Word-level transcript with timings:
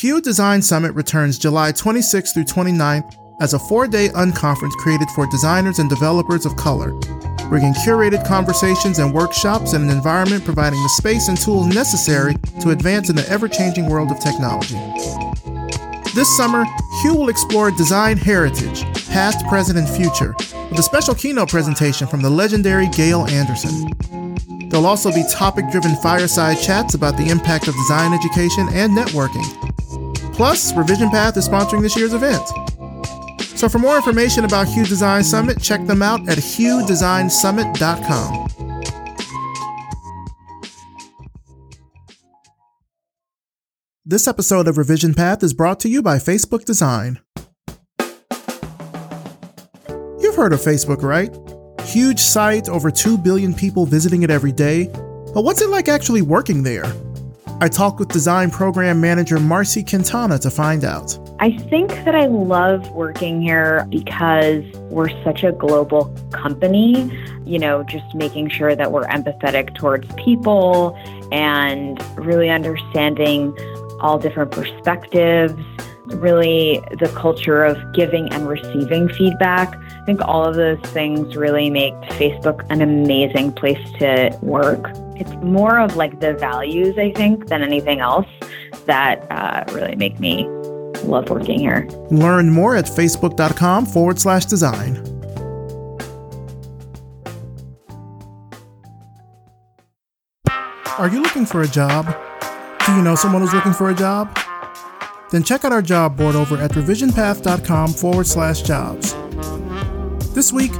Hue 0.00 0.20
Design 0.20 0.62
Summit 0.62 0.94
returns 0.94 1.38
July 1.38 1.72
26 1.72 2.32
through 2.32 2.44
29th 2.44 3.16
as 3.40 3.52
a 3.52 3.58
four 3.58 3.88
day 3.88 4.10
unconference 4.10 4.70
created 4.74 5.08
for 5.10 5.26
designers 5.26 5.80
and 5.80 5.90
developers 5.90 6.46
of 6.46 6.54
color, 6.54 6.92
bringing 7.48 7.74
curated 7.74 8.24
conversations 8.24 9.00
and 9.00 9.12
workshops 9.12 9.72
in 9.72 9.82
an 9.82 9.90
environment 9.90 10.44
providing 10.44 10.80
the 10.84 10.88
space 10.90 11.26
and 11.26 11.36
tools 11.36 11.66
necessary 11.66 12.36
to 12.60 12.70
advance 12.70 13.10
in 13.10 13.16
the 13.16 13.28
ever 13.28 13.48
changing 13.48 13.88
world 13.88 14.12
of 14.12 14.20
technology. 14.20 14.78
This 16.14 16.36
summer, 16.36 16.64
Hue 17.02 17.16
will 17.16 17.28
explore 17.28 17.72
design 17.72 18.18
heritage, 18.18 18.84
past, 19.08 19.44
present, 19.48 19.80
and 19.80 19.88
future, 19.88 20.32
with 20.70 20.78
a 20.78 20.82
special 20.84 21.16
keynote 21.16 21.48
presentation 21.48 22.06
from 22.06 22.22
the 22.22 22.30
legendary 22.30 22.86
Gail 22.90 23.26
Anderson. 23.26 23.90
There'll 24.68 24.86
also 24.86 25.10
be 25.10 25.24
topic 25.28 25.72
driven 25.72 25.96
fireside 25.96 26.60
chats 26.60 26.94
about 26.94 27.16
the 27.16 27.30
impact 27.30 27.66
of 27.66 27.74
design 27.74 28.12
education 28.12 28.68
and 28.70 28.96
networking. 28.96 29.68
Plus, 30.38 30.72
Revision 30.72 31.10
Path 31.10 31.36
is 31.36 31.46
sponsoring 31.48 31.82
this 31.82 31.96
year's 31.96 32.14
event. 32.14 32.46
So 33.58 33.68
for 33.68 33.80
more 33.80 33.96
information 33.96 34.44
about 34.44 34.68
Hue 34.68 34.86
Design 34.86 35.24
Summit, 35.24 35.60
check 35.60 35.84
them 35.84 36.00
out 36.00 36.20
at 36.28 36.38
huedesignsummit.com. 36.38 38.48
This 44.06 44.28
episode 44.28 44.68
of 44.68 44.78
Revision 44.78 45.12
Path 45.12 45.42
is 45.42 45.52
brought 45.52 45.80
to 45.80 45.88
you 45.88 46.02
by 46.02 46.18
Facebook 46.18 46.64
Design. 46.64 47.18
You've 50.20 50.36
heard 50.36 50.52
of 50.52 50.60
Facebook, 50.60 51.02
right? 51.02 51.36
Huge 51.84 52.20
site, 52.20 52.68
over 52.68 52.92
2 52.92 53.18
billion 53.18 53.52
people 53.52 53.86
visiting 53.86 54.22
it 54.22 54.30
every 54.30 54.52
day. 54.52 54.86
But 55.34 55.42
what's 55.42 55.62
it 55.62 55.68
like 55.68 55.88
actually 55.88 56.22
working 56.22 56.62
there? 56.62 56.84
I 57.60 57.66
talked 57.66 57.98
with 57.98 58.10
design 58.10 58.52
program 58.52 59.00
manager 59.00 59.40
Marcy 59.40 59.82
Quintana 59.82 60.38
to 60.38 60.50
find 60.50 60.84
out. 60.84 61.18
I 61.40 61.56
think 61.56 61.90
that 62.04 62.14
I 62.14 62.26
love 62.26 62.88
working 62.92 63.42
here 63.42 63.84
because 63.90 64.62
we're 64.90 65.08
such 65.24 65.42
a 65.42 65.50
global 65.50 66.04
company, 66.30 67.12
you 67.44 67.58
know, 67.58 67.82
just 67.82 68.14
making 68.14 68.50
sure 68.50 68.76
that 68.76 68.92
we're 68.92 69.06
empathetic 69.06 69.74
towards 69.74 70.06
people 70.14 70.96
and 71.32 72.00
really 72.16 72.48
understanding 72.48 73.52
all 74.00 74.20
different 74.20 74.52
perspectives, 74.52 75.60
really 76.06 76.80
the 77.00 77.12
culture 77.16 77.64
of 77.64 77.76
giving 77.92 78.32
and 78.32 78.48
receiving 78.48 79.08
feedback. 79.08 79.74
I 79.74 80.04
think 80.06 80.20
all 80.22 80.44
of 80.44 80.54
those 80.54 80.80
things 80.92 81.34
really 81.34 81.70
make 81.70 81.94
Facebook 82.02 82.64
an 82.70 82.82
amazing 82.82 83.50
place 83.52 83.84
to 83.98 84.38
work. 84.42 84.86
It's 85.18 85.32
more 85.42 85.78
of 85.78 85.96
like 85.96 86.20
the 86.20 86.34
values, 86.34 86.96
I 86.98 87.12
think, 87.12 87.48
than 87.48 87.62
anything 87.62 88.00
else 88.00 88.26
that 88.86 89.26
uh, 89.30 89.64
really 89.72 89.96
make 89.96 90.18
me 90.20 90.46
love 91.04 91.28
working 91.30 91.58
here. 91.58 91.88
Learn 92.10 92.50
more 92.50 92.76
at 92.76 92.84
facebook.com 92.86 93.86
forward 93.86 94.18
slash 94.18 94.44
design. 94.44 94.96
Are 100.98 101.08
you 101.08 101.22
looking 101.22 101.46
for 101.46 101.62
a 101.62 101.68
job? 101.68 102.06
Do 102.86 102.92
you 102.96 103.02
know 103.02 103.14
someone 103.14 103.42
who's 103.42 103.54
looking 103.54 103.72
for 103.72 103.90
a 103.90 103.94
job? 103.94 104.36
Then 105.30 105.42
check 105.44 105.64
out 105.64 105.72
our 105.72 105.82
job 105.82 106.16
board 106.16 106.34
over 106.34 106.56
at 106.56 106.72
revisionpath.com 106.72 107.92
forward 107.92 108.26
slash 108.26 108.62
jobs. 108.62 109.14
This 110.34 110.52
week, 110.52 110.72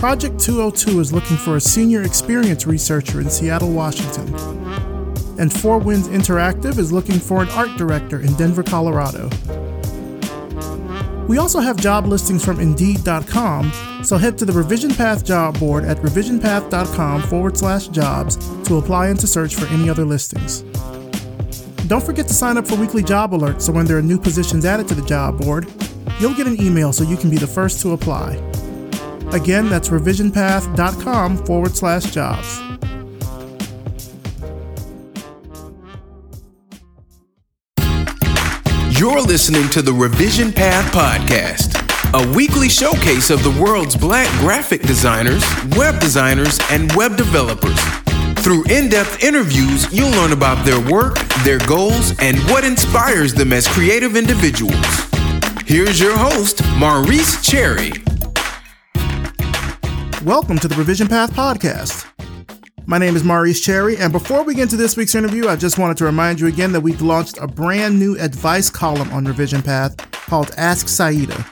Project 0.00 0.40
202 0.40 0.98
is 0.98 1.12
looking 1.12 1.36
for 1.36 1.56
a 1.56 1.60
senior 1.60 2.04
experience 2.04 2.66
researcher 2.66 3.20
in 3.20 3.28
Seattle, 3.28 3.70
Washington. 3.70 4.34
And 5.38 5.52
Four 5.52 5.78
Winds 5.78 6.08
Interactive 6.08 6.78
is 6.78 6.90
looking 6.90 7.18
for 7.18 7.42
an 7.42 7.50
art 7.50 7.76
director 7.76 8.18
in 8.18 8.32
Denver, 8.36 8.62
Colorado. 8.62 9.28
We 11.26 11.36
also 11.36 11.60
have 11.60 11.76
job 11.76 12.06
listings 12.06 12.42
from 12.42 12.60
Indeed.com, 12.60 14.02
so 14.02 14.16
head 14.16 14.38
to 14.38 14.46
the 14.46 14.54
Revision 14.54 14.94
Path 14.94 15.22
job 15.22 15.60
board 15.60 15.84
at 15.84 15.98
revisionpath.com 15.98 17.22
forward 17.24 17.58
slash 17.58 17.88
jobs 17.88 18.36
to 18.62 18.78
apply 18.78 19.08
and 19.08 19.20
to 19.20 19.26
search 19.26 19.54
for 19.54 19.66
any 19.66 19.90
other 19.90 20.06
listings. 20.06 20.62
Don't 21.88 22.02
forget 22.02 22.26
to 22.26 22.32
sign 22.32 22.56
up 22.56 22.66
for 22.66 22.76
weekly 22.76 23.02
job 23.02 23.32
alerts 23.32 23.60
so 23.60 23.72
when 23.72 23.84
there 23.84 23.98
are 23.98 24.02
new 24.02 24.18
positions 24.18 24.64
added 24.64 24.88
to 24.88 24.94
the 24.94 25.04
job 25.04 25.36
board, 25.36 25.70
you'll 26.18 26.32
get 26.32 26.46
an 26.46 26.58
email 26.58 26.90
so 26.90 27.04
you 27.04 27.18
can 27.18 27.28
be 27.28 27.36
the 27.36 27.46
first 27.46 27.82
to 27.82 27.92
apply. 27.92 28.49
Again, 29.32 29.68
that's 29.68 29.88
revisionpath.com 29.88 31.46
forward 31.46 31.76
slash 31.76 32.10
jobs. 32.10 32.60
You're 38.98 39.22
listening 39.22 39.68
to 39.70 39.80
the 39.80 39.94
Revision 39.96 40.52
Path 40.52 40.92
Podcast, 40.92 41.78
a 42.12 42.36
weekly 42.36 42.68
showcase 42.68 43.30
of 43.30 43.42
the 43.42 43.50
world's 43.62 43.96
black 43.96 44.28
graphic 44.40 44.82
designers, 44.82 45.42
web 45.76 45.98
designers, 46.00 46.58
and 46.70 46.92
web 46.92 47.16
developers. 47.16 47.80
Through 48.42 48.64
in 48.64 48.90
depth 48.90 49.22
interviews, 49.22 49.90
you'll 49.92 50.10
learn 50.10 50.32
about 50.32 50.66
their 50.66 50.80
work, 50.90 51.18
their 51.44 51.58
goals, 51.60 52.18
and 52.18 52.38
what 52.50 52.64
inspires 52.64 53.32
them 53.32 53.52
as 53.54 53.66
creative 53.68 54.16
individuals. 54.16 54.84
Here's 55.64 55.98
your 56.00 56.18
host, 56.18 56.60
Maurice 56.76 57.42
Cherry. 57.42 57.92
Welcome 60.24 60.58
to 60.58 60.68
the 60.68 60.74
Revision 60.74 61.08
Path 61.08 61.32
Podcast. 61.32 62.06
My 62.84 62.98
name 62.98 63.16
is 63.16 63.24
Maurice 63.24 63.58
Cherry, 63.58 63.96
and 63.96 64.12
before 64.12 64.42
we 64.42 64.54
get 64.54 64.64
into 64.64 64.76
this 64.76 64.94
week's 64.94 65.14
interview, 65.14 65.48
I 65.48 65.56
just 65.56 65.78
wanted 65.78 65.96
to 65.96 66.04
remind 66.04 66.40
you 66.40 66.46
again 66.46 66.72
that 66.72 66.82
we've 66.82 67.00
launched 67.00 67.38
a 67.38 67.46
brand 67.46 67.98
new 67.98 68.18
advice 68.18 68.68
column 68.68 69.10
on 69.12 69.24
Revision 69.24 69.62
Path 69.62 69.96
called 70.26 70.50
Ask 70.58 70.88
Siedah. 70.88 71.46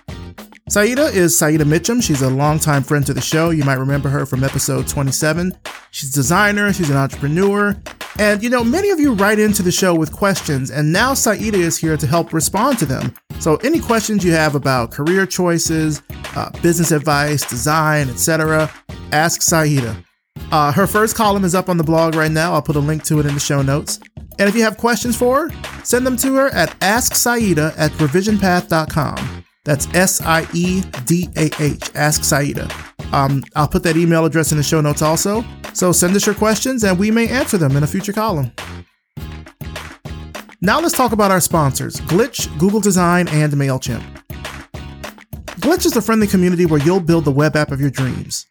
Siedah 0.69 1.15
is 1.15 1.35
Siedah 1.35 1.63
Mitchum. 1.63 2.03
She's 2.03 2.21
a 2.21 2.29
longtime 2.29 2.83
friend 2.83 3.07
to 3.07 3.15
the 3.15 3.23
show. 3.23 3.49
You 3.49 3.65
might 3.65 3.79
remember 3.79 4.11
her 4.11 4.27
from 4.27 4.45
episode 4.45 4.87
27. 4.87 5.57
She's 5.91 6.11
a 6.11 6.15
designer, 6.15 6.71
she's 6.75 6.91
an 6.91 6.97
entrepreneur, 6.99 7.75
and 8.19 8.43
you 8.43 8.51
know, 8.51 8.65
many 8.65 8.91
of 8.91 9.01
you 9.01 9.15
write 9.15 9.39
into 9.39 9.63
the 9.63 9.73
show 9.73 9.95
with 9.95 10.13
questions, 10.13 10.71
and 10.71 10.93
now 10.93 11.13
Siedah 11.13 11.55
is 11.55 11.79
here 11.79 11.97
to 11.97 12.07
help 12.07 12.33
respond 12.33 12.79
to 12.79 12.87
them. 12.87 13.15
So, 13.41 13.57
any 13.57 13.81
questions 13.81 14.25
you 14.25 14.33
have 14.33 14.55
about 14.55 14.91
career 14.91 15.27
choices, 15.27 16.03
uh, 16.37 16.51
business 16.61 16.91
advice, 16.91 17.49
design, 17.49 18.09
etc., 18.09 18.71
ask 19.13 19.41
Siedah. 19.41 20.05
Uh, 20.51 20.73
her 20.73 20.87
first 20.87 21.17
column 21.17 21.45
is 21.45 21.55
up 21.55 21.69
on 21.69 21.77
the 21.77 21.85
blog 21.85 22.15
right 22.15 22.31
now. 22.31 22.55
I'll 22.55 22.63
put 22.63 22.77
a 22.77 22.81
link 22.81 23.05
to 23.05 23.21
it 23.21 23.27
in 23.27 23.35
the 23.35 23.41
show 23.41 23.63
notes. 23.63 24.01
And 24.39 24.49
if 24.49 24.55
you 24.55 24.63
have 24.63 24.77
questions 24.77 25.17
for 25.17 25.49
her, 25.49 25.85
send 25.85 26.07
them 26.07 26.17
to 26.19 26.35
her 26.37 26.49
at 26.49 26.71
asksiedah 26.81 27.75
at 27.77 27.91
revisionpath.com. 27.93 29.45
That's 29.69 29.87
S 29.95 30.23
I 30.23 30.47
E 30.55 30.81
D 31.05 31.29
A 31.37 31.51
H, 31.61 31.91
Ask 31.95 32.23
Siedah. 32.23 32.73
Um, 33.13 33.45
I'll 33.55 33.69
put 33.69 33.83
that 33.83 33.99
email 33.99 34.25
address 34.25 34.51
in 34.51 34.57
the 34.57 34.65
show 34.65 34.81
notes 34.81 35.03
also. 35.03 35.45
So 35.75 35.93
send 35.93 36.17
us 36.17 36.25
your 36.25 36.35
questions 36.35 36.85
and 36.85 36.99
we 36.99 37.11
may 37.11 37.29
answer 37.29 37.59
them 37.59 37.77
in 37.77 37.83
a 37.83 37.87
future 37.87 38.15
column. 38.15 38.51
Now 40.63 40.81
let's 40.81 40.97
talk 40.97 41.13
about 41.13 41.31
our 41.31 41.43
sponsors 41.43 42.01
Glitch, 42.01 42.49
Google 42.59 42.81
Design, 42.81 43.29
and 43.29 43.53
MailChimp. 43.53 44.03
Glitch 45.61 45.85
is 45.85 45.95
a 45.97 46.01
friendly 46.01 46.27
community 46.27 46.65
where 46.65 46.81
you'll 46.81 46.99
build 46.99 47.27
the 47.27 47.31
web 47.31 47.55
app 47.55 47.71
of 47.71 47.79
your 47.79 47.91
dreams. 47.91 48.47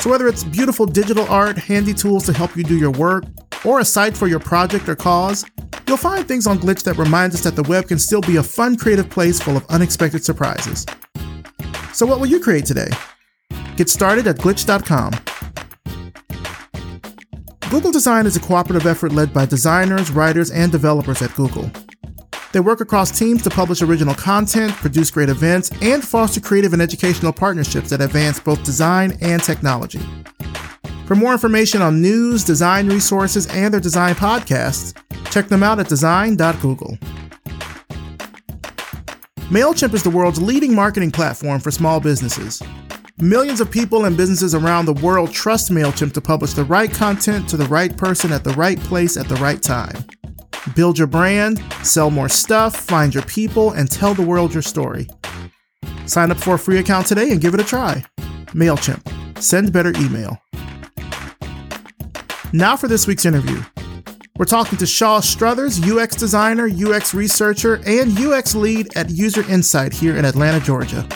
So, 0.00 0.10
whether 0.10 0.28
it's 0.28 0.44
beautiful 0.44 0.84
digital 0.84 1.24
art, 1.28 1.56
handy 1.56 1.94
tools 1.94 2.26
to 2.26 2.34
help 2.34 2.58
you 2.58 2.62
do 2.62 2.76
your 2.76 2.90
work, 2.90 3.24
or 3.64 3.80
a 3.80 3.84
site 3.84 4.16
for 4.16 4.26
your 4.28 4.40
project 4.40 4.88
or 4.88 4.96
cause, 4.96 5.44
you'll 5.86 5.96
find 5.96 6.26
things 6.26 6.46
on 6.46 6.58
Glitch 6.58 6.82
that 6.84 6.98
remind 6.98 7.32
us 7.34 7.42
that 7.42 7.56
the 7.56 7.62
web 7.64 7.88
can 7.88 7.98
still 7.98 8.20
be 8.20 8.36
a 8.36 8.42
fun, 8.42 8.76
creative 8.76 9.08
place 9.10 9.40
full 9.40 9.56
of 9.56 9.66
unexpected 9.66 10.24
surprises. 10.24 10.86
So, 11.92 12.06
what 12.06 12.20
will 12.20 12.26
you 12.26 12.40
create 12.40 12.66
today? 12.66 12.88
Get 13.76 13.88
started 13.88 14.26
at 14.26 14.36
glitch.com. 14.36 15.12
Google 17.70 17.92
Design 17.92 18.26
is 18.26 18.36
a 18.36 18.40
cooperative 18.40 18.86
effort 18.86 19.12
led 19.12 19.32
by 19.32 19.46
designers, 19.46 20.10
writers, 20.10 20.50
and 20.50 20.70
developers 20.70 21.22
at 21.22 21.34
Google. 21.34 21.70
They 22.52 22.60
work 22.60 22.82
across 22.82 23.18
teams 23.18 23.42
to 23.44 23.50
publish 23.50 23.80
original 23.80 24.14
content, 24.14 24.72
produce 24.74 25.10
great 25.10 25.30
events, 25.30 25.70
and 25.80 26.04
foster 26.04 26.40
creative 26.40 26.74
and 26.74 26.82
educational 26.82 27.32
partnerships 27.32 27.88
that 27.88 28.02
advance 28.02 28.38
both 28.38 28.62
design 28.62 29.16
and 29.22 29.42
technology. 29.42 30.00
For 31.06 31.16
more 31.16 31.32
information 31.32 31.82
on 31.82 32.00
news, 32.00 32.44
design 32.44 32.88
resources, 32.88 33.46
and 33.48 33.72
their 33.72 33.80
design 33.80 34.14
podcasts, 34.14 34.96
check 35.30 35.48
them 35.48 35.62
out 35.62 35.80
at 35.80 35.88
design.google. 35.88 36.98
MailChimp 39.50 39.92
is 39.92 40.02
the 40.02 40.10
world's 40.10 40.40
leading 40.40 40.74
marketing 40.74 41.10
platform 41.10 41.60
for 41.60 41.70
small 41.70 42.00
businesses. 42.00 42.62
Millions 43.18 43.60
of 43.60 43.70
people 43.70 44.06
and 44.06 44.16
businesses 44.16 44.54
around 44.54 44.86
the 44.86 44.94
world 44.94 45.30
trust 45.32 45.70
MailChimp 45.70 46.12
to 46.12 46.20
publish 46.20 46.54
the 46.54 46.64
right 46.64 46.90
content 46.90 47.48
to 47.48 47.56
the 47.56 47.66
right 47.66 47.94
person 47.96 48.32
at 48.32 48.44
the 48.44 48.54
right 48.54 48.80
place 48.80 49.16
at 49.16 49.28
the 49.28 49.34
right 49.36 49.60
time. 49.60 49.96
Build 50.74 50.96
your 50.96 51.08
brand, 51.08 51.62
sell 51.82 52.10
more 52.10 52.28
stuff, 52.28 52.74
find 52.76 53.12
your 53.12 53.24
people, 53.24 53.72
and 53.72 53.90
tell 53.90 54.14
the 54.14 54.22
world 54.22 54.54
your 54.54 54.62
story. 54.62 55.08
Sign 56.06 56.30
up 56.30 56.38
for 56.38 56.54
a 56.54 56.58
free 56.58 56.78
account 56.78 57.06
today 57.06 57.30
and 57.30 57.40
give 57.40 57.54
it 57.54 57.60
a 57.60 57.64
try. 57.64 58.04
MailChimp. 58.54 59.38
Send 59.42 59.72
better 59.72 59.92
email. 59.96 60.40
Now 62.54 62.76
for 62.76 62.86
this 62.86 63.06
week's 63.06 63.24
interview. 63.24 63.62
We're 64.36 64.44
talking 64.44 64.76
to 64.76 64.84
Shaw 64.84 65.20
Strothers, 65.20 65.80
UX 65.82 66.16
designer, 66.16 66.68
UX 66.68 67.14
researcher, 67.14 67.80
and 67.86 68.18
UX 68.18 68.54
lead 68.54 68.94
at 68.94 69.08
User 69.08 69.42
Insight 69.50 69.94
here 69.94 70.18
in 70.18 70.26
Atlanta, 70.26 70.60
Georgia. 70.60 71.08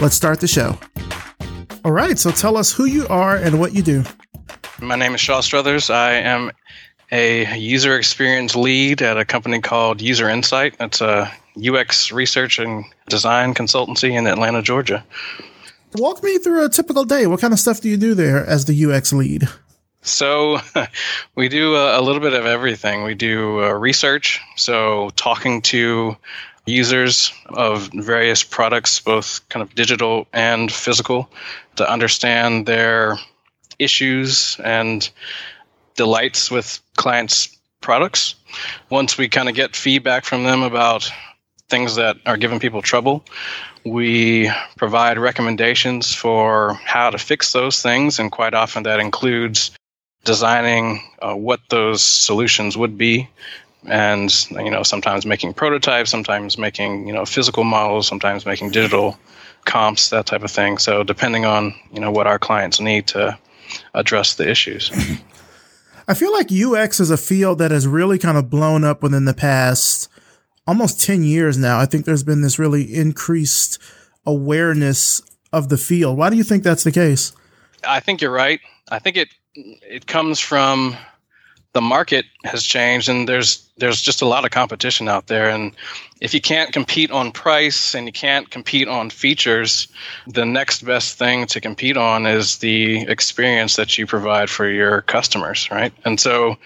Let's 0.00 0.16
start 0.16 0.38
the 0.38 0.46
show. 0.46 0.78
All 1.82 1.92
right, 1.92 2.18
so 2.18 2.30
tell 2.30 2.58
us 2.58 2.72
who 2.72 2.84
you 2.84 3.08
are 3.08 3.36
and 3.36 3.58
what 3.58 3.72
you 3.72 3.80
do. 3.80 4.04
My 4.78 4.96
name 4.96 5.14
is 5.14 5.20
Shaw 5.22 5.40
Strothers. 5.40 5.88
I 5.88 6.12
am 6.12 6.50
a 7.10 7.56
user 7.56 7.96
experience 7.96 8.54
lead 8.54 9.00
at 9.00 9.16
a 9.16 9.24
company 9.24 9.62
called 9.62 10.02
User 10.02 10.28
Insight. 10.28 10.76
It's 10.78 11.00
a 11.00 11.32
UX 11.56 12.12
research 12.12 12.58
and 12.58 12.84
design 13.08 13.54
consultancy 13.54 14.12
in 14.12 14.26
Atlanta, 14.26 14.60
Georgia. 14.60 15.02
Walk 15.94 16.22
me 16.22 16.36
through 16.36 16.66
a 16.66 16.68
typical 16.68 17.06
day. 17.06 17.26
What 17.26 17.40
kind 17.40 17.54
of 17.54 17.58
stuff 17.58 17.80
do 17.80 17.88
you 17.88 17.96
do 17.96 18.12
there 18.12 18.44
as 18.44 18.66
the 18.66 18.84
UX 18.84 19.14
lead? 19.14 19.48
So, 20.06 20.60
we 21.34 21.48
do 21.48 21.76
a, 21.76 22.00
a 22.00 22.02
little 22.02 22.20
bit 22.20 22.32
of 22.32 22.46
everything. 22.46 23.02
We 23.02 23.14
do 23.14 23.64
uh, 23.64 23.72
research, 23.72 24.40
so 24.56 25.10
talking 25.16 25.62
to 25.62 26.16
users 26.66 27.32
of 27.46 27.88
various 27.92 28.42
products, 28.42 29.00
both 29.00 29.48
kind 29.48 29.62
of 29.62 29.74
digital 29.74 30.26
and 30.32 30.70
physical, 30.70 31.30
to 31.76 31.90
understand 31.90 32.66
their 32.66 33.18
issues 33.78 34.58
and 34.62 35.08
delights 35.94 36.50
with 36.50 36.80
clients' 36.96 37.56
products. 37.80 38.34
Once 38.90 39.16
we 39.16 39.28
kind 39.28 39.48
of 39.48 39.54
get 39.54 39.76
feedback 39.76 40.24
from 40.24 40.44
them 40.44 40.62
about 40.62 41.10
things 41.68 41.96
that 41.96 42.16
are 42.26 42.36
giving 42.36 42.60
people 42.60 42.82
trouble, 42.82 43.24
we 43.84 44.50
provide 44.76 45.18
recommendations 45.18 46.14
for 46.14 46.74
how 46.74 47.10
to 47.10 47.18
fix 47.18 47.52
those 47.52 47.80
things, 47.80 48.18
and 48.18 48.32
quite 48.32 48.54
often 48.54 48.82
that 48.84 48.98
includes 48.98 49.70
designing 50.26 51.00
uh, 51.22 51.34
what 51.34 51.60
those 51.70 52.02
solutions 52.02 52.76
would 52.76 52.98
be 52.98 53.28
and 53.86 54.50
you 54.50 54.70
know 54.70 54.82
sometimes 54.82 55.24
making 55.24 55.54
prototypes 55.54 56.10
sometimes 56.10 56.58
making 56.58 57.06
you 57.06 57.12
know 57.12 57.24
physical 57.24 57.64
models 57.64 58.06
sometimes 58.06 58.44
making 58.44 58.70
digital 58.70 59.16
comps 59.64 60.10
that 60.10 60.26
type 60.26 60.42
of 60.42 60.50
thing. 60.50 60.78
So 60.78 61.02
depending 61.02 61.44
on 61.44 61.74
you 61.92 62.00
know 62.00 62.10
what 62.10 62.26
our 62.26 62.38
clients 62.38 62.80
need 62.80 63.06
to 63.08 63.38
address 63.94 64.34
the 64.34 64.48
issues. 64.48 64.90
I 66.08 66.14
feel 66.14 66.32
like 66.32 66.52
ux 66.52 67.00
is 67.00 67.10
a 67.10 67.16
field 67.16 67.58
that 67.58 67.72
has 67.72 67.86
really 67.86 68.18
kind 68.18 68.38
of 68.38 68.48
blown 68.48 68.84
up 68.84 69.02
within 69.02 69.24
the 69.24 69.34
past 69.34 70.08
almost 70.66 71.00
10 71.04 71.22
years 71.22 71.56
now. 71.56 71.78
I 71.78 71.86
think 71.86 72.04
there's 72.04 72.24
been 72.24 72.42
this 72.42 72.58
really 72.58 72.94
increased 72.94 73.78
awareness 74.24 75.22
of 75.52 75.68
the 75.68 75.76
field. 75.76 76.18
Why 76.18 76.30
do 76.30 76.36
you 76.36 76.44
think 76.44 76.62
that's 76.62 76.84
the 76.84 76.92
case? 76.92 77.32
I 77.86 78.00
think 78.00 78.20
you're 78.20 78.32
right. 78.32 78.60
I 78.90 78.98
think 78.98 79.16
it 79.16 79.28
it 79.56 80.06
comes 80.06 80.38
from 80.40 80.96
the 81.72 81.80
market 81.82 82.24
has 82.44 82.64
changed 82.64 83.08
and 83.08 83.28
there's 83.28 83.68
there's 83.76 84.00
just 84.00 84.22
a 84.22 84.26
lot 84.26 84.46
of 84.46 84.50
competition 84.50 85.08
out 85.08 85.26
there. 85.26 85.50
And 85.50 85.72
if 86.22 86.32
you 86.32 86.40
can't 86.40 86.72
compete 86.72 87.10
on 87.10 87.30
price 87.30 87.94
and 87.94 88.06
you 88.06 88.12
can't 88.12 88.50
compete 88.50 88.88
on 88.88 89.10
features 89.10 89.86
the 90.26 90.46
next 90.46 90.86
best 90.86 91.18
thing 91.18 91.46
to 91.48 91.60
compete 91.60 91.98
on 91.98 92.26
is 92.26 92.58
the 92.58 93.02
experience 93.02 93.76
that 93.76 93.98
you 93.98 94.06
provide 94.06 94.48
for 94.48 94.66
your 94.68 95.02
customers 95.02 95.70
right? 95.70 95.92
And 96.06 96.18
so 96.18 96.56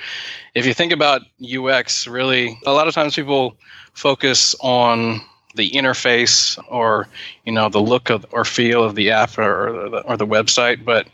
if 0.55 0.67
you 0.67 0.75
think 0.75 0.93
about 0.93 1.23
UX 1.43 2.07
really 2.07 2.59
a 2.65 2.73
lot 2.73 2.87
of 2.87 2.95
times 2.95 3.17
people 3.17 3.57
focus 3.95 4.55
on 4.61 5.21
the 5.57 5.73
interface 5.73 6.63
or 6.69 7.09
you 7.45 7.51
know 7.51 7.69
the 7.69 7.83
look 7.83 8.11
of 8.11 8.25
or 8.31 8.45
feel 8.45 8.85
of 8.85 8.95
the 8.95 9.11
app 9.11 9.37
or, 9.37 9.89
the, 9.91 10.03
or 10.03 10.17
the 10.17 10.27
website 10.27 10.85
but 10.85 11.09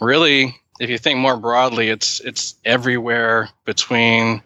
really 0.00 0.58
if 0.80 0.90
you 0.90 0.98
think 0.98 1.18
more 1.18 1.36
broadly, 1.36 1.88
it's 1.88 2.20
it's 2.20 2.54
everywhere 2.64 3.48
between 3.64 4.42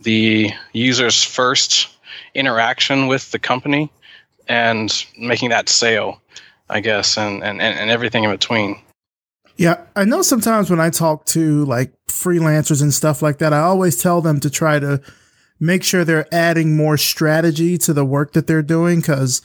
the 0.00 0.50
user's 0.72 1.22
first 1.24 1.88
interaction 2.34 3.06
with 3.06 3.30
the 3.30 3.38
company 3.38 3.90
and 4.48 5.04
making 5.18 5.50
that 5.50 5.68
sale, 5.68 6.20
I 6.68 6.80
guess, 6.80 7.16
and, 7.16 7.42
and, 7.42 7.60
and 7.60 7.90
everything 7.90 8.24
in 8.24 8.30
between. 8.30 8.80
Yeah, 9.56 9.84
I 9.94 10.04
know 10.04 10.22
sometimes 10.22 10.70
when 10.70 10.80
I 10.80 10.90
talk 10.90 11.26
to 11.26 11.64
like 11.66 11.92
freelancers 12.08 12.82
and 12.82 12.94
stuff 12.94 13.20
like 13.20 13.38
that, 13.38 13.52
I 13.52 13.60
always 13.60 14.00
tell 14.00 14.22
them 14.22 14.40
to 14.40 14.50
try 14.50 14.78
to 14.78 15.02
make 15.60 15.84
sure 15.84 16.04
they're 16.04 16.32
adding 16.34 16.76
more 16.76 16.96
strategy 16.96 17.76
to 17.78 17.92
the 17.92 18.04
work 18.04 18.32
that 18.32 18.46
they're 18.46 18.62
doing 18.62 19.00
because 19.00 19.42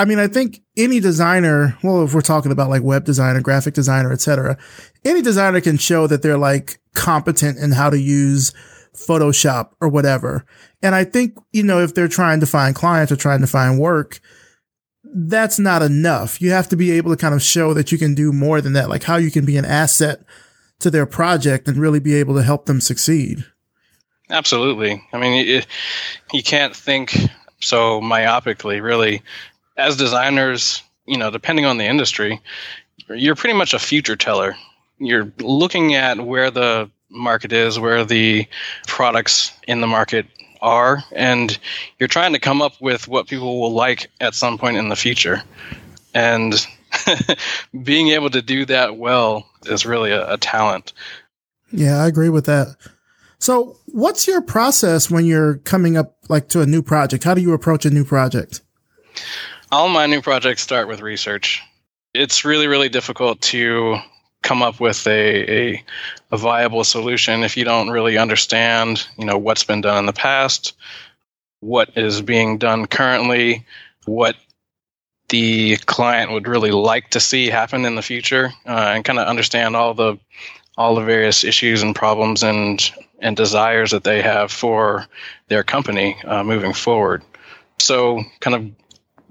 I 0.00 0.06
mean, 0.06 0.18
I 0.18 0.28
think 0.28 0.62
any 0.78 0.98
designer, 0.98 1.76
well, 1.82 2.02
if 2.02 2.14
we're 2.14 2.22
talking 2.22 2.52
about 2.52 2.70
like 2.70 2.82
web 2.82 3.04
designer, 3.04 3.42
graphic 3.42 3.74
designer, 3.74 4.10
etc., 4.10 4.56
any 5.04 5.20
designer 5.20 5.60
can 5.60 5.76
show 5.76 6.06
that 6.06 6.22
they're 6.22 6.38
like 6.38 6.80
competent 6.94 7.58
in 7.58 7.72
how 7.72 7.90
to 7.90 8.00
use 8.00 8.54
Photoshop 8.96 9.72
or 9.78 9.90
whatever. 9.90 10.46
And 10.82 10.94
I 10.94 11.04
think, 11.04 11.36
you 11.52 11.62
know, 11.62 11.80
if 11.80 11.94
they're 11.94 12.08
trying 12.08 12.40
to 12.40 12.46
find 12.46 12.74
clients 12.74 13.12
or 13.12 13.16
trying 13.16 13.42
to 13.42 13.46
find 13.46 13.78
work, 13.78 14.20
that's 15.04 15.58
not 15.58 15.82
enough. 15.82 16.40
You 16.40 16.50
have 16.52 16.68
to 16.70 16.76
be 16.76 16.92
able 16.92 17.10
to 17.10 17.20
kind 17.20 17.34
of 17.34 17.42
show 17.42 17.74
that 17.74 17.92
you 17.92 17.98
can 17.98 18.14
do 18.14 18.32
more 18.32 18.62
than 18.62 18.72
that, 18.72 18.88
like 18.88 19.02
how 19.02 19.16
you 19.16 19.30
can 19.30 19.44
be 19.44 19.58
an 19.58 19.66
asset 19.66 20.22
to 20.78 20.90
their 20.90 21.04
project 21.04 21.68
and 21.68 21.76
really 21.76 22.00
be 22.00 22.14
able 22.14 22.36
to 22.36 22.42
help 22.42 22.64
them 22.64 22.80
succeed. 22.80 23.44
Absolutely. 24.30 25.02
I 25.12 25.18
mean, 25.18 25.46
you, 25.46 25.60
you 26.32 26.42
can't 26.42 26.74
think 26.74 27.14
so 27.60 28.00
myopically, 28.00 28.82
really 28.82 29.20
as 29.76 29.96
designers, 29.96 30.82
you 31.06 31.16
know, 31.16 31.30
depending 31.30 31.64
on 31.64 31.78
the 31.78 31.86
industry, 31.86 32.40
you're 33.08 33.34
pretty 33.34 33.56
much 33.56 33.74
a 33.74 33.78
future 33.78 34.16
teller. 34.16 34.56
You're 34.98 35.32
looking 35.38 35.94
at 35.94 36.20
where 36.20 36.50
the 36.50 36.90
market 37.08 37.52
is, 37.52 37.78
where 37.78 38.04
the 38.04 38.46
products 38.86 39.52
in 39.66 39.80
the 39.80 39.86
market 39.86 40.26
are, 40.60 41.02
and 41.12 41.58
you're 41.98 42.08
trying 42.08 42.32
to 42.34 42.38
come 42.38 42.62
up 42.62 42.80
with 42.80 43.08
what 43.08 43.26
people 43.26 43.60
will 43.60 43.72
like 43.72 44.10
at 44.20 44.34
some 44.34 44.58
point 44.58 44.76
in 44.76 44.88
the 44.88 44.96
future. 44.96 45.42
And 46.14 46.54
being 47.82 48.08
able 48.08 48.30
to 48.30 48.42
do 48.42 48.66
that 48.66 48.96
well 48.96 49.46
is 49.66 49.86
really 49.86 50.12
a, 50.12 50.34
a 50.34 50.38
talent. 50.38 50.92
Yeah, 51.72 52.02
I 52.02 52.06
agree 52.06 52.28
with 52.28 52.46
that. 52.46 52.76
So, 53.38 53.78
what's 53.86 54.26
your 54.26 54.42
process 54.42 55.10
when 55.10 55.24
you're 55.24 55.58
coming 55.58 55.96
up 55.96 56.16
like 56.28 56.48
to 56.48 56.60
a 56.60 56.66
new 56.66 56.82
project? 56.82 57.24
How 57.24 57.32
do 57.32 57.40
you 57.40 57.52
approach 57.52 57.86
a 57.86 57.90
new 57.90 58.04
project? 58.04 58.60
All 59.72 59.88
my 59.88 60.06
new 60.06 60.20
projects 60.20 60.62
start 60.62 60.88
with 60.88 61.00
research. 61.00 61.62
It's 62.14 62.44
really, 62.44 62.66
really 62.66 62.88
difficult 62.88 63.40
to 63.42 63.98
come 64.42 64.62
up 64.62 64.80
with 64.80 65.06
a, 65.06 65.72
a, 65.72 65.84
a, 66.32 66.36
viable 66.36 66.82
solution 66.82 67.44
if 67.44 67.56
you 67.56 67.64
don't 67.64 67.90
really 67.90 68.16
understand, 68.16 69.06
you 69.18 69.24
know, 69.24 69.36
what's 69.36 69.64
been 69.64 69.82
done 69.82 69.98
in 69.98 70.06
the 70.06 70.12
past, 70.12 70.72
what 71.60 71.90
is 71.96 72.22
being 72.22 72.56
done 72.58 72.86
currently, 72.86 73.64
what 74.06 74.36
the 75.28 75.76
client 75.86 76.32
would 76.32 76.48
really 76.48 76.70
like 76.70 77.10
to 77.10 77.20
see 77.20 77.48
happen 77.48 77.84
in 77.84 77.94
the 77.94 78.02
future, 78.02 78.50
uh, 78.66 78.92
and 78.94 79.04
kind 79.04 79.18
of 79.18 79.28
understand 79.28 79.76
all 79.76 79.94
the 79.94 80.18
all 80.76 80.94
the 80.94 81.02
various 81.02 81.44
issues 81.44 81.82
and 81.82 81.94
problems 81.94 82.42
and 82.42 82.90
and 83.20 83.36
desires 83.36 83.90
that 83.90 84.02
they 84.02 84.22
have 84.22 84.50
for 84.50 85.06
their 85.48 85.62
company 85.62 86.16
uh, 86.24 86.42
moving 86.42 86.72
forward. 86.72 87.22
So, 87.78 88.22
kind 88.40 88.56
of 88.56 88.79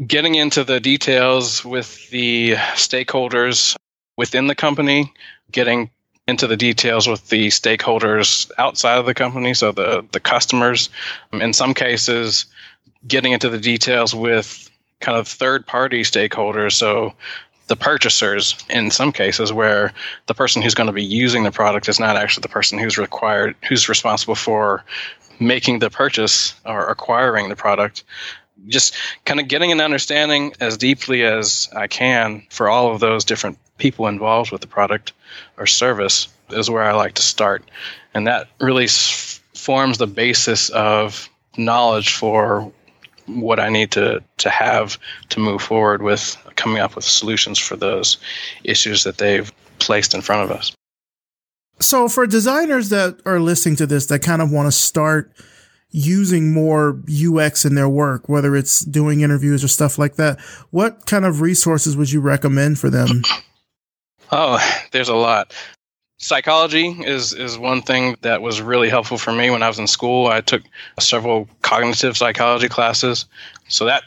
getting 0.06 0.36
into 0.36 0.64
the 0.64 0.80
details 0.80 1.64
with 1.64 2.10
the 2.10 2.54
stakeholders 2.76 3.76
within 4.18 4.48
the 4.48 4.56
company, 4.56 5.14
getting 5.52 5.90
into 6.28 6.48
the 6.48 6.58
details 6.58 7.08
with 7.08 7.28
the 7.30 7.48
stakeholders 7.48 8.50
outside 8.58 8.98
of 9.00 9.06
the 9.06 9.14
company, 9.14 9.54
so 9.54 9.72
the, 9.72 10.06
the 10.12 10.20
customers. 10.20 10.90
Um, 11.34 11.42
in 11.42 11.54
some 11.54 11.74
cases, 11.74 12.46
getting 13.08 13.32
into 13.32 13.50
the 13.50 13.60
details 13.60 14.14
with 14.14 14.70
kind 15.00 15.18
of 15.18 15.28
third 15.28 15.66
party 15.66 16.02
stakeholders, 16.02 16.74
so 16.74 17.14
the 17.68 17.76
purchasers 17.76 18.56
in 18.70 18.92
some 18.92 19.12
cases 19.12 19.54
where 19.54 19.94
the 20.28 20.34
person 20.34 20.62
who's 20.62 20.74
going 20.74 20.88
to 20.88 20.94
be 20.94 21.04
using 21.04 21.44
the 21.44 21.52
product 21.52 21.88
is 21.88 22.00
not 22.00 22.16
actually 22.16 22.42
the 22.42 22.50
person 22.50 22.80
who's 22.80 22.98
required 22.98 23.56
who's 23.68 23.88
responsible 23.88 24.34
for 24.34 24.84
making 25.40 25.78
the 25.78 25.90
purchase 25.90 26.56
or 26.66 26.88
acquiring 26.88 27.48
the 27.48 27.56
product 27.56 28.04
just 28.68 28.96
kind 29.26 29.40
of 29.40 29.48
getting 29.48 29.72
an 29.72 29.82
understanding 29.82 30.54
as 30.60 30.78
deeply 30.78 31.24
as 31.24 31.70
I 31.76 31.88
can 31.88 32.44
for 32.50 32.70
all 32.70 32.94
of 32.94 33.00
those 33.00 33.26
different 33.26 33.58
people 33.78 34.08
involved 34.08 34.52
with 34.52 34.62
the 34.62 34.68
product 34.68 35.14
or 35.58 35.66
service 35.66 36.28
is 36.50 36.70
where 36.70 36.84
I 36.84 36.94
like 36.94 37.14
to 37.16 37.22
start. 37.22 37.64
And 38.14 38.28
that 38.28 38.48
really 38.60 38.88
forms 39.56 39.98
the 39.98 40.08
basis 40.08 40.70
of 40.70 41.30
knowledge 41.58 42.14
for 42.14 42.72
what 43.28 43.60
I 43.60 43.70
need 43.70 43.92
to, 43.92 44.24
to 44.38 44.50
have 44.50 44.98
to 45.30 45.40
move 45.40 45.62
forward 45.62 46.02
with 46.02 46.36
coming 46.56 46.80
up 46.80 46.96
with 46.96 47.06
solutions 47.06 47.60
for 47.60 47.76
those 47.76 48.18
issues 48.64 49.04
that 49.04 49.18
they've 49.18 49.52
placed 49.78 50.14
in 50.14 50.22
front 50.22 50.50
of 50.50 50.56
us. 50.56 50.74
So, 51.80 52.10
for 52.10 52.28
designers 52.28 52.90
that 52.90 53.22
are 53.26 53.40
listening 53.40 53.78
to 53.78 53.86
this 53.86 54.08
that 54.08 54.20
kind 54.20 54.42
of 54.42 54.52
want 54.52 54.68
to 54.68 54.72
start 54.72 55.32
using 55.92 56.54
more 56.54 57.02
UX 57.10 57.66
in 57.66 57.76
their 57.76 57.90
work, 57.90 58.30
whether 58.30 58.56
it's 58.56 58.82
doing 58.82 59.22
interviews 59.22 59.64
or 59.64 59.68
stuff 59.68 59.98
like 59.98 60.16
that, 60.16 60.40
what 60.70 61.06
kind 61.06 61.26
of 61.26 61.42
resources 61.42 61.98
would 61.98 62.12
you 62.12 62.22
recommend 62.22 62.80
for 62.80 62.90
them? 62.90 63.24
Oh, 64.32 64.60
there's 64.92 65.10
a 65.10 65.16
lot. 65.16 65.56
psychology 66.18 66.90
is 66.90 67.34
is 67.34 67.58
one 67.58 67.82
thing 67.82 68.16
that 68.22 68.42
was 68.42 68.62
really 68.62 68.90
helpful 68.90 69.18
for 69.18 69.32
me 69.32 69.50
when 69.50 69.64
I 69.64 69.68
was 69.68 69.80
in 69.80 69.88
school. 69.88 70.28
I 70.28 70.42
took 70.42 70.62
several 71.00 71.48
cognitive 71.62 72.16
psychology 72.16 72.70
classes, 72.70 73.26
so 73.70 73.86
that 73.86 74.04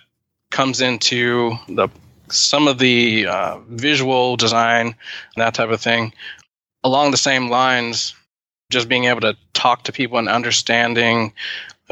comes 0.51 0.81
into 0.81 1.55
the 1.69 1.89
some 2.29 2.69
of 2.69 2.79
the 2.79 3.27
uh, 3.27 3.59
visual 3.69 4.37
design 4.37 4.87
and 4.87 5.43
that 5.43 5.55
type 5.55 5.71
of 5.71 5.81
thing. 5.81 6.13
Along 6.85 7.11
the 7.11 7.17
same 7.17 7.49
lines, 7.49 8.15
just 8.71 8.89
being 8.89 9.05
able 9.05 9.21
to 9.23 9.37
talk 9.55 9.85
to 9.85 9.93
people 9.93 10.19
and 10.19 10.29
understanding 10.29 11.33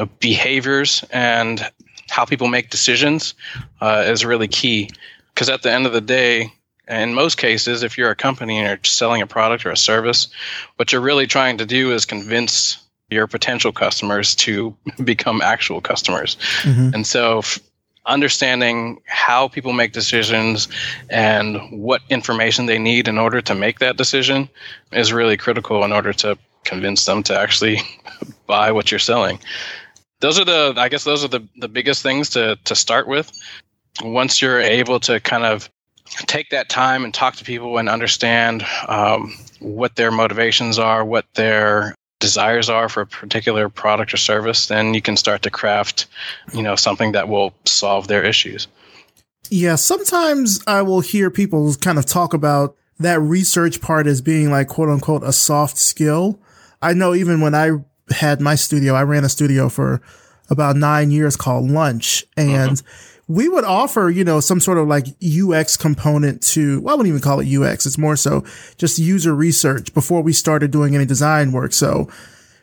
behaviors 0.05 1.03
and 1.11 1.69
how 2.09 2.25
people 2.25 2.47
make 2.47 2.69
decisions 2.69 3.33
uh, 3.79 4.03
is 4.07 4.25
really 4.25 4.47
key. 4.47 4.89
Because 5.33 5.49
at 5.49 5.63
the 5.63 5.71
end 5.71 5.85
of 5.85 5.93
the 5.93 6.01
day, 6.01 6.51
in 6.87 7.13
most 7.13 7.37
cases, 7.37 7.83
if 7.83 7.97
you're 7.97 8.11
a 8.11 8.15
company 8.15 8.57
and 8.57 8.67
you're 8.67 8.79
selling 8.83 9.21
a 9.21 9.27
product 9.27 9.65
or 9.65 9.71
a 9.71 9.77
service, 9.77 10.27
what 10.75 10.91
you're 10.91 11.01
really 11.01 11.27
trying 11.27 11.57
to 11.59 11.65
do 11.65 11.93
is 11.93 12.05
convince 12.05 12.77
your 13.09 13.27
potential 13.27 13.71
customers 13.71 14.35
to 14.35 14.75
become 15.03 15.41
actual 15.41 15.81
customers. 15.81 16.37
Mm-hmm. 16.63 16.95
And 16.95 17.07
so, 17.07 17.39
f- 17.39 17.59
understanding 18.05 18.99
how 19.05 19.47
people 19.47 19.73
make 19.73 19.91
decisions 19.91 20.67
and 21.09 21.59
what 21.71 22.01
information 22.09 22.65
they 22.65 22.79
need 22.79 23.07
in 23.07 23.19
order 23.19 23.41
to 23.41 23.53
make 23.53 23.79
that 23.79 23.95
decision 23.95 24.49
is 24.91 25.13
really 25.13 25.37
critical 25.37 25.83
in 25.83 25.91
order 25.91 26.11
to 26.11 26.37
convince 26.63 27.05
them 27.05 27.21
to 27.23 27.37
actually 27.37 27.79
buy 28.47 28.71
what 28.71 28.91
you're 28.91 28.99
selling. 28.99 29.39
Those 30.21 30.39
are 30.39 30.45
the, 30.45 30.73
I 30.77 30.89
guess, 30.89 31.03
those 31.03 31.23
are 31.23 31.27
the, 31.27 31.47
the 31.57 31.67
biggest 31.67 32.03
things 32.03 32.29
to, 32.31 32.57
to 32.65 32.75
start 32.75 33.07
with. 33.07 33.31
Once 34.01 34.41
you're 34.41 34.61
able 34.61 34.99
to 35.01 35.19
kind 35.19 35.43
of 35.43 35.69
take 36.27 36.49
that 36.51 36.69
time 36.69 37.03
and 37.03 37.13
talk 37.13 37.35
to 37.35 37.43
people 37.43 37.77
and 37.77 37.89
understand 37.89 38.65
um, 38.87 39.33
what 39.59 39.95
their 39.95 40.11
motivations 40.11 40.79
are, 40.79 41.03
what 41.03 41.25
their 41.33 41.95
desires 42.19 42.69
are 42.69 42.87
for 42.87 43.01
a 43.01 43.07
particular 43.07 43.67
product 43.67 44.13
or 44.13 44.17
service, 44.17 44.67
then 44.67 44.93
you 44.93 45.01
can 45.01 45.17
start 45.17 45.41
to 45.41 45.49
craft, 45.49 46.05
you 46.53 46.61
know, 46.61 46.75
something 46.75 47.13
that 47.13 47.27
will 47.27 47.53
solve 47.65 48.07
their 48.07 48.23
issues. 48.23 48.67
Yeah, 49.49 49.75
sometimes 49.75 50.61
I 50.67 50.81
will 50.83 51.01
hear 51.01 51.29
people 51.29 51.73
kind 51.75 51.97
of 51.97 52.05
talk 52.05 52.33
about 52.33 52.75
that 52.99 53.19
research 53.19 53.81
part 53.81 54.07
as 54.07 54.21
being 54.21 54.51
like 54.51 54.67
quote 54.67 54.89
unquote 54.89 55.23
a 55.23 55.33
soft 55.33 55.77
skill. 55.77 56.39
I 56.81 56.93
know 56.93 57.13
even 57.13 57.41
when 57.41 57.55
I 57.55 57.71
had 58.11 58.41
my 58.41 58.55
studio, 58.55 58.93
I 58.93 59.03
ran 59.03 59.23
a 59.23 59.29
studio 59.29 59.69
for 59.69 60.01
about 60.49 60.75
nine 60.75 61.11
years 61.11 61.35
called 61.35 61.69
Lunch 61.69 62.25
and 62.37 62.71
mm-hmm 62.77 63.07
we 63.31 63.47
would 63.47 63.63
offer, 63.63 64.09
you 64.09 64.25
know, 64.25 64.41
some 64.41 64.59
sort 64.59 64.77
of 64.77 64.87
like 64.89 65.07
UX 65.23 65.77
component 65.77 66.41
to, 66.41 66.81
well, 66.81 66.93
I 66.93 66.97
wouldn't 66.97 67.15
even 67.15 67.21
call 67.21 67.39
it 67.39 67.47
UX. 67.47 67.85
It's 67.85 67.97
more 67.97 68.17
so 68.17 68.43
just 68.77 68.99
user 68.99 69.33
research 69.33 69.93
before 69.93 70.21
we 70.21 70.33
started 70.33 70.71
doing 70.71 70.95
any 70.95 71.05
design 71.05 71.53
work. 71.53 71.71
So 71.71 72.09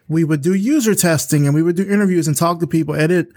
we 0.09 0.25
would 0.25 0.43
do 0.43 0.53
user 0.53 0.95
testing 0.95 1.47
and 1.47 1.55
we 1.55 1.63
would 1.63 1.77
do 1.77 1.89
interviews 1.89 2.29
and 2.29 2.37
talk 2.37 2.61
to 2.61 2.67
people. 2.67 2.95
And 2.95 3.11
it 3.11 3.29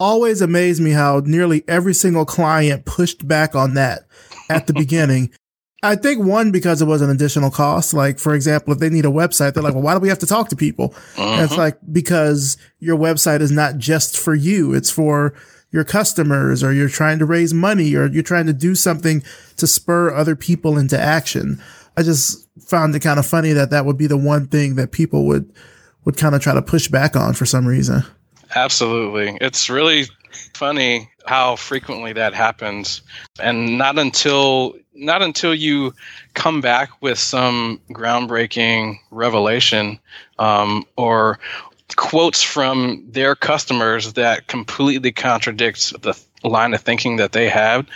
always 0.00 0.40
amazed 0.40 0.82
me 0.82 0.90
how 0.90 1.22
nearly 1.24 1.62
every 1.68 1.94
single 1.94 2.24
client 2.24 2.86
pushed 2.86 3.28
back 3.28 3.54
on 3.54 3.74
that 3.74 4.06
at 4.48 4.66
the 4.66 4.72
beginning. 4.74 5.30
I 5.82 5.96
think 5.96 6.24
one, 6.24 6.50
because 6.52 6.82
it 6.82 6.86
was 6.86 7.00
an 7.00 7.10
additional 7.10 7.50
cost. 7.50 7.94
Like, 7.94 8.18
for 8.18 8.34
example, 8.34 8.72
if 8.74 8.80
they 8.80 8.90
need 8.90 9.06
a 9.06 9.08
website, 9.08 9.54
they're 9.54 9.62
like, 9.62 9.74
well, 9.74 9.82
why 9.82 9.94
do 9.94 10.00
we 10.00 10.08
have 10.08 10.18
to 10.18 10.26
talk 10.26 10.50
to 10.50 10.56
people? 10.56 10.94
Uh-huh. 11.16 11.42
It's 11.42 11.56
like, 11.56 11.78
because 11.90 12.58
your 12.80 12.98
website 12.98 13.40
is 13.40 13.50
not 13.50 13.78
just 13.78 14.18
for 14.18 14.34
you. 14.34 14.74
It's 14.74 14.90
for 14.90 15.34
your 15.70 15.84
customers 15.84 16.62
or 16.62 16.72
you're 16.72 16.88
trying 16.88 17.18
to 17.20 17.24
raise 17.24 17.54
money 17.54 17.94
or 17.94 18.08
you're 18.08 18.22
trying 18.22 18.46
to 18.46 18.52
do 18.52 18.74
something 18.74 19.22
to 19.56 19.66
spur 19.66 20.12
other 20.14 20.36
people 20.36 20.76
into 20.76 20.98
action. 20.98 21.62
I 21.96 22.02
just 22.02 22.48
found 22.60 22.94
it 22.94 23.00
kind 23.00 23.18
of 23.18 23.26
funny 23.26 23.52
that 23.52 23.70
that 23.70 23.86
would 23.86 23.96
be 23.96 24.06
the 24.06 24.16
one 24.16 24.48
thing 24.48 24.74
that 24.74 24.92
people 24.92 25.26
would, 25.26 25.50
would 26.04 26.16
kind 26.16 26.34
of 26.34 26.42
try 26.42 26.54
to 26.54 26.62
push 26.62 26.88
back 26.88 27.16
on 27.16 27.34
for 27.34 27.46
some 27.46 27.66
reason. 27.66 28.02
Absolutely. 28.54 29.38
It's 29.40 29.70
really 29.70 30.06
funny 30.54 31.10
how 31.26 31.56
frequently 31.56 32.12
that 32.14 32.34
happens. 32.34 33.02
And 33.40 33.78
not 33.78 33.98
until 33.98 34.76
not 34.94 35.22
until 35.22 35.54
you 35.54 35.94
come 36.34 36.60
back 36.60 36.90
with 37.00 37.18
some 37.18 37.80
groundbreaking 37.90 38.98
revelation 39.10 39.98
um, 40.38 40.84
or 40.96 41.38
quotes 41.96 42.42
from 42.42 43.06
their 43.08 43.34
customers 43.34 44.12
that 44.14 44.46
completely 44.46 45.12
contradicts 45.12 45.90
the 46.02 46.18
line 46.44 46.74
of 46.74 46.80
thinking 46.80 47.16
that 47.16 47.32
they 47.32 47.48
have 47.48 47.86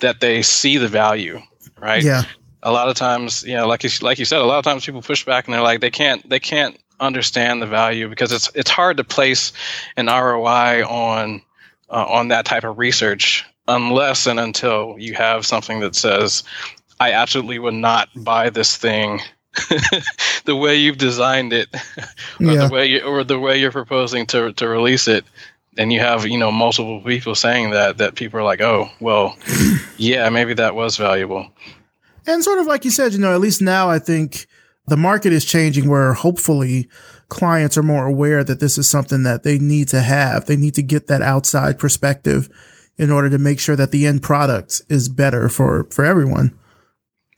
that 0.00 0.20
they 0.20 0.42
see 0.42 0.78
the 0.78 0.88
value 0.88 1.40
right? 1.78 2.02
Yeah. 2.02 2.24
A 2.62 2.72
lot 2.72 2.88
of 2.88 2.96
times 2.96 3.44
you 3.44 3.54
know 3.54 3.66
like 3.66 3.84
you, 3.84 3.90
like 4.02 4.18
you 4.18 4.24
said 4.24 4.40
a 4.40 4.44
lot 4.44 4.58
of 4.58 4.64
times 4.64 4.84
people 4.84 5.02
push 5.02 5.24
back 5.24 5.46
and 5.46 5.54
they're 5.54 5.62
like 5.62 5.80
they 5.80 5.90
can't 5.90 6.28
they 6.28 6.40
can't 6.40 6.78
understand 6.98 7.60
the 7.60 7.66
value 7.66 8.08
because 8.08 8.32
it's 8.32 8.50
it's 8.54 8.70
hard 8.70 8.96
to 8.96 9.04
place 9.04 9.52
an 9.96 10.06
ROI 10.06 10.84
on 10.84 11.42
uh, 11.90 12.06
on 12.08 12.28
that 12.28 12.44
type 12.44 12.64
of 12.64 12.78
research 12.78 13.44
unless 13.68 14.26
and 14.26 14.38
until 14.38 14.94
you 14.98 15.14
have 15.14 15.44
something 15.44 15.80
that 15.80 15.94
says 15.94 16.44
I 17.00 17.12
absolutely 17.12 17.58
would 17.58 17.74
not 17.74 18.08
buy 18.14 18.50
this 18.50 18.76
thing 18.76 19.20
the 20.44 20.56
way 20.56 20.76
you've 20.76 20.98
designed 20.98 21.52
it, 21.52 21.68
or 22.40 22.46
yeah. 22.46 22.66
the 22.66 22.72
way 22.72 22.86
you, 22.86 23.00
or 23.00 23.24
the 23.24 23.38
way 23.38 23.58
you're 23.58 23.72
proposing 23.72 24.26
to 24.26 24.52
to 24.52 24.68
release 24.68 25.08
it, 25.08 25.24
and 25.78 25.92
you 25.92 26.00
have 26.00 26.26
you 26.26 26.38
know 26.38 26.52
multiple 26.52 27.00
people 27.00 27.34
saying 27.34 27.70
that 27.70 27.98
that 27.98 28.14
people 28.16 28.38
are 28.38 28.44
like, 28.44 28.60
oh 28.60 28.90
well, 29.00 29.36
yeah, 29.96 30.28
maybe 30.28 30.54
that 30.54 30.74
was 30.74 30.96
valuable. 30.98 31.48
And 32.26 32.44
sort 32.44 32.58
of 32.58 32.66
like 32.66 32.84
you 32.84 32.90
said, 32.90 33.12
you 33.12 33.18
know, 33.18 33.32
at 33.32 33.40
least 33.40 33.62
now 33.62 33.88
I 33.88 33.98
think 33.98 34.46
the 34.88 34.96
market 34.96 35.32
is 35.32 35.44
changing 35.44 35.88
where 35.88 36.12
hopefully 36.12 36.88
clients 37.28 37.76
are 37.76 37.82
more 37.82 38.06
aware 38.06 38.44
that 38.44 38.60
this 38.60 38.78
is 38.78 38.88
something 38.88 39.24
that 39.24 39.42
they 39.42 39.58
need 39.58 39.88
to 39.88 40.00
have. 40.00 40.46
They 40.46 40.56
need 40.56 40.74
to 40.74 40.82
get 40.82 41.08
that 41.08 41.22
outside 41.22 41.78
perspective 41.78 42.48
in 42.96 43.10
order 43.10 43.28
to 43.30 43.38
make 43.38 43.60
sure 43.60 43.76
that 43.76 43.90
the 43.90 44.06
end 44.06 44.22
product 44.22 44.82
is 44.88 45.08
better 45.08 45.48
for 45.48 45.86
for 45.90 46.04
everyone. 46.04 46.56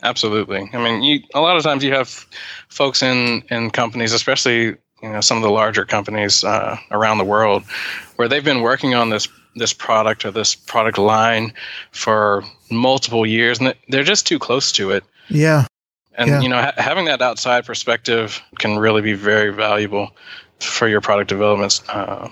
Absolutely. 0.03 0.71
I 0.73 0.79
mean, 0.79 1.03
you, 1.03 1.21
a 1.35 1.41
lot 1.41 1.57
of 1.57 1.65
times 1.65 1.83
you 1.83 1.93
have 1.93 2.25
folks 2.69 3.03
in, 3.03 3.43
in 3.51 3.71
companies, 3.71 4.13
especially 4.13 4.77
you 5.03 5.13
know 5.13 5.21
some 5.21 5.37
of 5.37 5.43
the 5.43 5.51
larger 5.51 5.85
companies 5.85 6.45
uh, 6.45 6.77
around 6.91 7.19
the 7.19 7.25
world, 7.25 7.65
where 8.17 8.29
they've 8.29 8.45
been 8.45 8.63
working 8.63 8.95
on 8.95 9.11
this 9.11 9.29
this 9.57 9.73
product 9.73 10.25
or 10.25 10.31
this 10.31 10.55
product 10.55 10.99
line 10.99 11.53
for 11.91 12.45
multiple 12.71 13.27
years, 13.27 13.59
and 13.59 13.75
they're 13.89 14.05
just 14.05 14.27
too 14.27 14.39
close 14.39 14.71
to 14.73 14.91
it. 14.91 15.05
Yeah. 15.29 15.67
And 16.19 16.29
yeah. 16.29 16.41
you 16.41 16.49
know, 16.49 16.61
ha- 16.61 16.75
having 16.77 17.07
that 17.07 17.23
outside 17.23 17.65
perspective 17.65 18.43
can 18.59 18.79
really 18.79 19.01
be 19.01 19.15
very 19.15 19.51
valuable 19.51 20.11
for 20.61 20.89
your 20.89 21.01
product 21.01 21.29
development 21.29 21.81
uh, 21.89 22.29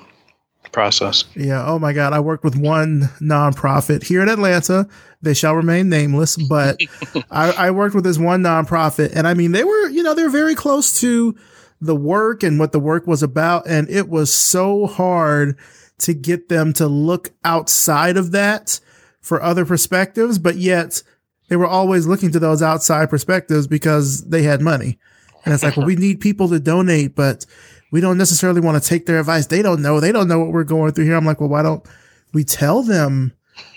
process. 0.72 1.24
Yeah. 1.36 1.64
Oh 1.64 1.78
my 1.78 1.92
God. 1.92 2.12
I 2.12 2.20
worked 2.20 2.42
with 2.42 2.56
one 2.56 3.02
nonprofit 3.20 4.02
here 4.02 4.22
in 4.22 4.28
Atlanta. 4.28 4.88
They 5.22 5.34
shall 5.34 5.54
remain 5.54 5.88
nameless, 5.88 6.36
but 6.36 6.80
I, 7.30 7.52
I, 7.52 7.70
worked 7.70 7.94
with 7.94 8.04
this 8.04 8.18
one 8.18 8.42
nonprofit, 8.42 9.12
and 9.14 9.26
I 9.26 9.34
mean, 9.34 9.52
they 9.52 9.64
were, 9.64 9.88
you 9.88 10.02
know, 10.02 10.14
they're 10.14 10.28
very 10.28 10.54
close 10.54 11.00
to 11.00 11.34
the 11.80 11.96
work 11.96 12.42
and 12.42 12.58
what 12.58 12.72
the 12.72 12.80
work 12.80 13.06
was 13.06 13.22
about, 13.22 13.66
and 13.66 13.88
it 13.88 14.08
was 14.08 14.32
so 14.32 14.86
hard 14.86 15.56
to 15.98 16.12
get 16.12 16.48
them 16.48 16.72
to 16.74 16.86
look 16.86 17.30
outside 17.44 18.16
of 18.16 18.32
that 18.32 18.80
for 19.20 19.42
other 19.42 19.64
perspectives, 19.64 20.38
but 20.38 20.56
yet 20.56 21.02
they 21.48 21.56
were 21.56 21.66
always 21.66 22.06
looking 22.06 22.32
to 22.32 22.38
those 22.38 22.62
outside 22.62 23.10
perspectives 23.10 23.66
because 23.66 24.24
they 24.24 24.42
had 24.42 24.60
money. 24.60 24.98
And 25.44 25.54
it's 25.54 25.62
like, 25.62 25.76
well, 25.76 25.86
we 25.86 25.96
need 25.96 26.20
people 26.20 26.48
to 26.48 26.58
donate, 26.58 27.14
but 27.14 27.46
we 27.90 28.00
don't 28.00 28.18
necessarily 28.18 28.60
want 28.60 28.82
to 28.82 28.88
take 28.88 29.06
their 29.06 29.20
advice. 29.20 29.46
They 29.46 29.62
don't 29.62 29.82
know. 29.82 30.00
They 30.00 30.12
don't 30.12 30.28
know 30.28 30.40
what 30.40 30.52
we're 30.52 30.64
going 30.64 30.92
through 30.92 31.04
here. 31.04 31.16
I'm 31.16 31.24
like, 31.24 31.40
well, 31.40 31.48
why 31.48 31.62
don't 31.62 31.86
we 32.32 32.44
tell 32.44 32.82
them 32.82 33.32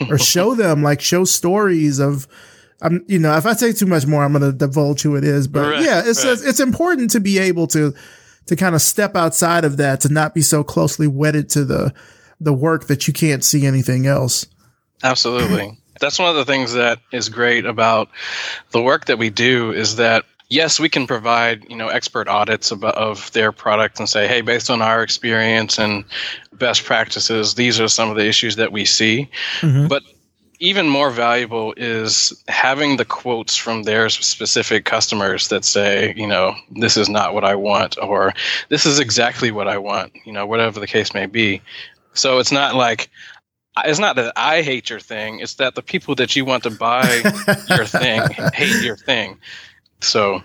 or 0.10 0.18
show 0.18 0.56
them, 0.56 0.82
like 0.82 1.02
show 1.02 1.24
stories 1.26 2.00
of, 2.00 2.28
I'm, 2.82 3.06
you 3.08 3.20
know, 3.20 3.36
if 3.38 3.46
I 3.46 3.54
say 3.54 3.72
too 3.72 3.86
much 3.86 4.08
more, 4.08 4.24
I'm 4.24 4.34
going 4.34 4.52
to 4.52 4.58
divulge 4.58 5.02
who 5.02 5.16
it 5.16 5.24
is. 5.24 5.48
But 5.48 5.74
right, 5.74 5.84
yeah, 5.84 6.02
it's, 6.04 6.26
right. 6.26 6.38
it's 6.42 6.60
important 6.60 7.12
to 7.12 7.20
be 7.20 7.38
able 7.38 7.68
to, 7.68 7.94
to 8.48 8.56
kind 8.56 8.74
of 8.74 8.82
step 8.82 9.16
outside 9.16 9.64
of 9.64 9.78
that, 9.78 10.02
to 10.02 10.10
not 10.10 10.34
be 10.34 10.42
so 10.42 10.64
closely 10.64 11.08
wedded 11.08 11.50
to 11.50 11.64
the, 11.64 11.94
the 12.40 12.54
work 12.54 12.88
that 12.88 13.08
you 13.08 13.14
can't 13.14 13.44
see 13.44 13.66
anything 13.66 14.08
else. 14.08 14.48
Absolutely. 15.04 15.79
That's 16.00 16.20
one 16.20 16.30
of 16.30 16.36
the 16.36 16.46
things 16.46 16.74
that 16.74 17.00
is 17.12 17.30
great 17.30 17.66
about 17.66 18.10
the 18.72 18.82
work 18.82 19.06
that 19.06 19.18
we 19.18 19.30
do 19.30 19.72
is 19.72 19.98
that 19.98 20.26
yes, 20.50 20.80
we 20.80 20.90
can 20.90 21.08
provide 21.08 21.66
you 21.70 21.76
know 21.76 21.88
expert 21.88 22.28
audits 22.28 22.72
of, 22.72 22.84
of 22.84 23.32
their 23.32 23.52
product 23.52 24.00
and 24.00 24.10
say, 24.10 24.28
hey, 24.28 24.42
based 24.42 24.70
on 24.70 24.82
our 24.82 25.04
experience 25.04 25.80
and 25.80 26.04
best 26.54 26.84
practices, 26.84 27.56
these 27.56 27.80
are 27.80 27.88
some 27.88 28.10
of 28.10 28.18
the 28.18 28.26
issues 28.26 28.58
that 28.58 28.72
we 28.72 28.86
see. 28.86 29.30
Mm-hmm. 29.62 29.88
But 29.88 30.04
even 30.62 30.90
more 30.90 31.10
valuable 31.10 31.74
is 31.78 32.34
having 32.50 32.98
the 32.98 33.06
quotes 33.06 33.56
from 33.56 33.84
their 33.84 34.10
specific 34.10 34.84
customers 34.84 35.48
that 35.48 35.64
say, 35.64 36.14
you 36.18 36.28
know, 36.28 36.54
this 36.72 36.98
is 36.98 37.08
not 37.08 37.34
what 37.34 37.46
I 37.46 37.56
want, 37.56 37.98
or 37.98 38.34
this 38.68 38.86
is 38.86 39.00
exactly 39.00 39.52
what 39.52 39.70
I 39.70 39.78
want, 39.78 40.12
you 40.26 40.34
know, 40.34 40.46
whatever 40.46 40.82
the 40.82 40.88
case 40.88 41.14
may 41.14 41.28
be. 41.28 41.62
So 42.14 42.40
it's 42.40 42.52
not 42.52 42.76
like, 42.76 43.10
it's 43.78 44.00
not 44.00 44.16
that 44.16 44.34
I 44.36 44.62
hate 44.62 44.90
your 44.90 45.00
thing, 45.00 45.40
it's 45.40 45.56
that 45.56 45.76
the 45.76 45.82
people 45.82 46.16
that 46.16 46.36
you 46.36 46.46
want 46.46 46.64
to 46.64 46.72
buy 46.72 47.06
your 47.70 47.86
thing 47.86 48.22
hate 48.54 48.84
your 48.84 48.98
thing. 48.98 49.40
So 50.02 50.42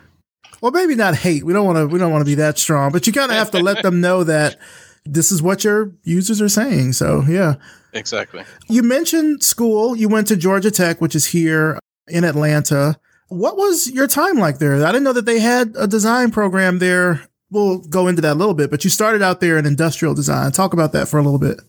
Well, 0.61 0.73
maybe 0.73 0.95
not 0.95 1.15
hate. 1.17 1.45
We 1.45 1.53
don't 1.53 1.67
want 1.67 1.79
to. 1.79 1.87
We 1.87 1.99
don't 1.99 2.13
want 2.13 2.23
to 2.23 2.31
be 2.31 2.37
that 2.37 2.59
strong, 2.59 2.93
but 2.93 3.07
you 3.07 3.13
kind 3.13 3.31
of 3.31 3.37
have 3.37 3.51
to 3.53 3.61
let 3.61 3.83
them 3.83 4.01
know 4.01 4.25
that 4.25 4.57
this 5.05 5.31
is 5.31 5.43
what 5.43 5.65
your 5.65 5.93
users 6.03 6.41
are 6.41 6.49
saying. 6.49 6.93
So 6.93 7.23
yeah, 7.29 7.57
exactly. 7.93 8.45
You 8.69 8.83
mentioned 8.83 9.43
school. 9.43 9.97
You 9.97 10.09
went 10.09 10.29
to 10.29 10.37
Georgia 10.37 10.71
Tech, 10.71 11.01
which 11.01 11.15
is 11.15 11.27
here 11.27 11.79
in 12.09 12.25
Atlanta. 12.25 12.99
What 13.29 13.57
was 13.57 13.91
your 13.91 14.07
time 14.07 14.37
like 14.37 14.59
there? 14.59 14.85
I 14.85 14.93
didn't 14.93 15.05
know 15.05 15.13
that 15.13 15.27
they 15.27 15.41
had 15.41 15.75
a 15.79 15.87
design 15.87 16.31
program 16.31 16.79
there. 16.79 17.27
We'll 17.51 17.79
go 17.79 18.09
into 18.09 18.23
that 18.23 18.33
a 18.33 18.35
little 18.35 18.55
bit, 18.55 18.71
but 18.71 18.85
you 18.85 18.91
started 18.91 19.23
out 19.23 19.41
there 19.41 19.59
in 19.59 19.67
industrial 19.67 20.15
design. 20.15 20.51
Talk 20.53 20.73
about 20.73 20.93
that 20.93 21.09
for 21.09 21.19
a 21.19 21.23
little 21.23 21.39
bit. 21.39 21.61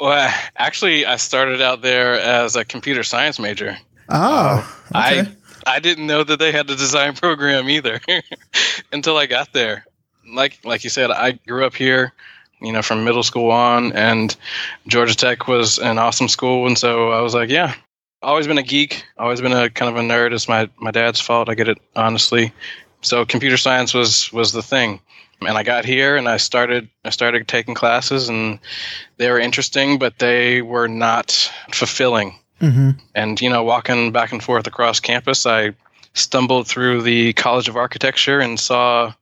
Well, 0.00 0.32
actually, 0.56 1.04
I 1.04 1.16
started 1.16 1.60
out 1.60 1.82
there 1.82 2.14
as 2.18 2.56
a 2.56 2.64
computer 2.64 3.02
science 3.02 3.38
major. 3.38 3.76
Oh, 4.08 4.66
uh, 4.94 4.98
okay. 4.98 5.30
I 5.66 5.76
I 5.76 5.78
didn't 5.78 6.06
know 6.06 6.24
that 6.24 6.38
they 6.38 6.52
had 6.52 6.70
a 6.70 6.74
design 6.74 7.14
program 7.16 7.68
either 7.68 8.00
until 8.92 9.18
I 9.18 9.26
got 9.26 9.52
there. 9.52 9.84
Like 10.32 10.58
like 10.64 10.84
you 10.84 10.90
said, 10.90 11.10
I 11.10 11.32
grew 11.32 11.66
up 11.66 11.74
here, 11.74 12.14
you 12.62 12.72
know, 12.72 12.80
from 12.80 13.04
middle 13.04 13.22
school 13.22 13.50
on, 13.50 13.92
and 13.92 14.34
Georgia 14.88 15.14
Tech 15.14 15.46
was 15.46 15.78
an 15.78 15.98
awesome 15.98 16.28
school, 16.28 16.66
and 16.66 16.78
so 16.78 17.10
I 17.10 17.20
was 17.20 17.34
like, 17.34 17.50
yeah, 17.50 17.74
always 18.22 18.46
been 18.46 18.58
a 18.58 18.62
geek, 18.62 19.04
always 19.18 19.42
been 19.42 19.52
a 19.52 19.68
kind 19.68 19.94
of 19.94 20.02
a 20.02 20.06
nerd. 20.06 20.32
It's 20.32 20.48
my 20.48 20.70
my 20.78 20.92
dad's 20.92 21.20
fault. 21.20 21.50
I 21.50 21.54
get 21.54 21.68
it 21.68 21.78
honestly. 21.94 22.54
So 23.02 23.26
computer 23.26 23.58
science 23.58 23.92
was 23.92 24.32
was 24.32 24.52
the 24.52 24.62
thing 24.62 25.00
and 25.40 25.56
I 25.56 25.62
got 25.62 25.84
here 25.84 26.16
and 26.16 26.28
I 26.28 26.36
started 26.36 26.88
I 27.04 27.10
started 27.10 27.48
taking 27.48 27.74
classes 27.74 28.28
and 28.28 28.58
they 29.16 29.30
were 29.30 29.38
interesting, 29.38 29.98
but 29.98 30.18
they 30.18 30.62
were 30.62 30.88
not 30.88 31.50
fulfilling. 31.72 32.38
Mm-hmm. 32.60 32.90
And 33.14 33.40
you 33.40 33.48
know, 33.48 33.62
walking 33.62 34.12
back 34.12 34.32
and 34.32 34.42
forth 34.42 34.66
across 34.66 35.00
campus, 35.00 35.46
I 35.46 35.74
stumbled 36.14 36.66
through 36.66 37.02
the 37.02 37.32
College 37.34 37.68
of 37.68 37.76
Architecture 37.76 38.40
and 38.40 38.58
saw 38.58 39.12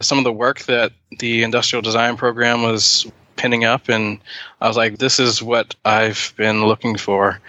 some 0.00 0.18
of 0.18 0.24
the 0.24 0.32
work 0.32 0.60
that 0.60 0.92
the 1.18 1.42
industrial 1.42 1.82
design 1.82 2.16
program 2.16 2.62
was 2.62 3.06
pinning 3.36 3.64
up, 3.64 3.88
and 3.88 4.18
I 4.60 4.68
was 4.68 4.76
like, 4.76 4.98
"This 4.98 5.20
is 5.20 5.42
what 5.42 5.74
I've 5.84 6.32
been 6.36 6.66
looking 6.66 6.96
for." 6.96 7.40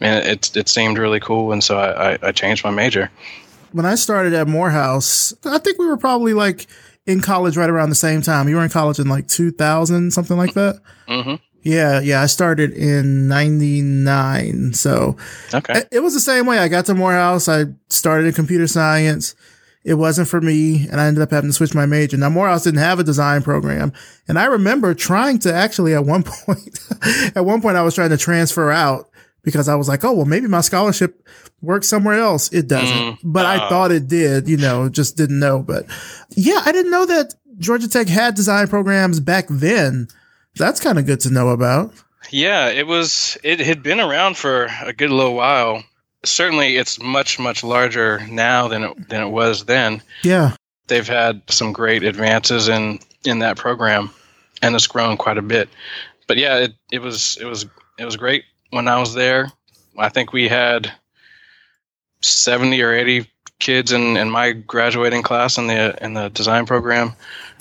And 0.00 0.24
it 0.26 0.56
it 0.56 0.68
seemed 0.68 0.98
really 0.98 1.20
cool, 1.20 1.52
and 1.52 1.64
so 1.64 1.78
I, 1.78 2.18
I 2.22 2.32
changed 2.32 2.62
my 2.62 2.70
major. 2.70 3.10
When 3.72 3.86
I 3.86 3.96
started 3.96 4.32
at 4.34 4.46
Morehouse, 4.46 5.34
I 5.44 5.58
think 5.58 5.78
we 5.78 5.86
were 5.86 5.96
probably 5.96 6.34
like 6.34 6.66
in 7.06 7.20
college 7.20 7.56
right 7.56 7.70
around 7.70 7.90
the 7.90 7.94
same 7.94 8.22
time. 8.22 8.48
You 8.48 8.56
were 8.56 8.64
in 8.64 8.70
college 8.70 8.98
in 8.98 9.08
like 9.08 9.28
2000, 9.28 10.12
something 10.12 10.36
like 10.36 10.54
that. 10.54 10.80
Mm-hmm. 11.08 11.34
Yeah, 11.62 12.00
yeah. 12.00 12.20
I 12.20 12.26
started 12.26 12.72
in 12.72 13.26
'99, 13.26 14.74
so 14.74 15.16
okay. 15.52 15.78
It, 15.78 15.88
it 15.92 16.00
was 16.00 16.12
the 16.12 16.20
same 16.20 16.44
way. 16.44 16.58
I 16.58 16.68
got 16.68 16.84
to 16.86 16.94
Morehouse. 16.94 17.48
I 17.48 17.64
started 17.88 18.26
in 18.26 18.34
computer 18.34 18.66
science. 18.66 19.34
It 19.82 19.94
wasn't 19.94 20.28
for 20.28 20.42
me, 20.42 20.86
and 20.88 21.00
I 21.00 21.06
ended 21.06 21.22
up 21.22 21.30
having 21.30 21.48
to 21.48 21.54
switch 21.54 21.74
my 21.74 21.86
major. 21.86 22.18
Now 22.18 22.28
Morehouse 22.28 22.64
didn't 22.64 22.80
have 22.80 22.98
a 22.98 23.04
design 23.04 23.42
program, 23.42 23.94
and 24.28 24.38
I 24.38 24.44
remember 24.44 24.92
trying 24.92 25.38
to 25.40 25.54
actually 25.54 25.94
at 25.94 26.04
one 26.04 26.22
point, 26.46 26.78
at 27.34 27.46
one 27.46 27.62
point 27.62 27.78
I 27.78 27.82
was 27.82 27.94
trying 27.94 28.10
to 28.10 28.18
transfer 28.18 28.70
out 28.70 29.08
because 29.44 29.68
I 29.68 29.74
was 29.74 29.88
like, 29.88 30.04
oh 30.04 30.12
well, 30.12 30.24
maybe 30.24 30.48
my 30.48 30.60
scholarship 30.62 31.26
works 31.60 31.88
somewhere 31.88 32.18
else. 32.18 32.52
It 32.52 32.66
doesn't, 32.66 32.96
mm, 32.96 33.18
but 33.22 33.46
uh, 33.46 33.48
I 33.50 33.68
thought 33.68 33.92
it 33.92 34.08
did. 34.08 34.48
You 34.48 34.56
know, 34.56 34.88
just 34.88 35.16
didn't 35.16 35.38
know. 35.38 35.62
But 35.62 35.86
yeah, 36.30 36.62
I 36.64 36.72
didn't 36.72 36.90
know 36.90 37.06
that 37.06 37.34
Georgia 37.58 37.88
Tech 37.88 38.08
had 38.08 38.34
design 38.34 38.68
programs 38.68 39.20
back 39.20 39.46
then. 39.48 40.08
That's 40.56 40.80
kind 40.80 40.98
of 40.98 41.06
good 41.06 41.20
to 41.20 41.30
know 41.30 41.50
about. 41.50 41.94
Yeah, 42.30 42.68
it 42.68 42.86
was. 42.86 43.38
It 43.44 43.60
had 43.60 43.82
been 43.82 44.00
around 44.00 44.36
for 44.36 44.68
a 44.82 44.92
good 44.92 45.10
little 45.10 45.34
while. 45.34 45.84
Certainly, 46.24 46.76
it's 46.76 47.00
much 47.00 47.38
much 47.38 47.62
larger 47.62 48.26
now 48.28 48.68
than 48.68 48.84
it 48.84 49.08
than 49.08 49.22
it 49.22 49.30
was 49.30 49.66
then. 49.66 50.02
Yeah, 50.22 50.56
they've 50.86 51.06
had 51.06 51.42
some 51.48 51.72
great 51.72 52.02
advances 52.02 52.68
in 52.68 52.98
in 53.24 53.40
that 53.40 53.56
program, 53.56 54.10
and 54.62 54.74
it's 54.74 54.86
grown 54.86 55.16
quite 55.16 55.38
a 55.38 55.42
bit. 55.42 55.68
But 56.26 56.38
yeah, 56.38 56.58
it, 56.58 56.74
it 56.90 57.02
was 57.02 57.36
it 57.40 57.44
was 57.44 57.66
it 57.98 58.04
was 58.04 58.16
great 58.16 58.44
when 58.74 58.88
I 58.88 58.98
was 58.98 59.14
there. 59.14 59.50
I 59.96 60.08
think 60.08 60.32
we 60.32 60.48
had 60.48 60.92
seventy 62.20 62.82
or 62.82 62.92
eighty 62.92 63.30
kids 63.58 63.92
in, 63.92 64.16
in 64.16 64.28
my 64.28 64.52
graduating 64.52 65.22
class 65.22 65.56
in 65.58 65.68
the 65.68 66.04
in 66.04 66.14
the 66.14 66.28
design 66.28 66.66
program. 66.66 67.12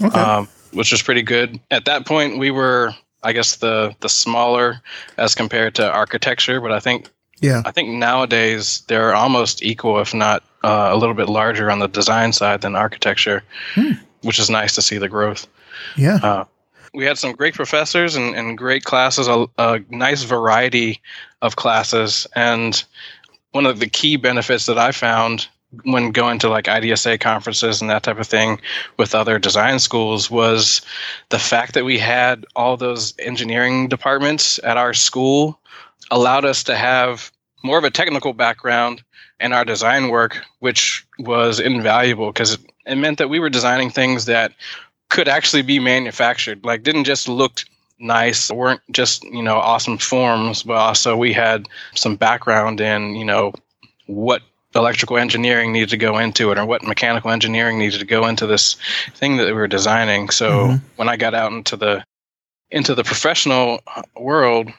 Okay. 0.02 0.19
Um, 0.19 0.47
which 0.73 0.91
was 0.91 1.02
pretty 1.02 1.21
good. 1.21 1.60
At 1.69 1.86
that 1.86 2.06
point, 2.08 2.39
we 2.39 2.49
were, 2.52 2.95
I 3.21 3.34
guess, 3.34 3.58
the 3.58 3.95
the 3.99 4.10
smaller 4.10 4.82
as 5.17 5.36
compared 5.36 5.76
to 5.76 5.89
architecture, 5.89 6.60
but 6.60 6.71
I 6.71 6.80
think 6.80 7.10
yeah, 7.39 7.62
I 7.65 7.71
think 7.71 7.89
nowadays 7.89 8.82
they're 8.88 9.13
almost 9.13 9.63
equal, 9.63 9.99
if 9.99 10.13
not 10.13 10.43
uh, 10.63 10.89
a 10.91 10.97
little 10.97 11.15
bit 11.15 11.30
larger 11.30 11.69
on 11.69 11.80
the 11.80 11.88
design 11.88 12.34
side 12.34 12.62
than 12.62 12.76
architecture, 12.76 13.43
hmm. 13.76 13.91
which 14.21 14.39
is 14.39 14.49
nice 14.49 14.76
to 14.76 14.82
see 14.82 14.97
the 14.97 15.10
growth. 15.10 15.47
Yeah. 15.95 16.15
Uh, 16.15 16.45
we 16.93 17.06
had 17.06 17.17
some 17.17 17.34
great 17.34 17.56
professors 17.56 18.15
and, 18.15 18.36
and 18.36 18.58
great 18.58 18.84
classes, 18.84 19.27
a, 19.27 19.47
a 19.58 19.79
nice 19.89 20.23
variety 20.23 21.01
of 21.41 21.56
classes. 21.56 22.27
And 22.36 22.82
one 23.51 23.65
of 23.65 23.79
the 23.79 23.88
key 23.89 24.17
benefits 24.17 24.67
that 24.67 24.77
I 24.77 24.91
found 24.91 25.47
when 25.84 26.12
going 26.12 26.39
to 26.39 26.49
like 26.49 26.65
IDSA 26.65 27.19
conferences 27.19 27.82
and 27.82 27.89
that 27.89 28.03
type 28.03 28.19
of 28.19 28.27
thing 28.27 28.62
with 28.97 29.15
other 29.15 29.39
design 29.39 29.79
schools 29.79 30.29
was 30.29 30.82
the 31.29 31.39
fact 31.39 31.73
that 31.73 31.86
we 31.86 31.97
had 31.97 32.45
all 32.56 32.77
those 32.77 33.15
engineering 33.17 33.88
departments 33.88 34.60
at 34.63 34.77
our 34.77 34.93
school 34.93 35.60
allowed 36.12 36.45
us 36.45 36.65
to 36.65 36.75
have 36.75 37.32
more 37.63 37.77
of 37.77 37.84
a 37.86 37.89
technical 37.89 38.34
background 38.34 39.01
in 39.39 39.51
our 39.51 39.65
design 39.65 40.10
work, 40.10 40.43
which 40.60 41.08
was 41.17 41.60
invaluable 41.60 42.27
because 42.27 42.53
it, 42.53 42.62
it 42.86 42.95
meant 42.95 43.17
that 43.17 43.29
we 43.29 43.39
were 43.39 43.49
designing 43.49 43.89
things 43.89 44.25
that 44.25 44.53
could 45.10 45.28
actually 45.28 45.62
be 45.62 45.80
manufactured, 45.80 46.63
like 46.66 46.84
didn't 46.84 47.04
just 47.04 47.28
look 47.28 47.63
nice 48.00 48.52
weren't 48.52 48.82
just 48.92 49.24
you 49.24 49.42
know 49.42 49.56
awesome 49.56 49.98
forms 49.98 50.63
but 50.63 50.74
also 50.74 51.16
we 51.16 51.32
had 51.32 51.70
some 51.96 52.18
background 52.18 52.82
in 52.82 53.16
you 53.16 53.24
know 53.24 53.54
what 54.08 54.42
electrical 54.76 55.18
engineering 55.18 55.72
needed 55.72 55.89
to 55.89 55.98
go 55.98 56.18
into 56.18 56.52
it 56.52 56.58
or 56.58 56.66
what 56.66 56.84
mechanical 56.84 57.32
engineering 57.32 57.78
needed 57.78 58.00
to 58.00 58.06
go 58.06 58.26
into 58.26 58.48
this 58.48 58.76
thing 59.16 59.38
that 59.38 59.46
we 59.46 59.54
were 59.54 59.68
designing. 59.68 60.30
So 60.30 60.50
mm-hmm. 60.50 60.86
when 60.96 61.10
i 61.10 61.16
got 61.16 61.34
out 61.34 61.52
into 61.52 61.76
the 61.76 62.04
into 62.72 62.96
the 62.96 63.04
professional 63.04 63.82
world 64.16 64.70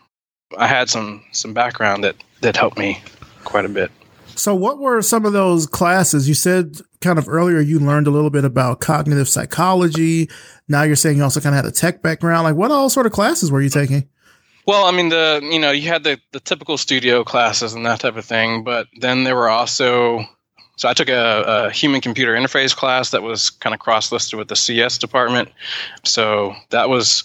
i 0.59 0.67
had 0.67 0.89
some 0.89 1.25
some 1.33 1.55
background 1.55 2.05
that 2.05 2.17
that 2.41 2.57
helped 2.57 2.79
me 2.79 3.03
quite 3.45 3.65
a 3.65 3.69
bit 3.69 3.91
so 4.37 4.55
what 4.55 4.79
were 4.79 5.03
some 5.03 5.25
of 5.25 5.33
those 5.33 5.66
classes? 5.66 6.29
You 6.29 6.35
said 6.35 6.81
kind 7.01 7.18
of 7.18 7.29
earlier 7.29 7.61
you 7.61 7.79
learned 7.79 8.07
a 8.07 8.11
little 8.11 8.31
bit 8.31 8.44
about 8.44 8.81
cognitive 8.81 9.29
psychology. 9.29 10.31
Now 10.68 10.83
you're 10.83 10.97
saying 10.97 11.18
you 11.18 11.23
also 11.23 11.40
kind 11.40 11.55
of 11.55 11.64
had 11.64 11.70
a 11.70 11.75
tech 11.75 12.03
background. 12.03 12.44
Like 12.44 12.57
what 12.57 12.70
all 12.70 12.88
sort 12.88 13.07
of 13.07 13.12
classes 13.12 13.51
were 13.51 13.61
you 13.61 13.70
taking? 13.70 14.09
Well, 14.66 14.87
I 14.87 14.92
mean, 14.92 15.11
the 15.11 15.40
you 15.42 15.59
know 15.59 15.70
you 15.70 15.88
had 15.88 16.05
the 16.05 16.18
the 16.33 16.40
typical 16.40 16.79
studio 16.79 17.25
classes 17.25 17.75
and 17.75 17.85
that 17.87 18.01
type 18.01 18.16
of 18.16 18.25
thing, 18.25 18.64
but 18.64 18.87
then 18.99 19.25
there 19.25 19.37
were 19.37 19.51
also 19.51 20.25
so 20.77 20.88
I 20.88 20.94
took 20.94 21.09
a, 21.09 21.66
a 21.66 21.70
human 21.70 22.01
computer 22.01 22.33
interface 22.35 22.75
class 22.75 23.11
that 23.11 23.23
was 23.23 23.51
kind 23.51 23.75
of 23.75 23.81
cross 23.81 24.11
listed 24.11 24.38
with 24.38 24.49
the 24.49 24.57
CS 24.57 24.99
department, 24.99 25.51
so 26.03 26.57
that 26.70 26.88
was 26.88 27.25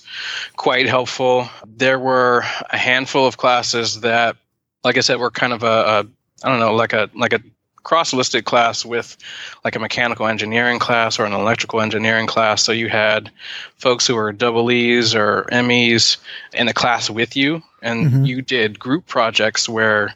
quite 0.55 0.87
helpful. 0.87 1.49
There 1.65 1.97
were 1.97 2.43
a 2.69 2.77
handful 2.77 3.25
of 3.25 3.37
classes 3.37 4.01
that, 4.01 4.35
like 4.83 4.97
I 4.97 5.01
said, 5.01 5.19
were 5.19 5.31
kind 5.31 5.53
of 5.53 5.63
a, 5.63 5.67
a 5.67 6.07
I 6.43 6.49
don't 6.49 6.59
know, 6.59 6.75
like 6.75 6.93
a 6.93 7.09
like 7.13 7.33
a 7.33 7.41
cross-listed 7.83 8.45
class 8.45 8.85
with 8.85 9.17
like 9.63 9.75
a 9.75 9.79
mechanical 9.79 10.27
engineering 10.27 10.79
class 10.79 11.17
or 11.17 11.25
an 11.25 11.33
electrical 11.33 11.81
engineering 11.81 12.27
class. 12.27 12.61
So 12.61 12.71
you 12.71 12.89
had 12.89 13.31
folks 13.77 14.05
who 14.05 14.15
were 14.15 14.31
double 14.31 14.69
E's 14.69 15.15
or 15.15 15.47
MEs 15.51 16.17
in 16.53 16.67
the 16.67 16.73
class 16.73 17.09
with 17.09 17.35
you, 17.35 17.63
and 17.81 18.07
mm-hmm. 18.07 18.25
you 18.25 18.41
did 18.41 18.79
group 18.79 19.07
projects 19.07 19.67
where 19.67 20.13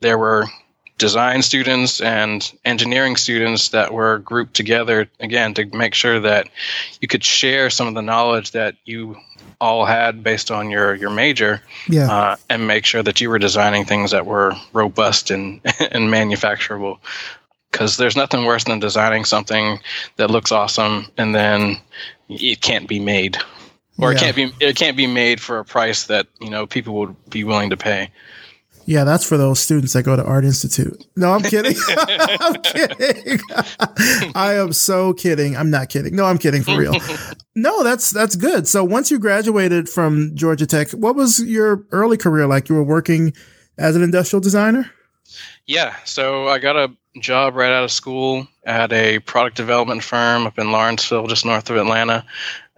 there 0.00 0.18
were 0.18 0.46
design 0.98 1.42
students 1.42 2.00
and 2.00 2.52
engineering 2.64 3.16
students 3.16 3.70
that 3.70 3.92
were 3.92 4.18
grouped 4.18 4.54
together 4.54 5.08
again 5.18 5.52
to 5.54 5.64
make 5.66 5.92
sure 5.92 6.20
that 6.20 6.48
you 7.00 7.08
could 7.08 7.24
share 7.24 7.68
some 7.68 7.88
of 7.88 7.94
the 7.94 8.02
knowledge 8.02 8.52
that 8.52 8.76
you 8.84 9.16
all 9.64 9.86
had 9.86 10.22
based 10.22 10.50
on 10.50 10.70
your 10.70 10.94
your 10.94 11.08
major, 11.08 11.62
yeah. 11.88 12.12
uh, 12.12 12.36
and 12.50 12.66
make 12.66 12.84
sure 12.84 13.02
that 13.02 13.20
you 13.20 13.30
were 13.30 13.38
designing 13.38 13.86
things 13.86 14.10
that 14.10 14.26
were 14.26 14.52
robust 14.74 15.30
and 15.30 15.60
and 15.80 16.10
manufacturable. 16.10 16.98
Because 17.72 17.96
there's 17.96 18.14
nothing 18.14 18.44
worse 18.44 18.64
than 18.64 18.78
designing 18.78 19.24
something 19.24 19.80
that 20.16 20.30
looks 20.30 20.52
awesome 20.52 21.08
and 21.16 21.34
then 21.34 21.78
it 22.28 22.60
can't 22.60 22.86
be 22.86 23.00
made, 23.00 23.38
or 23.98 24.12
yeah. 24.12 24.18
it 24.18 24.20
can't 24.20 24.36
be 24.36 24.52
it 24.60 24.76
can't 24.76 24.96
be 24.96 25.06
made 25.06 25.40
for 25.40 25.58
a 25.58 25.64
price 25.64 26.04
that 26.04 26.26
you 26.40 26.50
know 26.50 26.66
people 26.66 26.94
would 26.94 27.16
be 27.30 27.42
willing 27.42 27.70
to 27.70 27.76
pay. 27.76 28.10
Yeah, 28.86 29.04
that's 29.04 29.26
for 29.26 29.36
those 29.36 29.60
students 29.60 29.94
that 29.94 30.02
go 30.02 30.14
to 30.14 30.24
Art 30.24 30.44
Institute. 30.44 31.06
No, 31.16 31.32
I'm 31.32 31.42
kidding. 31.42 31.76
I'm 31.88 32.54
kidding. 32.62 33.40
I 34.34 34.54
am 34.54 34.72
so 34.72 35.14
kidding. 35.14 35.56
I'm 35.56 35.70
not 35.70 35.88
kidding. 35.88 36.14
No, 36.14 36.26
I'm 36.26 36.38
kidding 36.38 36.62
for 36.62 36.76
real. 36.76 36.94
no, 37.54 37.82
that's 37.82 38.10
that's 38.10 38.36
good. 38.36 38.68
So 38.68 38.84
once 38.84 39.10
you 39.10 39.18
graduated 39.18 39.88
from 39.88 40.32
Georgia 40.34 40.66
Tech, 40.66 40.90
what 40.90 41.16
was 41.16 41.42
your 41.42 41.86
early 41.92 42.16
career 42.16 42.46
like? 42.46 42.68
You 42.68 42.74
were 42.74 42.84
working 42.84 43.32
as 43.78 43.96
an 43.96 44.02
industrial 44.02 44.40
designer? 44.40 44.90
Yeah, 45.66 45.94
so 46.04 46.48
I 46.48 46.58
got 46.58 46.76
a 46.76 46.94
job 47.20 47.54
right 47.54 47.72
out 47.72 47.84
of 47.84 47.90
school 47.90 48.46
at 48.64 48.92
a 48.92 49.20
product 49.20 49.56
development 49.56 50.02
firm 50.02 50.46
up 50.46 50.58
in 50.58 50.72
Lawrenceville, 50.72 51.26
just 51.26 51.46
north 51.46 51.70
of 51.70 51.76
Atlanta. 51.76 52.24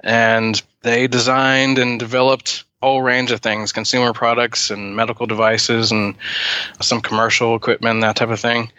And 0.05 0.63
they 0.83 1.09
designed 1.09 1.79
and 1.79 1.99
developed 1.99 2.65
whole 2.83 3.03
range 3.03 3.31
of 3.31 3.41
things 3.41 3.73
consumer 3.73 4.13
products 4.13 4.71
and 4.71 4.95
medical 4.95 5.27
devices 5.27 5.93
and 5.93 6.15
some 6.81 7.01
commercial 7.01 7.57
equipment, 7.57 8.03
that 8.03 8.17
type 8.17 8.29
of 8.29 8.41
thing. 8.41 8.71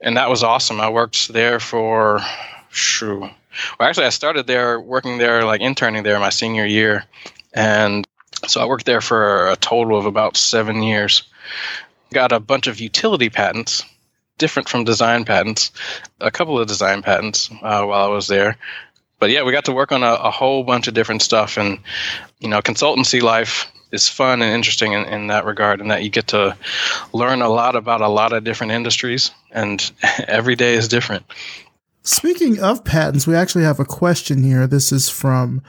And 0.00 0.16
that 0.16 0.30
was 0.30 0.42
awesome. 0.42 0.80
I 0.80 0.90
worked 0.90 1.28
there 1.28 1.60
for, 1.60 2.20
shoo. 2.70 3.20
Well, 3.20 3.88
actually, 3.88 4.06
I 4.06 4.10
started 4.10 4.46
there 4.46 4.80
working 4.80 5.18
there, 5.18 5.44
like 5.44 5.60
interning 5.60 6.02
there 6.02 6.18
my 6.18 6.30
senior 6.30 6.64
year. 6.64 7.04
And 7.52 8.06
so 8.46 8.60
I 8.60 8.66
worked 8.66 8.86
there 8.86 9.00
for 9.00 9.48
a 9.48 9.56
total 9.56 9.98
of 9.98 10.06
about 10.06 10.36
seven 10.36 10.82
years. 10.82 11.22
Got 12.12 12.32
a 12.32 12.40
bunch 12.40 12.66
of 12.66 12.80
utility 12.80 13.30
patents, 13.30 13.84
different 14.38 14.68
from 14.68 14.84
design 14.84 15.24
patents, 15.24 15.70
a 16.20 16.30
couple 16.30 16.58
of 16.58 16.66
design 16.66 17.02
patents 17.02 17.50
uh, 17.50 17.84
while 17.84 18.04
I 18.04 18.08
was 18.08 18.26
there. 18.26 18.56
But 19.22 19.30
yeah, 19.30 19.44
we 19.44 19.52
got 19.52 19.66
to 19.66 19.72
work 19.72 19.92
on 19.92 20.02
a, 20.02 20.14
a, 20.14 20.32
whole 20.32 20.64
bunch 20.64 20.88
of 20.88 20.94
different 20.94 21.22
stuff. 21.22 21.56
And, 21.56 21.78
you 22.40 22.48
know, 22.48 22.60
consultancy 22.60 23.22
life 23.22 23.70
is 23.92 24.08
fun 24.08 24.42
and 24.42 24.52
interesting 24.52 24.94
in, 24.94 25.04
in 25.04 25.26
that 25.28 25.44
regard, 25.44 25.80
and 25.80 25.92
that 25.92 26.02
you 26.02 26.10
get 26.10 26.26
to 26.28 26.56
learn 27.12 27.40
a 27.40 27.48
lot 27.48 27.76
about 27.76 28.00
a 28.00 28.08
lot 28.08 28.32
of 28.32 28.42
different 28.42 28.72
industries, 28.72 29.30
and 29.52 29.92
every 30.26 30.56
day 30.56 30.74
is 30.74 30.88
different. 30.88 31.24
Speaking 32.02 32.58
of 32.58 32.84
patents, 32.84 33.24
we 33.24 33.36
actually 33.36 33.62
have 33.62 33.78
a 33.78 33.84
question 33.84 34.42
here. 34.42 34.66
This 34.66 34.90
is 34.90 35.08
from 35.08 35.62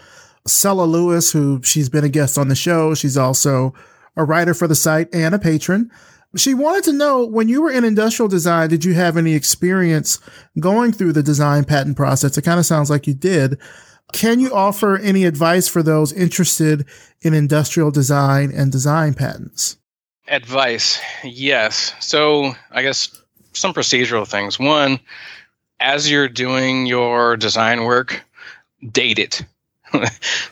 Sella 0.47 0.85
Lewis, 0.85 1.31
who 1.31 1.61
she's 1.61 1.89
been 1.89 2.03
a 2.03 2.09
guest 2.09 2.39
on 2.39 2.47
the 2.47 2.55
show. 2.55 2.95
She's 2.95 3.17
also 3.17 3.75
a 4.15 4.23
writer 4.23 4.55
for 4.55 4.67
the 4.67 4.73
site 4.73 5.13
and 5.13 5.35
a 5.35 5.37
patron. 5.37 5.91
She 6.35 6.53
wanted 6.53 6.83
to 6.85 6.93
know 6.93 7.25
when 7.25 7.47
you 7.47 7.61
were 7.61 7.71
in 7.71 7.83
industrial 7.83 8.27
design, 8.27 8.69
did 8.69 8.83
you 8.83 8.93
have 8.95 9.17
any 9.17 9.35
experience 9.35 10.19
going 10.59 10.91
through 10.91 11.13
the 11.13 11.23
design 11.23 11.63
patent 11.63 11.95
process? 11.95 12.37
It 12.37 12.41
kind 12.41 12.59
of 12.59 12.65
sounds 12.65 12.89
like 12.89 13.05
you 13.05 13.13
did. 13.13 13.59
Can 14.13 14.39
you 14.39 14.53
offer 14.53 14.97
any 14.97 15.25
advice 15.25 15.67
for 15.67 15.83
those 15.83 16.11
interested 16.11 16.85
in 17.21 17.33
industrial 17.33 17.91
design 17.91 18.51
and 18.53 18.71
design 18.71 19.13
patents? 19.13 19.77
Advice, 20.27 20.99
yes. 21.23 21.93
So, 21.99 22.55
I 22.71 22.81
guess 22.81 23.21
some 23.53 23.73
procedural 23.73 24.27
things. 24.27 24.59
One, 24.59 24.99
as 25.79 26.09
you're 26.09 26.29
doing 26.29 26.85
your 26.85 27.37
design 27.37 27.83
work, 27.83 28.23
date 28.91 29.19
it. 29.19 29.43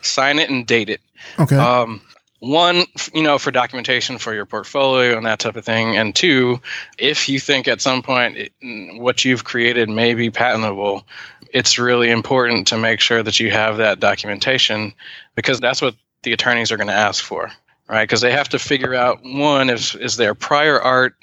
sign 0.02 0.40
it 0.40 0.50
and 0.50 0.66
date 0.68 0.90
it. 0.90 1.02
Okay. 1.40 1.56
Um, 1.56 2.02
one, 2.42 2.86
you 3.14 3.22
know, 3.22 3.38
for 3.38 3.52
documentation 3.52 4.18
for 4.18 4.34
your 4.34 4.48
portfolio 4.48 5.16
and 5.16 5.28
that 5.28 5.38
type 5.38 5.56
of 5.56 5.64
thing. 5.64 5.96
And 5.96 6.14
two, 6.14 6.60
if 6.98 7.30
you 7.30 7.40
think 7.40 7.68
at 7.68 7.82
some 7.82 8.02
point 8.02 8.36
it, 8.36 8.52
what 9.00 9.24
you've 9.24 9.44
created 9.44 9.90
may 9.90 10.16
be 10.16 10.32
patentable, 10.32 11.06
it's 11.54 11.78
really 11.78 12.10
important 12.10 12.68
to 12.70 12.80
make 12.80 13.00
sure 13.00 13.22
that 13.22 13.40
you 13.40 13.52
have 13.52 13.78
that 13.78 14.00
documentation 14.00 14.94
because 15.36 15.60
that's 15.60 15.84
what 15.84 15.96
the 16.24 16.34
attorneys 16.34 16.72
are 16.72 16.78
going 16.78 16.88
to 16.88 16.94
ask 16.94 17.24
for, 17.24 17.52
right? 17.88 18.04
Because 18.04 18.22
they 18.22 18.32
have 18.32 18.50
to 18.50 18.60
figure 18.60 18.96
out 18.96 19.20
one, 19.24 19.70
is, 19.70 19.94
is 19.94 20.18
there 20.18 20.34
prior 20.34 20.82
art? 20.82 21.16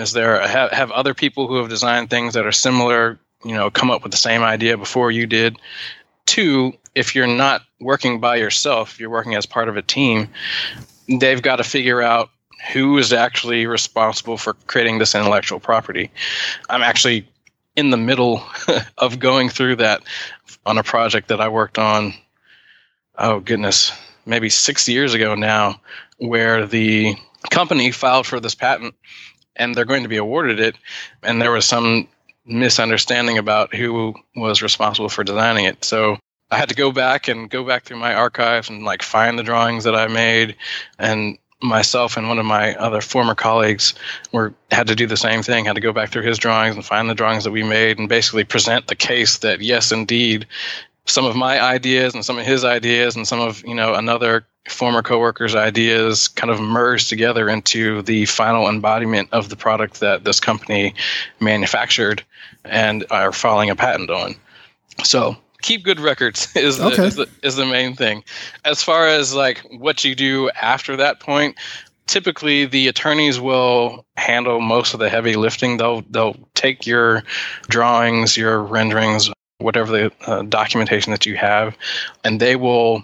Is 0.00 0.12
there 0.12 0.44
have, 0.44 0.72
have 0.72 0.90
other 0.90 1.14
people 1.14 1.46
who 1.46 1.56
have 1.58 1.68
designed 1.68 2.10
things 2.10 2.34
that 2.34 2.46
are 2.46 2.52
similar, 2.52 3.20
you 3.44 3.54
know, 3.54 3.70
come 3.70 3.92
up 3.92 4.02
with 4.02 4.10
the 4.10 4.18
same 4.18 4.42
idea 4.42 4.76
before 4.76 5.12
you 5.12 5.28
did? 5.28 5.56
Two, 6.26 6.74
if 6.94 7.14
you're 7.14 7.26
not 7.26 7.62
working 7.80 8.20
by 8.20 8.36
yourself, 8.36 8.98
you're 8.98 9.10
working 9.10 9.34
as 9.34 9.46
part 9.46 9.68
of 9.68 9.76
a 9.76 9.82
team, 9.82 10.28
they've 11.08 11.42
got 11.42 11.56
to 11.56 11.64
figure 11.64 12.00
out 12.00 12.30
who 12.72 12.96
is 12.98 13.12
actually 13.12 13.66
responsible 13.66 14.38
for 14.38 14.54
creating 14.66 14.98
this 14.98 15.14
intellectual 15.14 15.60
property. 15.60 16.10
I'm 16.70 16.82
actually 16.82 17.28
in 17.76 17.90
the 17.90 17.96
middle 17.96 18.42
of 18.98 19.18
going 19.18 19.48
through 19.48 19.76
that 19.76 20.02
on 20.64 20.78
a 20.78 20.82
project 20.82 21.28
that 21.28 21.40
I 21.40 21.48
worked 21.48 21.78
on. 21.78 22.14
Oh, 23.18 23.40
goodness, 23.40 23.92
maybe 24.24 24.48
six 24.48 24.88
years 24.88 25.14
ago 25.14 25.34
now, 25.34 25.80
where 26.18 26.66
the 26.66 27.14
company 27.50 27.90
filed 27.90 28.26
for 28.26 28.40
this 28.40 28.54
patent 28.54 28.94
and 29.56 29.74
they're 29.74 29.84
going 29.84 30.02
to 30.02 30.08
be 30.08 30.16
awarded 30.16 30.58
it. 30.58 30.74
And 31.22 31.40
there 31.40 31.52
was 31.52 31.64
some 31.64 32.08
misunderstanding 32.46 33.38
about 33.38 33.74
who 33.74 34.14
was 34.36 34.62
responsible 34.62 35.08
for 35.08 35.24
designing 35.24 35.64
it. 35.64 35.84
So 35.84 36.18
I 36.50 36.56
had 36.56 36.68
to 36.68 36.74
go 36.74 36.92
back 36.92 37.28
and 37.28 37.50
go 37.50 37.64
back 37.64 37.84
through 37.84 37.98
my 37.98 38.14
archives 38.14 38.68
and 38.68 38.84
like 38.84 39.02
find 39.02 39.38
the 39.38 39.42
drawings 39.42 39.84
that 39.84 39.94
I 39.94 40.08
made 40.08 40.56
and 40.98 41.38
myself 41.62 42.16
and 42.16 42.28
one 42.28 42.38
of 42.38 42.44
my 42.44 42.74
other 42.74 43.00
former 43.00 43.34
colleagues 43.34 43.94
were 44.32 44.54
had 44.70 44.88
to 44.88 44.94
do 44.94 45.06
the 45.06 45.16
same 45.16 45.42
thing 45.42 45.64
had 45.64 45.76
to 45.76 45.80
go 45.80 45.92
back 45.92 46.10
through 46.10 46.22
his 46.22 46.38
drawings 46.38 46.74
and 46.74 46.84
find 46.84 47.08
the 47.08 47.14
drawings 47.14 47.44
that 47.44 47.52
we 47.52 47.62
made 47.62 47.98
and 47.98 48.08
basically 48.08 48.44
present 48.44 48.86
the 48.86 48.94
case 48.94 49.38
that 49.38 49.60
yes 49.60 49.90
indeed 49.90 50.46
some 51.06 51.24
of 51.24 51.36
my 51.36 51.60
ideas 51.60 52.14
and 52.14 52.24
some 52.24 52.38
of 52.38 52.44
his 52.44 52.64
ideas 52.64 53.16
and 53.16 53.26
some 53.26 53.40
of 53.40 53.64
you 53.64 53.74
know 53.74 53.94
another 53.94 54.46
former 54.68 55.02
coworkers 55.02 55.54
ideas 55.54 56.28
kind 56.28 56.50
of 56.50 56.60
merged 56.60 57.08
together 57.08 57.48
into 57.48 58.02
the 58.02 58.24
final 58.26 58.68
embodiment 58.68 59.28
of 59.30 59.48
the 59.50 59.56
product 59.56 60.00
that 60.00 60.24
this 60.24 60.40
company 60.40 60.94
manufactured 61.38 62.24
and 62.64 63.04
are 63.10 63.32
filing 63.32 63.68
a 63.68 63.76
patent 63.76 64.10
on 64.10 64.34
so 65.02 65.36
keep 65.64 65.82
good 65.82 65.98
records 65.98 66.48
is 66.56 66.78
the, 66.78 66.84
okay. 66.84 67.06
is, 67.06 67.16
the, 67.16 67.28
is 67.42 67.56
the 67.56 67.66
main 67.66 67.96
thing. 67.96 68.22
As 68.64 68.82
far 68.82 69.08
as 69.08 69.34
like 69.34 69.58
what 69.78 70.04
you 70.04 70.14
do 70.14 70.50
after 70.50 70.96
that 70.96 71.20
point, 71.20 71.56
typically 72.06 72.66
the 72.66 72.88
attorneys 72.88 73.40
will 73.40 74.04
handle 74.16 74.60
most 74.60 74.94
of 74.94 75.00
the 75.00 75.08
heavy 75.08 75.36
lifting. 75.36 75.78
They'll 75.78 76.02
they'll 76.02 76.36
take 76.54 76.86
your 76.86 77.24
drawings, 77.68 78.36
your 78.36 78.60
renderings, 78.62 79.30
whatever 79.58 79.90
the 79.90 80.12
uh, 80.26 80.42
documentation 80.42 81.12
that 81.12 81.26
you 81.26 81.36
have, 81.36 81.76
and 82.22 82.38
they 82.38 82.56
will 82.56 83.02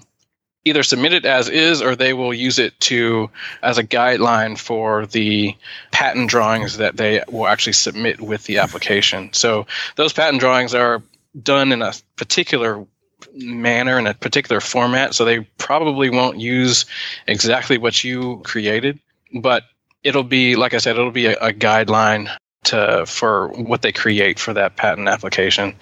either 0.64 0.82
submit 0.82 1.12
it 1.12 1.24
as 1.24 1.48
is 1.48 1.80
or 1.80 1.96
they 1.96 2.12
will 2.12 2.34
use 2.34 2.58
it 2.58 2.78
to 2.80 3.30
as 3.62 3.78
a 3.78 3.84
guideline 3.84 4.58
for 4.58 5.06
the 5.06 5.56
patent 5.90 6.28
drawings 6.28 6.76
that 6.76 6.96
they 6.96 7.22
will 7.28 7.46
actually 7.46 7.72
submit 7.72 8.20
with 8.20 8.44
the 8.44 8.58
application. 8.58 9.32
So 9.32 9.66
those 9.96 10.12
patent 10.12 10.40
drawings 10.40 10.74
are 10.74 11.02
done 11.42 11.72
in 11.72 11.80
a 11.82 11.92
particular 12.16 12.86
manner 13.34 13.98
in 13.98 14.06
a 14.06 14.14
particular 14.14 14.60
format 14.60 15.14
so 15.14 15.24
they 15.24 15.40
probably 15.58 16.10
won't 16.10 16.40
use 16.40 16.86
exactly 17.26 17.78
what 17.78 18.02
you 18.02 18.40
created 18.44 18.98
but 19.34 19.64
it'll 20.02 20.24
be 20.24 20.56
like 20.56 20.74
i 20.74 20.78
said 20.78 20.96
it'll 20.96 21.10
be 21.10 21.26
a, 21.26 21.36
a 21.36 21.52
guideline 21.52 22.34
to 22.64 23.04
for 23.06 23.48
what 23.48 23.82
they 23.82 23.92
create 23.92 24.38
for 24.38 24.54
that 24.54 24.76
patent 24.76 25.08
application 25.08 25.74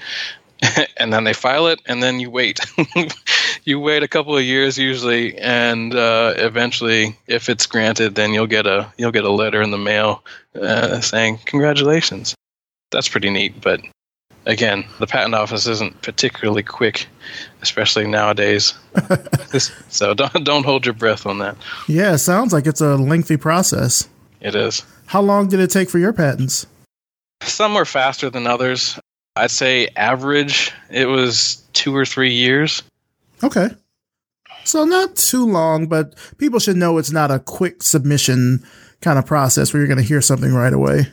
and 0.97 1.13
then 1.13 1.25
they 1.25 1.33
file 1.33 1.69
it 1.69 1.81
and 1.87 2.03
then 2.03 2.21
you 2.21 2.31
wait 2.31 2.61
you 3.69 3.79
wait 3.79 4.03
a 4.03 4.09
couple 4.09 4.37
of 4.37 4.43
years 4.43 4.79
usually 4.79 5.37
and 5.39 5.95
uh, 5.95 6.33
eventually 6.37 7.17
if 7.27 7.49
it's 7.49 7.67
granted 7.67 8.15
then 8.15 8.33
you'll 8.33 8.47
get 8.47 8.67
a 8.67 8.93
you'll 8.97 9.13
get 9.13 9.25
a 9.25 9.31
letter 9.31 9.61
in 9.63 9.71
the 9.71 9.79
mail 9.79 10.25
uh, 10.61 11.01
saying 11.01 11.39
congratulations 11.45 12.35
that's 12.91 13.09
pretty 13.09 13.31
neat 13.31 13.61
but 13.61 13.81
again, 14.49 14.85
the 14.99 15.07
patent 15.07 15.35
office 15.35 15.69
isn't 15.69 16.03
particularly 16.03 16.65
quick, 16.65 17.07
especially 17.63 18.07
nowadays. 18.07 18.75
so 19.89 20.15
don't 20.15 20.45
don't 20.45 20.65
hold 20.65 20.85
your 20.85 20.95
breath 20.95 21.27
on 21.27 21.39
that. 21.39 21.57
Yeah, 21.87 22.15
it 22.15 22.19
sounds 22.19 22.53
like 22.53 22.67
it's 22.67 22.81
a 22.81 22.97
lengthy 22.97 23.37
process. 23.37 24.09
It 24.41 24.55
is. 24.55 24.85
How 25.07 25.21
long 25.21 25.49
did 25.49 25.61
it 25.61 25.71
take 25.71 25.89
for 25.91 25.99
your 25.99 26.13
patents? 26.13 26.67
Some 27.43 27.75
were 27.75 27.85
faster 27.85 28.31
than 28.31 28.47
others. 28.47 28.99
I'd 29.37 29.53
say 29.53 29.89
average 29.97 30.73
it 30.91 31.07
was 31.07 31.63
two 31.73 31.95
or 31.95 32.05
three 32.05 32.33
years. 32.33 32.83
Okay. 33.43 33.69
So 34.65 34.85
not 34.85 35.17
too 35.17 35.47
long, 35.47 35.87
but 35.87 36.15
people 36.39 36.59
should 36.59 36.77
know 36.77 36.99
it's 36.99 37.11
not 37.11 37.31
a 37.31 37.39
quick 37.39 37.83
submission 37.83 38.63
kind 39.01 39.19
of 39.19 39.27
process 39.27 39.73
where 39.73 39.81
you're 39.81 39.89
going 39.89 40.03
to 40.03 40.05
hear 40.05 40.21
something 40.21 40.53
right 40.53 40.73
away. 40.73 41.07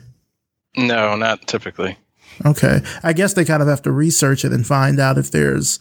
No, 0.76 1.16
not 1.16 1.46
typically. 1.46 1.96
Okay. 2.44 2.80
I 3.02 3.12
guess 3.12 3.34
they 3.34 3.44
kind 3.44 3.62
of 3.62 3.68
have 3.68 3.82
to 3.82 3.92
research 3.92 4.44
it 4.44 4.52
and 4.52 4.66
find 4.66 5.00
out 5.00 5.18
if 5.18 5.30
there's 5.30 5.80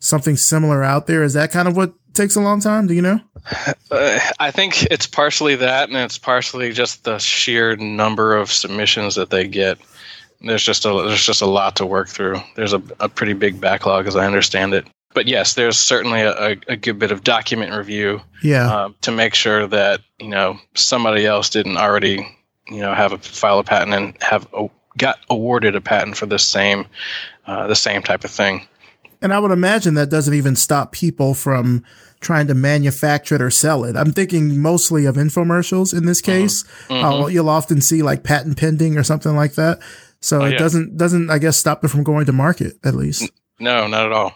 something 0.00 0.36
similar 0.36 0.82
out 0.82 1.06
there. 1.06 1.22
Is 1.22 1.34
that 1.34 1.52
kind 1.52 1.68
of 1.68 1.76
what 1.76 1.94
takes 2.14 2.36
a 2.36 2.40
long 2.40 2.60
time? 2.60 2.86
Do 2.86 2.94
you 2.94 3.02
know? 3.02 3.20
Uh, 3.90 4.18
I 4.40 4.50
think 4.50 4.84
it's 4.90 5.06
partially 5.06 5.56
that, 5.56 5.88
and 5.88 5.98
it's 5.98 6.18
partially 6.18 6.72
just 6.72 7.04
the 7.04 7.18
sheer 7.18 7.76
number 7.76 8.36
of 8.36 8.50
submissions 8.50 9.14
that 9.14 9.30
they 9.30 9.46
get. 9.46 9.78
There's 10.40 10.64
just 10.64 10.84
a 10.84 10.92
there's 11.06 11.24
just 11.24 11.42
a 11.42 11.46
lot 11.46 11.76
to 11.76 11.86
work 11.86 12.08
through. 12.08 12.40
There's 12.56 12.72
a, 12.72 12.82
a 12.98 13.08
pretty 13.08 13.32
big 13.32 13.60
backlog, 13.60 14.08
as 14.08 14.16
I 14.16 14.26
understand 14.26 14.74
it. 14.74 14.86
But 15.14 15.26
yes, 15.26 15.54
there's 15.54 15.78
certainly 15.78 16.20
a, 16.22 16.56
a 16.68 16.76
good 16.76 16.98
bit 16.98 17.10
of 17.10 17.22
document 17.22 17.74
review. 17.74 18.20
Yeah. 18.42 18.70
Uh, 18.70 18.88
to 19.02 19.12
make 19.12 19.34
sure 19.34 19.66
that 19.66 20.00
you 20.18 20.28
know 20.28 20.58
somebody 20.74 21.26
else 21.26 21.50
didn't 21.50 21.76
already 21.76 22.26
you 22.68 22.80
know 22.80 22.94
have 22.94 23.12
a 23.12 23.18
file 23.18 23.58
a 23.58 23.64
patent 23.64 23.94
and 23.94 24.22
have 24.22 24.48
a, 24.54 24.68
got 24.96 25.18
awarded 25.30 25.76
a 25.76 25.80
patent 25.80 26.16
for 26.16 26.26
the 26.26 26.38
same 26.38 26.86
uh, 27.46 27.66
the 27.66 27.76
same 27.76 28.02
type 28.02 28.24
of 28.24 28.30
thing. 28.30 28.66
And 29.20 29.32
I 29.32 29.38
would 29.38 29.52
imagine 29.52 29.94
that 29.94 30.10
doesn't 30.10 30.34
even 30.34 30.56
stop 30.56 30.92
people 30.92 31.34
from 31.34 31.84
trying 32.20 32.46
to 32.48 32.54
manufacture 32.54 33.34
it 33.34 33.42
or 33.42 33.50
sell 33.50 33.84
it. 33.84 33.96
I'm 33.96 34.12
thinking 34.12 34.60
mostly 34.60 35.06
of 35.06 35.16
infomercials 35.16 35.96
in 35.96 36.06
this 36.06 36.20
mm-hmm. 36.22 36.42
case. 36.42 36.64
Mm-hmm. 36.88 37.04
Uh, 37.04 37.26
you'll 37.26 37.48
often 37.48 37.80
see 37.80 38.02
like 38.02 38.24
patent 38.24 38.56
pending 38.56 38.96
or 38.96 39.02
something 39.02 39.34
like 39.34 39.54
that. 39.54 39.80
So 40.20 40.40
Oh, 40.40 40.44
it 40.44 40.52
yeah. 40.52 40.58
doesn't 40.58 40.96
doesn't 40.96 41.30
I 41.30 41.38
guess 41.38 41.56
stop 41.56 41.84
it 41.84 41.88
from 41.88 42.04
going 42.04 42.26
to 42.26 42.32
market 42.32 42.74
at 42.84 42.94
least. 42.94 43.30
No, 43.58 43.86
not 43.86 44.06
at 44.06 44.12
all. 44.12 44.32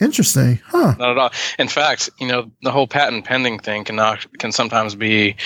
Interesting, 0.00 0.60
huh? 0.66 0.94
Not 0.98 1.10
at 1.10 1.18
all. 1.18 1.30
In 1.58 1.68
fact, 1.68 2.10
you 2.18 2.26
know, 2.26 2.50
the 2.62 2.72
whole 2.72 2.88
patent 2.88 3.24
pending 3.24 3.60
thing 3.60 3.84
can 3.84 3.96
not, 3.96 4.26
can 4.38 4.50
sometimes 4.50 4.94
be 4.94 5.36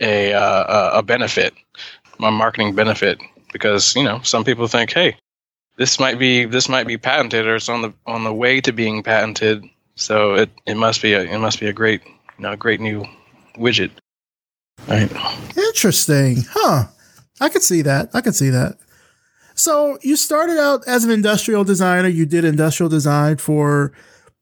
a 0.00 0.34
uh, 0.34 0.98
a 0.98 1.02
benefit, 1.02 1.54
a 2.20 2.30
marketing 2.30 2.74
benefit, 2.74 3.18
because 3.52 3.96
you 3.96 4.04
know 4.04 4.20
some 4.22 4.44
people 4.44 4.66
think, 4.66 4.92
hey, 4.92 5.16
this 5.76 5.98
might 5.98 6.18
be 6.18 6.44
this 6.44 6.68
might 6.68 6.86
be 6.86 6.98
patented 6.98 7.46
or 7.46 7.56
it's 7.56 7.68
on 7.68 7.82
the 7.82 7.94
on 8.06 8.24
the 8.24 8.32
way 8.32 8.60
to 8.60 8.72
being 8.72 9.02
patented, 9.02 9.64
so 9.94 10.34
it, 10.34 10.50
it 10.66 10.76
must 10.76 11.00
be 11.00 11.14
a 11.14 11.22
it 11.22 11.38
must 11.38 11.58
be 11.58 11.66
a 11.66 11.72
great 11.72 12.02
you 12.04 12.42
know 12.42 12.54
great 12.56 12.80
new 12.80 13.04
widget. 13.56 13.90
Right. 14.86 15.10
Interesting, 15.56 16.44
huh? 16.50 16.84
I 17.40 17.48
could 17.48 17.62
see 17.62 17.82
that. 17.82 18.10
I 18.14 18.20
could 18.20 18.34
see 18.34 18.50
that. 18.50 18.76
So 19.54 19.98
you 20.02 20.16
started 20.16 20.58
out 20.58 20.86
as 20.86 21.04
an 21.04 21.10
industrial 21.10 21.64
designer. 21.64 22.08
You 22.08 22.26
did 22.26 22.44
industrial 22.44 22.90
design 22.90 23.36
for 23.36 23.92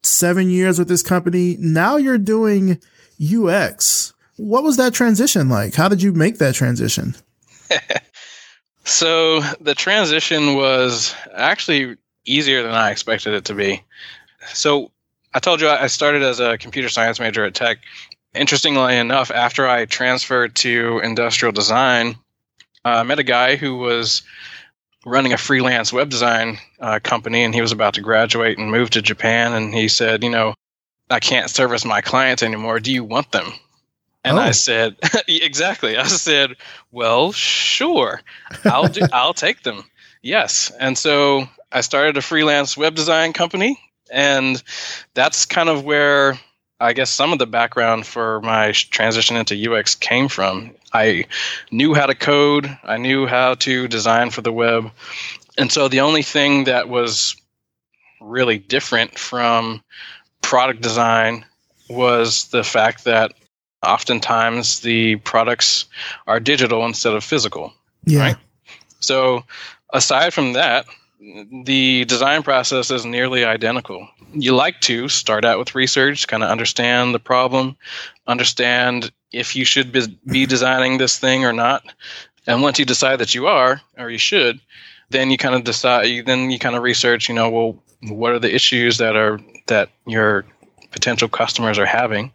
seven 0.03 0.51
years 0.51 0.79
with 0.79 0.89
this 0.89 1.03
company. 1.03 1.57
Now 1.59 1.97
you're 1.97 2.19
doing 2.19 2.81
UX. 3.23 4.15
What 4.37 4.65
was 4.65 4.77
that 4.79 4.95
transition 4.95 5.49
like? 5.49 5.75
How 5.75 5.89
did 5.89 6.03
you 6.03 6.13
make 6.13 6.39
that 6.39 6.55
transition? 6.55 7.15
So 8.85 9.41
the 9.61 9.75
transition 9.75 10.55
was 10.55 11.15
actually 11.35 11.97
easier 12.25 12.63
than 12.63 12.73
I 12.73 12.91
expected 12.91 13.35
it 13.35 13.45
to 13.47 13.55
be. 13.55 13.83
So 14.49 14.91
I 15.35 15.39
told 15.39 15.61
you 15.61 15.69
I 15.69 15.87
started 15.87 16.23
as 16.23 16.41
a 16.41 16.59
computer 16.59 16.89
science 16.89 17.21
major 17.21 17.45
at 17.45 17.55
Tech. 17.55 17.79
Interestingly 18.35 18.97
enough, 18.97 19.31
after 19.31 19.69
I 19.69 19.85
transferred 19.85 20.57
to 20.57 21.01
industrial 21.03 21.53
design, 21.53 22.17
uh, 22.85 22.89
I 22.89 23.03
met 23.05 23.19
a 23.19 23.25
guy 23.25 23.57
who 23.57 23.77
was 23.77 24.23
running 25.05 25.33
a 25.33 25.39
freelance 25.39 25.93
web 25.93 26.09
design 26.11 26.59
uh, 26.81 27.01
company, 27.03 27.43
and 27.43 27.55
he 27.55 27.61
was 27.61 27.73
about 27.73 27.95
to 27.95 28.01
graduate 28.01 28.59
and 28.59 28.71
move 28.71 28.91
to 28.91 29.03
Japan. 29.03 29.53
And 29.53 29.75
he 29.75 29.89
said, 29.89 30.23
"You 30.23 30.31
know, 30.31 30.55
I 31.11 31.21
can't 31.21 31.51
service 31.51 31.85
my 31.85 32.01
clients 32.01 32.43
anymore. 32.43 32.81
Do 32.81 32.93
you 32.93 33.05
want 33.05 33.33
them?" 33.33 33.53
And 34.25 34.39
Oh. 34.39 34.43
I 34.43 34.53
said, 34.53 34.97
"Exactly." 35.29 35.97
I 35.97 36.07
said, 36.07 36.57
"Well, 36.91 37.33
sure." 37.33 38.21
I'll 38.65 38.89
do, 38.89 39.03
I'll 39.13 39.35
take 39.35 39.63
them. 39.63 39.85
Yes. 40.23 40.71
And 40.79 40.97
so 40.97 41.49
I 41.73 41.81
started 41.81 42.17
a 42.17 42.23
freelance 42.23 42.77
web 42.77 42.95
design 42.95 43.33
company 43.33 43.79
and 44.13 44.63
that's 45.15 45.47
kind 45.47 45.69
of 45.69 45.85
where 45.85 46.39
I 46.83 46.93
guess 46.95 47.11
some 47.11 47.33
of 47.33 47.39
the 47.39 47.47
background 47.47 48.07
for 48.07 48.41
my 48.41 48.73
transition 48.73 49.37
into 49.37 49.73
UX 49.73 49.95
came 49.95 50.29
from. 50.29 50.73
I 50.93 51.27
knew 51.71 51.95
how 51.95 52.07
to 52.07 52.15
code, 52.15 52.77
I 52.83 52.99
knew 52.99 53.27
how 53.27 53.55
to 53.55 53.87
design 53.87 54.31
for 54.31 54.41
the 54.41 54.53
web. 54.53 54.91
And 55.57 55.71
so 55.71 55.87
the 55.87 56.01
only 56.01 56.23
thing 56.23 56.65
that 56.65 56.89
was 56.89 57.37
really 58.21 58.59
different 58.59 59.19
from 59.19 59.83
product 60.41 60.83
design 60.83 61.45
was 61.89 62.49
the 62.49 62.65
fact 62.65 63.05
that 63.05 63.33
oftentimes 63.87 64.81
the 64.81 65.17
products 65.17 65.87
are 66.27 66.41
digital 66.41 66.85
instead 66.85 67.15
of 67.15 67.23
physical. 67.23 67.73
Yeah. 68.05 68.21
Right. 68.21 68.37
So, 69.01 69.45
aside 69.93 70.33
from 70.33 70.55
that, 70.55 70.87
the 71.65 72.05
design 72.07 72.43
process 72.43 72.91
is 72.91 73.05
nearly 73.05 73.45
identical. 73.45 74.09
You 74.33 74.55
like 74.55 74.81
to 74.83 75.09
start 75.09 75.45
out 75.45 75.59
with 75.59 75.75
research, 75.75 76.27
kind 76.27 76.43
of 76.43 76.51
understand 76.51 77.15
the 77.15 77.19
problem, 77.21 77.77
understand 78.27 79.13
if 79.31 79.55
you 79.57 79.65
should 79.65 79.93
be, 79.93 80.47
designing 80.47 80.99
this 80.99 81.19
thing 81.19 81.45
or 81.45 81.53
not. 81.53 81.85
And 82.47 82.63
once 82.63 82.79
you 82.79 82.85
decide 82.85 83.21
that 83.21 83.35
you 83.35 83.47
are, 83.47 83.81
or 83.97 84.11
you 84.11 84.19
should, 84.19 84.61
then 85.11 85.31
you 85.31 85.37
kind 85.39 85.55
of 85.55 85.63
decide. 85.65 86.27
Then 86.27 86.51
you 86.51 86.59
kind 86.59 86.75
of 86.75 86.83
research. 86.83 87.29
You 87.29 87.35
know, 87.35 87.51
well, 87.51 87.83
what 88.09 88.33
are 88.33 88.39
the 88.41 88.53
issues 88.53 88.99
that 88.99 89.15
are 89.15 89.39
that 89.67 89.91
your 90.07 90.45
potential 90.91 91.29
customers 91.29 91.79
are 91.79 91.87
having, 91.87 92.33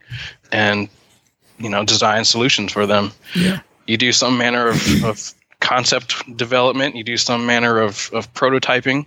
and 0.52 0.88
you 1.58 1.70
know, 1.70 1.84
design 1.84 2.24
solutions 2.24 2.72
for 2.72 2.86
them 2.86 3.12
Yeah. 3.36 3.60
you 3.88 3.98
do 3.98 4.12
some 4.12 4.38
manner 4.38 4.68
of, 4.68 5.04
of 5.04 5.34
concept 5.60 6.38
development. 6.38 6.96
You 6.96 7.04
do 7.04 7.18
some 7.18 7.46
manner 7.46 7.80
of, 7.80 8.10
of 8.14 8.34
prototyping. 8.34 9.06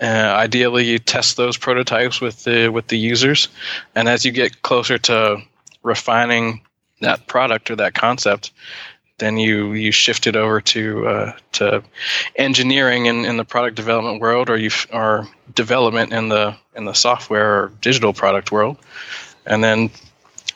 Uh, 0.00 0.04
ideally 0.04 0.84
you 0.84 0.98
test 0.98 1.36
those 1.36 1.56
prototypes 1.56 2.20
with 2.20 2.42
the 2.44 2.68
with 2.68 2.88
the 2.88 2.98
users. 2.98 3.48
And 3.94 4.08
as 4.08 4.24
you 4.24 4.32
get 4.32 4.62
closer 4.62 4.98
to 4.98 5.42
refining 5.82 6.62
that 7.00 7.26
product 7.26 7.70
or 7.70 7.76
that 7.76 7.94
concept 7.94 8.52
then 9.22 9.36
you 9.36 9.72
you 9.74 9.92
shift 9.92 10.26
it 10.26 10.34
over 10.34 10.60
to 10.60 11.06
uh, 11.06 11.32
to 11.52 11.82
engineering 12.34 13.06
in, 13.06 13.24
in 13.24 13.36
the 13.36 13.44
product 13.44 13.76
development 13.76 14.20
world 14.20 14.50
or 14.50 14.56
you 14.56 14.70
or 14.92 15.28
development 15.54 16.12
in 16.12 16.28
the 16.28 16.56
in 16.74 16.84
the 16.86 16.92
software 16.92 17.62
or 17.62 17.72
digital 17.80 18.12
product 18.12 18.50
world. 18.50 18.76
And 19.46 19.62
then 19.62 19.90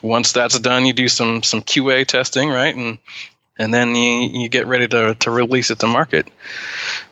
once 0.01 0.33
that's 0.33 0.59
done, 0.59 0.85
you 0.85 0.91
do 0.91 1.07
some 1.07 1.43
some 1.43 1.61
QA 1.61 2.05
testing, 2.05 2.49
right, 2.49 2.75
and 2.75 2.97
and 3.57 3.73
then 3.73 3.95
you, 3.95 4.41
you 4.41 4.49
get 4.49 4.67
ready 4.67 4.87
to, 4.87 5.15
to 5.15 5.31
release 5.31 5.71
it 5.71 5.79
to 5.79 5.87
market. 5.87 6.27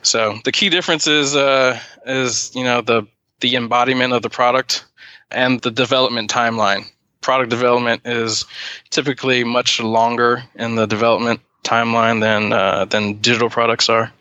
So 0.02 0.38
the 0.44 0.52
key 0.52 0.70
difference 0.70 1.08
is 1.08 1.36
uh, 1.36 1.80
is 2.06 2.56
you 2.56 2.64
know 2.64 2.82
the 2.82 3.08
the 3.40 3.56
embodiment 3.56 4.14
of 4.14 4.22
the 4.22 4.30
product 4.30 4.86
and 5.32 5.62
the 5.62 5.72
development 5.72 6.32
timeline. 6.32 6.86
Product 7.22 7.50
development 7.50 8.02
is 8.06 8.46
typically 8.92 9.44
much 9.44 9.80
longer 9.80 10.44
in 10.56 10.76
the 10.76 10.86
development 10.86 11.42
timeline 11.64 12.22
than 12.22 12.54
uh, 12.54 12.86
than 12.86 13.16
digital 13.16 13.50
products 13.50 13.90
are. 13.90 14.12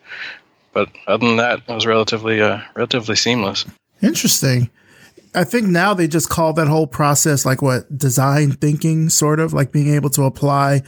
But 0.73 0.89
other 1.07 1.25
than 1.25 1.37
that, 1.37 1.61
it 1.67 1.73
was 1.73 1.85
relatively 1.85 2.41
uh, 2.41 2.61
relatively 2.75 3.15
seamless. 3.15 3.65
Interesting. 4.01 4.69
I 5.33 5.43
think 5.43 5.67
now 5.67 5.93
they 5.93 6.07
just 6.07 6.29
call 6.29 6.53
that 6.53 6.67
whole 6.67 6.87
process 6.87 7.45
like 7.45 7.61
what 7.61 7.97
design 7.97 8.51
thinking, 8.51 9.09
sort 9.09 9.39
of 9.39 9.53
like 9.53 9.71
being 9.71 9.93
able 9.93 10.09
to 10.11 10.23
apply 10.23 10.81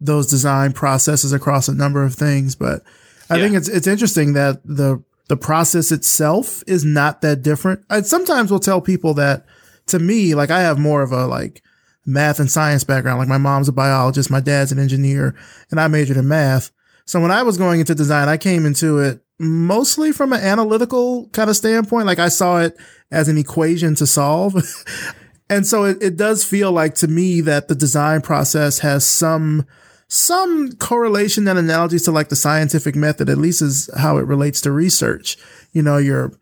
those 0.00 0.26
design 0.28 0.72
processes 0.72 1.32
across 1.32 1.68
a 1.68 1.74
number 1.74 2.02
of 2.04 2.14
things. 2.14 2.54
But 2.54 2.82
I 3.30 3.36
Yeah. 3.36 3.42
think 3.44 3.54
it's 3.56 3.68
it's 3.68 3.86
interesting 3.86 4.34
that 4.34 4.60
the 4.64 5.02
the 5.28 5.36
process 5.36 5.90
itself 5.90 6.62
is 6.66 6.84
not 6.84 7.20
that 7.22 7.42
different. 7.42 7.80
I 7.90 8.02
sometimes 8.02 8.50
will 8.50 8.60
tell 8.60 8.80
people 8.80 9.14
that 9.14 9.44
to 9.86 9.98
me, 9.98 10.34
like 10.34 10.50
I 10.50 10.60
have 10.62 10.78
more 10.78 11.02
of 11.02 11.12
a 11.12 11.26
like 11.26 11.62
math 12.04 12.38
and 12.38 12.50
science 12.50 12.84
background. 12.84 13.18
Like 13.18 13.28
my 13.28 13.38
mom's 13.38 13.68
a 13.68 13.72
biologist, 13.72 14.30
my 14.30 14.40
dad's 14.40 14.70
an 14.72 14.78
engineer, 14.78 15.34
and 15.70 15.80
I 15.80 15.88
majored 15.88 16.16
in 16.16 16.28
math. 16.28 16.70
So 17.06 17.20
when 17.20 17.30
I 17.30 17.42
was 17.42 17.56
going 17.56 17.80
into 17.80 17.94
design, 17.94 18.28
I 18.28 18.36
came 18.36 18.66
into 18.66 18.98
it 18.98 19.20
mostly 19.38 20.12
from 20.12 20.32
an 20.32 20.40
analytical 20.40 21.28
kind 21.30 21.50
of 21.50 21.56
standpoint. 21.56 22.06
Like 22.06 22.18
I 22.18 22.28
saw 22.28 22.58
it 22.60 22.76
as 23.10 23.28
an 23.28 23.38
equation 23.38 23.94
to 23.96 24.06
solve. 24.06 24.54
and 25.50 25.66
so 25.66 25.84
it, 25.84 25.98
it 26.02 26.16
does 26.16 26.44
feel 26.44 26.72
like 26.72 26.94
to 26.96 27.08
me 27.08 27.40
that 27.42 27.68
the 27.68 27.74
design 27.74 28.22
process 28.22 28.80
has 28.80 29.04
some 29.04 29.66
some 30.08 30.72
correlation 30.76 31.48
and 31.48 31.58
analogies 31.58 32.04
to 32.04 32.12
like 32.12 32.28
the 32.28 32.36
scientific 32.36 32.94
method, 32.94 33.28
at 33.28 33.38
least 33.38 33.62
is 33.62 33.90
how 33.96 34.18
it 34.18 34.26
relates 34.26 34.60
to 34.62 34.70
research. 34.70 35.36
You 35.72 35.82
know, 35.82 35.96
you're 35.98 36.32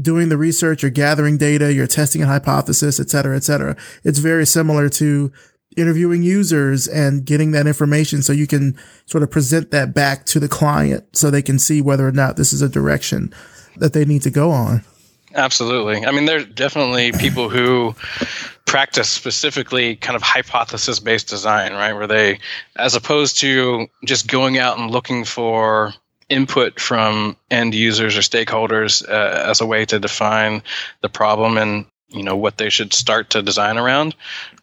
doing 0.00 0.28
the 0.28 0.36
research, 0.36 0.82
you're 0.82 0.90
gathering 0.90 1.38
data, 1.38 1.72
you're 1.72 1.86
testing 1.86 2.22
a 2.22 2.26
hypothesis, 2.26 3.00
et 3.00 3.08
cetera, 3.08 3.34
et 3.36 3.44
cetera. 3.44 3.76
It's 4.04 4.18
very 4.18 4.44
similar 4.44 4.88
to 4.90 5.32
interviewing 5.76 6.22
users 6.22 6.88
and 6.88 7.24
getting 7.24 7.52
that 7.52 7.66
information 7.66 8.22
so 8.22 8.32
you 8.32 8.46
can 8.46 8.76
sort 9.06 9.22
of 9.22 9.30
present 9.30 9.70
that 9.70 9.94
back 9.94 10.24
to 10.26 10.40
the 10.40 10.48
client 10.48 11.04
so 11.16 11.30
they 11.30 11.42
can 11.42 11.58
see 11.58 11.82
whether 11.82 12.06
or 12.06 12.12
not 12.12 12.36
this 12.36 12.52
is 12.52 12.62
a 12.62 12.68
direction 12.68 13.32
that 13.76 13.92
they 13.92 14.04
need 14.04 14.22
to 14.22 14.30
go 14.30 14.50
on. 14.50 14.82
Absolutely. 15.34 16.06
I 16.06 16.12
mean, 16.12 16.24
there's 16.24 16.46
definitely 16.46 17.12
people 17.12 17.50
who 17.50 17.94
practice 18.66 19.08
specifically 19.08 19.96
kind 19.96 20.16
of 20.16 20.22
hypothesis 20.22 21.00
based 21.00 21.28
design, 21.28 21.72
right? 21.72 21.94
Where 21.94 22.06
they, 22.06 22.40
as 22.76 22.94
opposed 22.94 23.38
to 23.40 23.86
just 24.04 24.28
going 24.28 24.58
out 24.58 24.78
and 24.78 24.90
looking 24.90 25.24
for 25.24 25.94
input 26.28 26.80
from 26.80 27.36
end 27.50 27.74
users 27.74 28.16
or 28.16 28.20
stakeholders 28.20 29.08
uh, 29.08 29.48
as 29.48 29.60
a 29.60 29.66
way 29.66 29.84
to 29.86 29.98
define 29.98 30.62
the 31.00 31.08
problem 31.08 31.56
and 31.56 31.86
you 32.08 32.22
know 32.22 32.36
what 32.36 32.58
they 32.58 32.68
should 32.68 32.92
start 32.92 33.30
to 33.30 33.42
design 33.42 33.78
around 33.78 34.14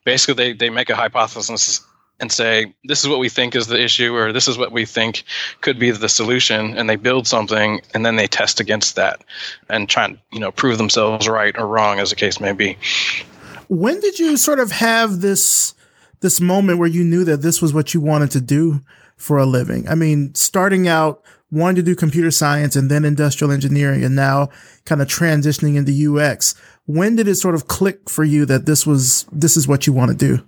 basically 0.03 0.33
they, 0.33 0.53
they 0.53 0.69
make 0.69 0.89
a 0.89 0.95
hypothesis 0.95 1.81
and 2.19 2.31
say 2.31 2.73
this 2.83 3.01
is 3.01 3.09
what 3.09 3.19
we 3.19 3.29
think 3.29 3.55
is 3.55 3.67
the 3.67 3.81
issue 3.81 4.13
or 4.15 4.33
this 4.33 4.47
is 4.47 4.57
what 4.57 4.71
we 4.71 4.85
think 4.85 5.23
could 5.61 5.79
be 5.79 5.91
the 5.91 6.09
solution 6.09 6.77
and 6.77 6.89
they 6.89 6.95
build 6.95 7.27
something 7.27 7.81
and 7.93 8.05
then 8.05 8.17
they 8.17 8.27
test 8.27 8.59
against 8.59 8.95
that 8.95 9.23
and 9.69 9.89
try 9.89 10.05
and 10.05 10.19
you 10.31 10.39
know 10.39 10.51
prove 10.51 10.77
themselves 10.77 11.27
right 11.27 11.57
or 11.57 11.65
wrong 11.65 11.99
as 11.99 12.09
the 12.09 12.15
case 12.15 12.41
may 12.41 12.51
be 12.51 12.77
When 13.67 13.99
did 13.99 14.19
you 14.19 14.37
sort 14.37 14.59
of 14.59 14.71
have 14.71 15.21
this 15.21 15.73
this 16.21 16.39
moment 16.39 16.79
where 16.79 16.87
you 16.87 17.03
knew 17.03 17.23
that 17.25 17.41
this 17.41 17.61
was 17.61 17.73
what 17.73 17.93
you 17.93 17.99
wanted 17.99 18.31
to 18.31 18.41
do 18.41 18.81
for 19.17 19.37
a 19.37 19.45
living? 19.45 19.87
I 19.87 19.95
mean, 19.95 20.33
starting 20.35 20.87
out 20.87 21.23
wanting 21.51 21.75
to 21.75 21.83
do 21.83 21.95
computer 21.95 22.31
science 22.31 22.75
and 22.75 22.89
then 22.89 23.05
industrial 23.05 23.51
engineering 23.51 24.03
and 24.03 24.15
now 24.15 24.49
kind 24.85 25.01
of 25.01 25.07
transitioning 25.07 25.75
into 25.75 26.19
UX. 26.19 26.55
When 26.85 27.15
did 27.15 27.27
it 27.27 27.35
sort 27.35 27.53
of 27.55 27.67
click 27.67 28.09
for 28.09 28.23
you 28.23 28.45
that 28.47 28.65
this 28.65 28.87
was 28.87 29.25
this 29.31 29.55
is 29.55 29.67
what 29.67 29.87
you 29.87 29.93
want 29.93 30.11
to 30.11 30.17
do? 30.17 30.43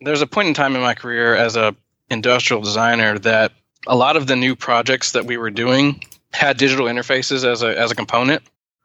there's 0.00 0.22
a 0.22 0.26
point 0.26 0.48
in 0.48 0.54
time 0.54 0.74
in 0.74 0.82
my 0.82 0.94
career 0.94 1.34
as 1.34 1.56
a 1.56 1.74
industrial 2.10 2.62
designer 2.62 3.18
that 3.18 3.52
a 3.86 3.96
lot 3.96 4.16
of 4.16 4.26
the 4.26 4.36
new 4.36 4.56
projects 4.56 5.12
that 5.12 5.24
we 5.24 5.36
were 5.36 5.50
doing 5.50 6.02
had 6.32 6.56
digital 6.56 6.86
interfaces 6.86 7.44
as 7.44 7.62
a 7.62 7.78
as 7.78 7.90
a 7.90 7.94
component. 7.94 8.42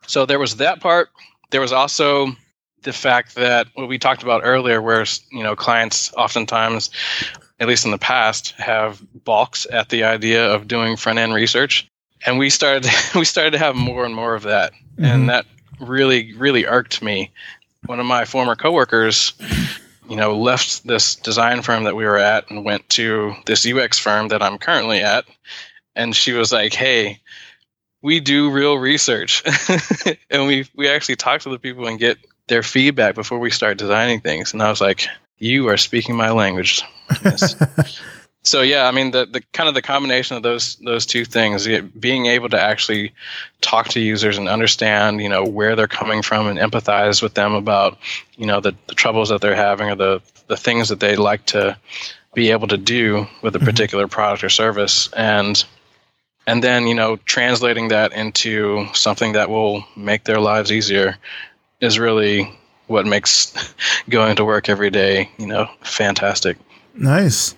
So 0.07 0.25
there 0.25 0.39
was 0.39 0.57
that 0.57 0.81
part. 0.81 1.09
There 1.51 1.62
was 1.62 1.71
also 1.71 2.36
the 2.84 2.93
fact 2.93 3.36
that 3.36 3.67
what 3.74 3.88
we 3.88 3.98
talked 3.98 4.24
about 4.24 4.41
earlier, 4.43 4.82
where 4.82 5.06
you 5.32 5.43
know 5.43 5.56
clients 5.56 6.13
oftentimes, 6.13 6.89
at 7.60 7.67
least 7.67 7.86
in 7.86 7.91
the 7.91 7.98
past, 7.98 8.52
have 8.52 9.02
balks 9.24 9.65
at 9.72 9.89
the 9.89 10.04
idea 10.04 10.54
of 10.54 10.67
doing 10.67 10.96
front 10.96 11.19
end 11.19 11.34
research, 11.34 11.88
and 12.26 12.38
we 12.38 12.50
started 12.50 12.86
we 13.15 13.26
started 13.26 13.52
to 13.52 13.58
have 13.58 13.76
more 13.76 14.06
and 14.06 14.15
more 14.15 14.36
of 14.36 14.43
that, 14.43 14.74
mm-hmm. 14.74 15.06
and 15.06 15.30
that 15.30 15.46
really 15.80 16.34
really 16.34 16.65
irked 16.65 17.02
me. 17.02 17.32
One 17.86 18.00
of 18.00 18.06
my 18.06 18.26
former 18.26 18.56
coworkers, 18.56 19.34
you 20.10 20.15
know, 20.15 20.38
left 20.38 20.86
this 20.88 21.15
design 21.15 21.62
firm 21.62 21.84
that 21.84 21.96
we 21.96 22.06
were 22.06 22.17
at 22.17 22.50
and 22.50 22.63
went 22.63 22.88
to 22.89 23.34
this 23.46 23.65
UX 23.65 24.00
firm 24.00 24.30
that 24.30 24.41
I'm 24.41 24.58
currently 24.58 25.02
at, 25.02 25.26
and 25.96 26.15
she 26.15 26.34
was 26.34 26.52
like, 26.52 26.74
"Hey." 26.74 27.19
We 28.06 28.19
do 28.19 28.52
real 28.52 28.76
research, 28.76 29.41
and 30.30 30.46
we 30.46 30.67
we 30.76 30.89
actually 30.89 31.15
talk 31.15 31.39
to 31.43 31.50
the 31.50 31.58
people 31.58 31.88
and 31.88 31.98
get 31.98 32.17
their 32.47 32.63
feedback 32.63 33.15
before 33.15 33.39
we 33.39 33.49
start 33.49 33.77
designing 33.77 34.19
things. 34.19 34.53
And 34.53 34.62
I 34.62 34.69
was 34.69 34.82
like, 34.82 35.08
you 35.38 35.69
are 35.69 35.77
speaking 35.77 36.15
my 36.15 36.32
language. 36.32 36.84
Yes. 37.23 37.56
so 38.43 38.62
yeah, 38.62 38.88
I 38.88 38.91
mean 38.91 39.12
the, 39.12 39.25
the 39.25 39.41
kind 39.53 39.69
of 39.69 39.75
the 39.75 39.82
combination 39.82 40.38
of 40.38 40.43
those 40.43 40.75
those 40.77 41.06
two 41.06 41.25
things, 41.25 41.67
being 41.99 42.25
able 42.27 42.49
to 42.49 42.60
actually 42.60 43.13
talk 43.62 43.89
to 43.89 43.99
users 43.99 44.38
and 44.38 44.47
understand, 44.49 45.21
you 45.21 45.29
know, 45.29 45.43
where 45.43 45.75
they're 45.75 45.88
coming 45.88 46.21
from 46.21 46.47
and 46.47 46.60
empathize 46.60 47.21
with 47.21 47.34
them 47.34 47.53
about, 47.53 47.97
you 48.36 48.45
know, 48.45 48.60
the, 48.60 48.73
the 48.88 48.95
troubles 48.95 49.29
that 49.29 49.41
they're 49.41 49.56
having 49.56 49.89
or 49.89 49.95
the 49.95 50.21
the 50.47 50.58
things 50.58 50.89
that 50.89 50.99
they'd 50.99 51.17
like 51.17 51.45
to 51.47 51.77
be 52.34 52.51
able 52.51 52.67
to 52.67 52.77
do 52.77 53.27
with 53.41 53.56
a 53.56 53.60
mm-hmm. 53.60 53.65
particular 53.65 54.08
product 54.08 54.43
or 54.43 54.49
service 54.49 55.12
and 55.13 55.65
and 56.47 56.63
then 56.63 56.88
you 56.88 56.95
know 56.95 57.15
translating 57.25 57.89
that 57.89 58.13
into 58.13 58.88
something 58.93 59.34
that 59.34 59.49
will 59.49 59.86
make 59.95 60.23
their 60.23 60.39
lives 60.39 60.71
easier 60.71 61.17
is 61.84 62.00
really 62.00 62.52
what 62.88 63.06
makes 63.06 63.54
going 64.10 64.36
to 64.38 64.46
work 64.46 64.69
every 64.69 64.89
day, 64.89 65.30
you 65.38 65.46
know, 65.46 65.69
fantastic. 65.82 66.58
Nice. 66.96 67.56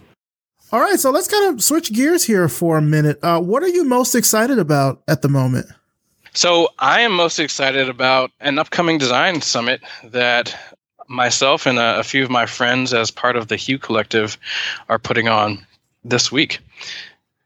All 0.72 0.80
right, 0.80 1.00
so 1.00 1.12
let's 1.12 1.28
kind 1.28 1.54
of 1.54 1.64
switch 1.64 1.94
gears 1.94 2.26
here 2.26 2.50
for 2.50 2.78
a 2.78 2.82
minute. 2.82 3.20
Uh, 3.22 3.40
what 3.40 3.64
are 3.64 3.68
you 3.68 3.86
most 3.86 4.16
excited 4.16 4.60
about 4.60 5.02
at 5.08 5.22
the 5.22 5.30
moment? 5.30 5.68
So, 6.34 6.70
I 6.80 7.02
am 7.02 7.14
most 7.14 7.40
excited 7.40 7.88
about 7.88 8.32
an 8.42 8.60
upcoming 8.60 8.98
design 8.98 9.40
summit 9.40 9.82
that 10.04 10.54
myself 11.08 11.66
and 11.66 11.80
a, 11.80 12.00
a 12.00 12.04
few 12.04 12.24
of 12.24 12.30
my 12.30 12.46
friends, 12.46 12.94
as 12.94 13.10
part 13.10 13.38
of 13.38 13.48
the 13.48 13.56
Hue 13.56 13.78
Collective, 13.78 14.38
are 14.90 15.00
putting 15.00 15.30
on 15.30 15.66
this 16.04 16.34
week. 16.34 16.60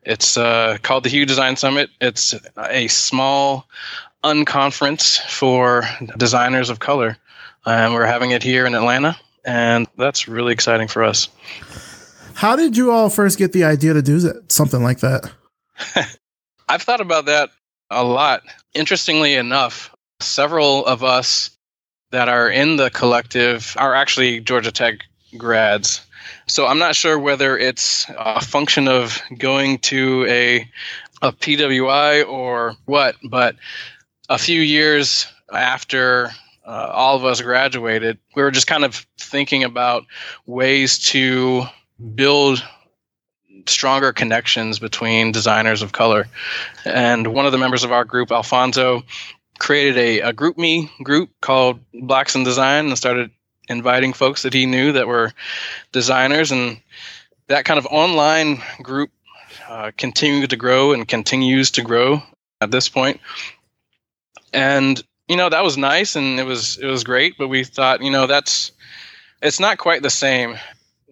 It's 0.04 0.38
uh, 0.38 0.80
called 0.82 1.04
the 1.04 1.10
Hue 1.10 1.26
Design 1.26 1.56
Summit. 1.56 1.92
It's 2.02 2.34
a 2.58 2.88
small 2.88 3.68
unconference 4.24 5.20
for 5.20 5.84
designers 6.18 6.70
of 6.70 6.80
color. 6.80 7.18
And 7.66 7.94
we're 7.94 8.06
having 8.06 8.32
it 8.32 8.44
here 8.44 8.66
in 8.66 8.74
Atlanta, 8.74 9.18
and 9.46 9.88
that's 9.98 10.28
really 10.28 10.54
exciting 10.54 10.88
for 10.88 11.04
us. 11.04 11.30
How 12.36 12.56
did 12.56 12.78
you 12.78 12.92
all 12.92 13.10
first 13.10 13.38
get 13.38 13.52
the 13.52 13.66
idea 13.66 13.94
to 13.94 14.02
do 14.02 14.20
that, 14.20 14.52
something 14.52 14.82
like 14.82 15.00
that? 15.00 15.32
I've 16.70 16.82
thought 16.82 17.02
about 17.02 17.26
that 17.26 17.50
a 17.90 18.04
lot. 18.04 18.44
Interestingly 18.74 19.36
enough, 19.36 19.94
several 20.22 20.86
of 20.86 21.04
us 21.04 21.52
that 22.12 22.30
are 22.30 22.50
in 22.50 22.78
the 22.78 22.90
collective 22.90 23.76
are 23.78 23.94
actually 23.94 24.40
Georgia 24.40 24.72
Tech 24.72 25.00
grads. 25.38 26.02
So 26.48 26.66
I'm 26.66 26.80
not 26.80 26.96
sure 26.96 27.20
whether 27.20 27.58
it's 27.58 28.06
a 28.18 28.42
function 28.42 28.88
of 28.88 29.22
going 29.38 29.80
to 29.80 30.26
a 30.28 30.70
a 31.22 31.34
PWI 31.34 32.28
or 32.28 32.76
what, 32.86 33.16
but 33.24 33.56
a 34.30 34.38
few 34.38 34.62
years 34.62 35.28
after 35.52 36.30
uh, 36.66 36.92
all 36.94 37.16
of 37.16 37.26
us 37.26 37.42
graduated, 37.42 38.20
we 38.36 38.44
were 38.44 38.52
just 38.52 38.68
kind 38.68 38.86
of 38.86 39.08
thinking 39.18 39.64
about 39.64 40.06
ways 40.46 41.00
to 41.00 41.64
build 42.14 42.64
stronger 43.66 44.14
connections 44.14 44.80
between 44.80 45.32
designers 45.32 45.82
of 45.82 45.92
color. 45.92 46.28
And 46.86 47.34
one 47.34 47.46
of 47.46 47.52
the 47.52 47.58
members 47.58 47.84
of 47.84 47.92
our 47.92 48.06
group, 48.06 48.32
Alfonso, 48.32 49.04
created 49.58 49.98
a, 49.98 50.30
a 50.30 50.34
GroupMe 50.34 50.90
group 51.04 51.32
called 51.42 51.80
Blacks 51.94 52.36
in 52.36 52.44
Design 52.44 52.88
and 52.88 52.98
started 52.98 53.32
inviting 53.68 54.14
folks 54.14 54.44
that 54.44 54.54
he 54.54 54.66
knew 54.66 54.94
that 54.94 55.08
were 55.08 55.34
designers. 55.92 56.52
And 56.52 56.80
that 57.48 57.66
kind 57.66 57.78
of 57.78 57.88
online 57.88 58.62
group 58.82 59.10
uh, 59.68 59.92
continued 59.98 60.52
to 60.52 60.56
grow 60.56 60.94
and 60.94 61.08
continues 61.08 61.72
to 61.72 61.82
grow 61.82 62.22
at 62.62 62.72
this 62.72 62.90
point 62.90 63.20
and 64.54 65.02
you 65.28 65.36
know 65.38 65.50
that 65.50 65.64
was 65.64 65.78
nice 65.78 66.16
and 66.16 66.40
it 66.40 66.46
was 66.46 66.78
it 66.78 66.88
was 66.88 67.04
great 67.04 67.36
but 67.38 67.48
we 67.48 67.64
thought 67.64 68.02
you 68.02 68.12
know 68.12 68.28
that's 68.28 68.72
it's 69.42 69.60
not 69.60 69.78
quite 69.78 70.02
the 70.02 70.10
same 70.10 70.58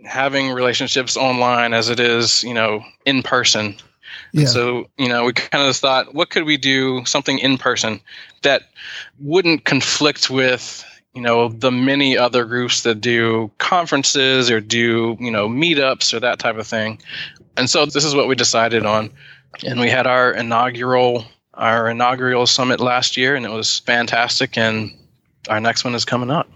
having 0.06 0.52
relationships 0.52 1.18
online 1.18 1.74
as 1.74 1.90
it 1.90 2.00
is 2.00 2.44
you 2.44 2.54
know 2.54 2.84
in 3.06 3.24
person. 3.24 3.76
Yeah. 4.34 4.46
so 4.46 4.90
you 4.98 5.08
know 5.08 5.26
we 5.26 5.34
kind 5.34 5.68
of 5.68 5.76
thought 5.76 6.14
what 6.14 6.30
could 6.30 6.44
we 6.44 6.58
do 6.58 7.06
something 7.06 7.40
in 7.40 7.58
person 7.58 8.02
that 8.42 8.64
wouldn't 9.20 9.64
conflict 9.64 10.30
with 10.30 10.84
you 11.18 11.22
know 11.24 11.50
the 11.50 11.72
many 11.72 12.16
other 12.16 12.46
groups 12.46 12.84
that 12.84 13.02
do 13.02 13.50
conferences 13.58 14.52
or 14.52 14.60
do 14.60 15.18
you 15.20 15.32
know 15.32 15.50
meetups 15.50 16.14
or 16.14 16.20
that 16.20 16.38
type 16.38 16.58
of 16.58 16.68
thing. 16.68 17.02
And 17.58 17.68
so 17.68 17.88
this 17.88 18.06
is 18.06 18.14
what 18.14 18.28
we 18.28 18.36
decided 18.36 18.86
on. 18.86 19.10
And 19.66 19.80
we 19.80 19.90
had 19.90 20.06
our 20.06 20.32
inaugural 20.32 21.26
our 21.58 21.90
inaugural 21.90 22.48
summit 22.48 22.80
last 22.80 23.18
year, 23.18 23.36
and 23.36 23.46
it 23.46 23.52
was 23.52 23.80
fantastic. 23.80 24.58
And 24.58 24.92
our 25.50 25.60
next 25.60 25.84
one 25.84 25.96
is 25.96 26.06
coming 26.06 26.32
up. 26.32 26.50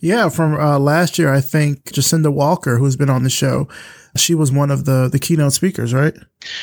Yeah, 0.00 0.28
from 0.28 0.54
uh, 0.54 0.78
last 0.78 1.18
year, 1.18 1.32
I 1.32 1.40
think 1.40 1.84
Jacinda 1.84 2.32
Walker, 2.32 2.76
who's 2.76 2.96
been 2.96 3.10
on 3.10 3.22
the 3.22 3.30
show, 3.30 3.68
she 4.16 4.34
was 4.34 4.52
one 4.52 4.70
of 4.70 4.84
the 4.84 5.08
the 5.10 5.18
keynote 5.18 5.52
speakers, 5.52 5.94
right? 5.94 6.14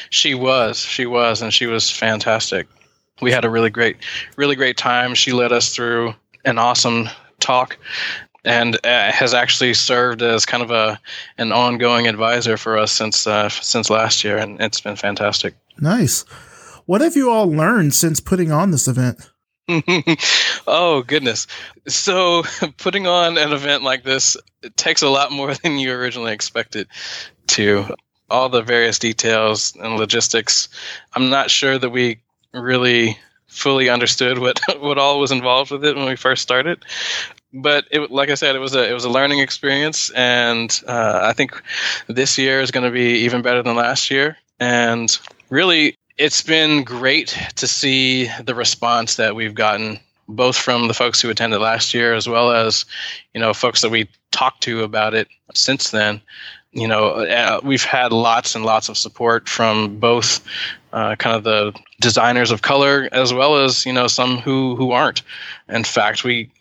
She 0.09 0.33
was, 0.33 0.79
she 0.79 1.05
was, 1.05 1.41
and 1.41 1.53
she 1.53 1.65
was 1.65 1.89
fantastic. 1.89 2.67
We 3.21 3.31
had 3.31 3.45
a 3.45 3.49
really 3.49 3.69
great, 3.69 3.97
really 4.35 4.55
great 4.55 4.77
time. 4.77 5.15
She 5.15 5.31
led 5.31 5.51
us 5.51 5.73
through 5.73 6.13
an 6.45 6.57
awesome 6.57 7.09
talk, 7.39 7.77
and 8.45 8.75
uh, 8.85 9.11
has 9.11 9.33
actually 9.33 9.73
served 9.73 10.21
as 10.21 10.45
kind 10.45 10.63
of 10.63 10.71
a 10.71 10.99
an 11.37 11.51
ongoing 11.51 12.07
advisor 12.07 12.57
for 12.57 12.77
us 12.77 12.91
since 12.91 13.27
uh, 13.27 13.49
since 13.49 13.89
last 13.89 14.23
year, 14.23 14.37
and 14.37 14.61
it's 14.61 14.81
been 14.81 14.95
fantastic. 14.95 15.55
Nice. 15.79 16.25
What 16.85 17.01
have 17.01 17.15
you 17.15 17.29
all 17.29 17.47
learned 17.47 17.93
since 17.93 18.19
putting 18.19 18.51
on 18.51 18.71
this 18.71 18.87
event? 18.87 19.29
oh 20.67 21.03
goodness 21.05 21.47
so 21.87 22.43
putting 22.77 23.07
on 23.07 23.37
an 23.37 23.53
event 23.53 23.83
like 23.83 24.03
this 24.03 24.35
takes 24.75 25.01
a 25.01 25.09
lot 25.09 25.31
more 25.31 25.53
than 25.63 25.77
you 25.77 25.93
originally 25.93 26.33
expected 26.33 26.87
to 27.47 27.85
all 28.29 28.49
the 28.49 28.61
various 28.61 28.99
details 28.99 29.73
and 29.81 29.97
logistics 29.97 30.67
i'm 31.13 31.29
not 31.29 31.49
sure 31.51 31.77
that 31.77 31.91
we 31.91 32.21
really 32.53 33.17
fully 33.47 33.87
understood 33.87 34.39
what 34.39 34.59
what 34.79 34.97
all 34.97 35.19
was 35.19 35.31
involved 35.31 35.71
with 35.71 35.85
it 35.85 35.95
when 35.95 36.07
we 36.07 36.15
first 36.15 36.41
started 36.41 36.83
but 37.53 37.85
it, 37.91 38.11
like 38.11 38.29
I 38.29 38.35
said, 38.35 38.55
it 38.55 38.59
was 38.59 38.75
a 38.75 38.89
it 38.89 38.93
was 38.93 39.03
a 39.03 39.09
learning 39.09 39.39
experience, 39.39 40.09
and 40.11 40.71
uh, 40.87 41.19
I 41.21 41.33
think 41.33 41.61
this 42.07 42.37
year 42.37 42.61
is 42.61 42.71
going 42.71 42.85
to 42.85 42.91
be 42.91 43.25
even 43.25 43.41
better 43.41 43.61
than 43.61 43.75
last 43.75 44.09
year. 44.09 44.37
And 44.59 45.19
really, 45.49 45.97
it's 46.21 46.43
been 46.43 46.83
great 46.83 47.35
to 47.55 47.65
see 47.65 48.29
the 48.43 48.53
response 48.53 49.15
that 49.15 49.35
we've 49.35 49.55
gotten 49.55 49.99
both 50.27 50.55
from 50.55 50.87
the 50.87 50.93
folks 50.93 51.19
who 51.19 51.31
attended 51.31 51.59
last 51.59 51.95
year 51.95 52.13
as 52.13 52.29
well 52.29 52.51
as 52.51 52.85
you 53.33 53.41
know 53.41 53.55
folks 53.55 53.81
that 53.81 53.89
we 53.89 54.07
talked 54.29 54.61
to 54.61 54.83
about 54.83 55.15
it 55.15 55.27
since 55.55 55.89
then. 55.89 56.21
You 56.73 56.87
know 56.87 57.05
uh, 57.05 57.59
we've 57.63 57.83
had 57.83 58.13
lots 58.13 58.53
and 58.53 58.63
lots 58.63 58.87
of 58.87 58.97
support 58.97 59.49
from 59.49 59.97
both 59.97 60.45
uh, 60.93 61.15
kind 61.15 61.35
of 61.35 61.43
the 61.43 61.73
designers 61.99 62.51
of 62.51 62.61
color 62.61 63.09
as 63.11 63.33
well 63.33 63.55
as 63.57 63.83
you 63.87 63.91
know 63.91 64.05
some 64.05 64.37
who 64.37 64.75
who 64.75 64.91
aren't. 64.91 65.23
In 65.69 65.83
fact 65.83 66.23
we 66.23 66.51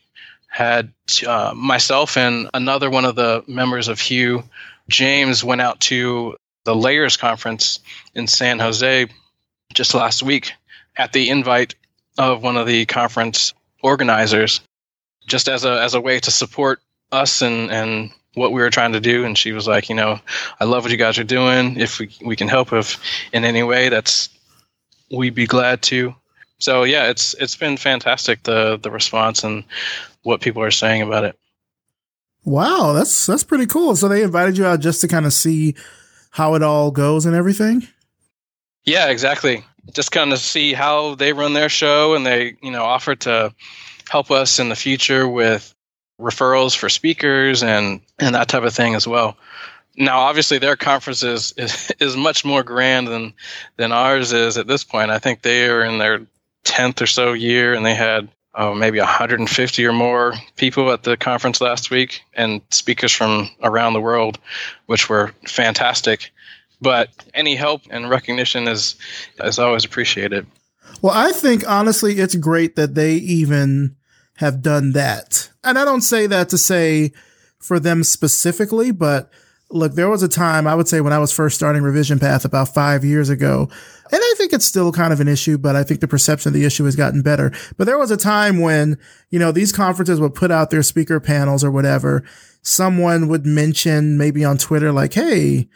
had 0.49 0.91
uh, 1.27 1.53
myself 1.55 2.17
and 2.17 2.49
another 2.55 2.89
one 2.89 3.05
of 3.05 3.15
the 3.15 3.45
members 3.47 3.89
of 3.89 4.01
hue 4.01 4.43
james 4.89 5.45
went 5.45 5.61
out 5.61 5.79
to 5.81 6.35
the 6.65 6.75
layers 6.75 7.17
conference 7.17 7.79
in 8.17 8.27
san 8.27 8.59
jose 8.59 9.07
just 9.73 9.95
last 9.95 10.23
week 10.23 10.53
at 10.97 11.13
the 11.13 11.31
invite 11.31 11.75
of 12.19 12.43
one 12.43 12.57
of 12.57 12.67
the 12.67 12.87
conference 12.87 13.55
organizers, 13.83 14.61
just 15.27 15.49
as 15.49 15.65
a 15.65 15.81
as 15.81 15.95
a 15.95 16.01
way 16.01 16.21
to 16.21 16.31
support 16.31 16.81
us 17.13 17.43
and 17.43 17.71
and 17.71 18.11
what 18.35 18.53
we 18.53 18.61
were 18.61 18.71
trying 18.71 18.93
to 18.93 19.01
do. 19.01 19.25
And 19.25 19.37
she 19.37 19.53
was 19.53 19.67
like, 19.67 19.89
you 19.89 19.95
know, 19.95 20.21
I 20.61 20.65
love 20.65 20.85
what 20.85 20.93
you 20.93 20.99
guys 20.99 21.19
are 21.19 21.25
doing. 21.25 21.79
If 21.79 21.99
we 21.99 22.11
we 22.25 22.37
can 22.37 22.49
help 22.49 22.73
if 22.73 23.01
in 23.33 23.45
any 23.45 23.63
way, 23.63 23.89
that's 23.89 24.29
we'd 25.11 25.35
be 25.35 25.47
glad 25.47 25.83
to. 25.83 26.15
So 26.59 26.85
yeah, 26.85 27.09
it's 27.09 27.35
it's 27.35 27.57
been 27.57 27.77
fantastic 27.77 28.43
the 28.43 28.77
the 28.77 28.91
response 28.91 29.45
and 29.45 29.65
what 30.23 30.41
people 30.41 30.63
are 30.63 30.71
saying 30.71 31.03
about 31.03 31.25
it. 31.25 31.39
Wow, 32.45 32.93
that's 32.93 33.27
that's 33.27 33.45
pretty 33.45 33.67
cool. 33.67 33.97
So 33.97 34.09
they 34.09 34.23
invited 34.23 34.59
you 34.59 34.67
out 34.67 34.81
just 34.81 35.01
to 35.03 35.09
kind 35.09 35.27
of 35.27 35.33
see 35.33 35.75
how 36.31 36.55
it 36.55 36.63
all 36.63 36.91
goes 36.91 37.27
and 37.27 37.35
everything. 37.35 37.87
Yeah, 38.85 39.09
exactly. 39.09 39.65
just 39.93 40.13
kind 40.13 40.33
of 40.33 40.39
see 40.39 40.73
how 40.73 41.15
they 41.15 41.33
run 41.33 41.53
their 41.53 41.69
show, 41.69 42.15
and 42.15 42.25
they 42.25 42.57
you 42.63 42.71
know 42.71 42.85
offer 42.85 43.15
to 43.17 43.55
help 44.09 44.31
us 44.31 44.59
in 44.59 44.69
the 44.69 44.77
future 44.77 45.29
with 45.29 45.75
referrals 46.21 46.77
for 46.77 46.89
speakers 46.89 47.63
and 47.63 48.01
and 48.19 48.35
that 48.35 48.49
type 48.49 48.63
of 48.63 48.75
thing 48.75 48.95
as 48.95 49.07
well. 49.07 49.37
Now, 49.97 50.21
obviously, 50.21 50.59
their 50.59 50.77
conference 50.77 51.23
is, 51.23 51.53
is, 51.57 51.93
is 51.99 52.17
much 52.17 52.45
more 52.45 52.63
grand 52.63 53.09
than 53.09 53.35
than 53.77 53.93
ours 53.93 54.33
is 54.33 54.57
at 54.57 54.67
this 54.67 54.85
point. 54.85 55.11
I 55.11 55.19
think 55.19 55.43
they 55.43 55.69
are 55.69 55.83
in 55.83 55.99
their 55.99 56.27
tenth 56.65 57.03
or 57.03 57.07
so 57.07 57.33
year, 57.33 57.75
and 57.75 57.85
they 57.85 57.95
had 57.95 58.29
oh, 58.55 58.75
maybe 58.75 58.99
150 58.99 59.87
or 59.87 59.93
more 59.93 60.35
people 60.57 60.91
at 60.91 61.03
the 61.03 61.17
conference 61.17 61.61
last 61.61 61.91
week, 61.91 62.23
and 62.35 62.61
speakers 62.71 63.13
from 63.13 63.49
around 63.63 63.93
the 63.93 64.01
world, 64.01 64.39
which 64.87 65.09
were 65.09 65.33
fantastic. 65.47 66.33
But 66.81 67.11
any 67.35 67.57
help 67.57 67.83
and 67.91 68.09
recognition 68.09 68.69
is 68.69 68.97
is 69.43 69.59
always 69.59 69.85
appreciated. 69.85 70.47
Well, 71.03 71.15
I 71.15 71.33
think 71.33 71.69
honestly, 71.69 72.19
it's 72.19 72.35
great 72.35 72.77
that 72.77 72.95
they 72.95 73.15
even 73.15 73.97
have 74.37 74.63
done 74.63 74.93
that. 74.93 75.51
And 75.63 75.79
I 75.79 75.85
don't 75.85 76.01
say 76.01 76.27
that 76.27 76.49
to 76.49 76.59
say 76.59 77.13
for 77.59 77.79
them 77.79 78.03
specifically, 78.03 78.91
but 78.91 79.31
look, 79.71 79.95
there 79.95 80.09
was 80.09 80.23
a 80.23 80.29
time 80.29 80.67
I 80.67 80.75
would 80.75 80.89
say 80.89 81.01
when 81.01 81.13
I 81.13 81.19
was 81.19 81.33
first 81.33 81.57
starting 81.57 81.83
Revision 81.83 82.19
Path 82.19 82.45
about 82.45 82.73
five 82.75 83.05
years 83.05 83.29
ago, 83.29 83.69
and 84.13 84.21
I 84.21 84.35
think 84.37 84.53
it's 84.53 84.65
still 84.65 84.93
kind 84.93 85.13
of 85.13 85.21
an 85.21 85.29
issue, 85.29 85.57
but 85.57 85.77
I 85.77 85.85
think 85.85 86.01
the 86.01 86.09
perception 86.09 86.49
of 86.49 86.55
the 86.55 86.65
issue 86.65 86.85
has 86.85 86.97
gotten 86.97 87.23
better. 87.23 87.53
But 87.77 87.85
there 87.85 87.99
was 87.99 88.11
a 88.11 88.17
time 88.17 88.59
when, 88.59 88.99
you 89.31 89.39
know, 89.39 89.53
these 89.53 89.73
conferences 89.73 90.21
would 90.21 90.35
put 90.35 90.51
out 90.51 90.71
their 90.71 90.83
speaker 90.83 91.21
panels 91.21 91.63
or 91.63 91.71
whatever. 91.71 92.25
Someone 92.63 93.29
would 93.29 93.47
mention 93.47 94.19
maybe 94.19 94.45
on 94.45 94.59
Twitter, 94.59 94.91
like, 94.91 95.15
Hey, 95.15 95.69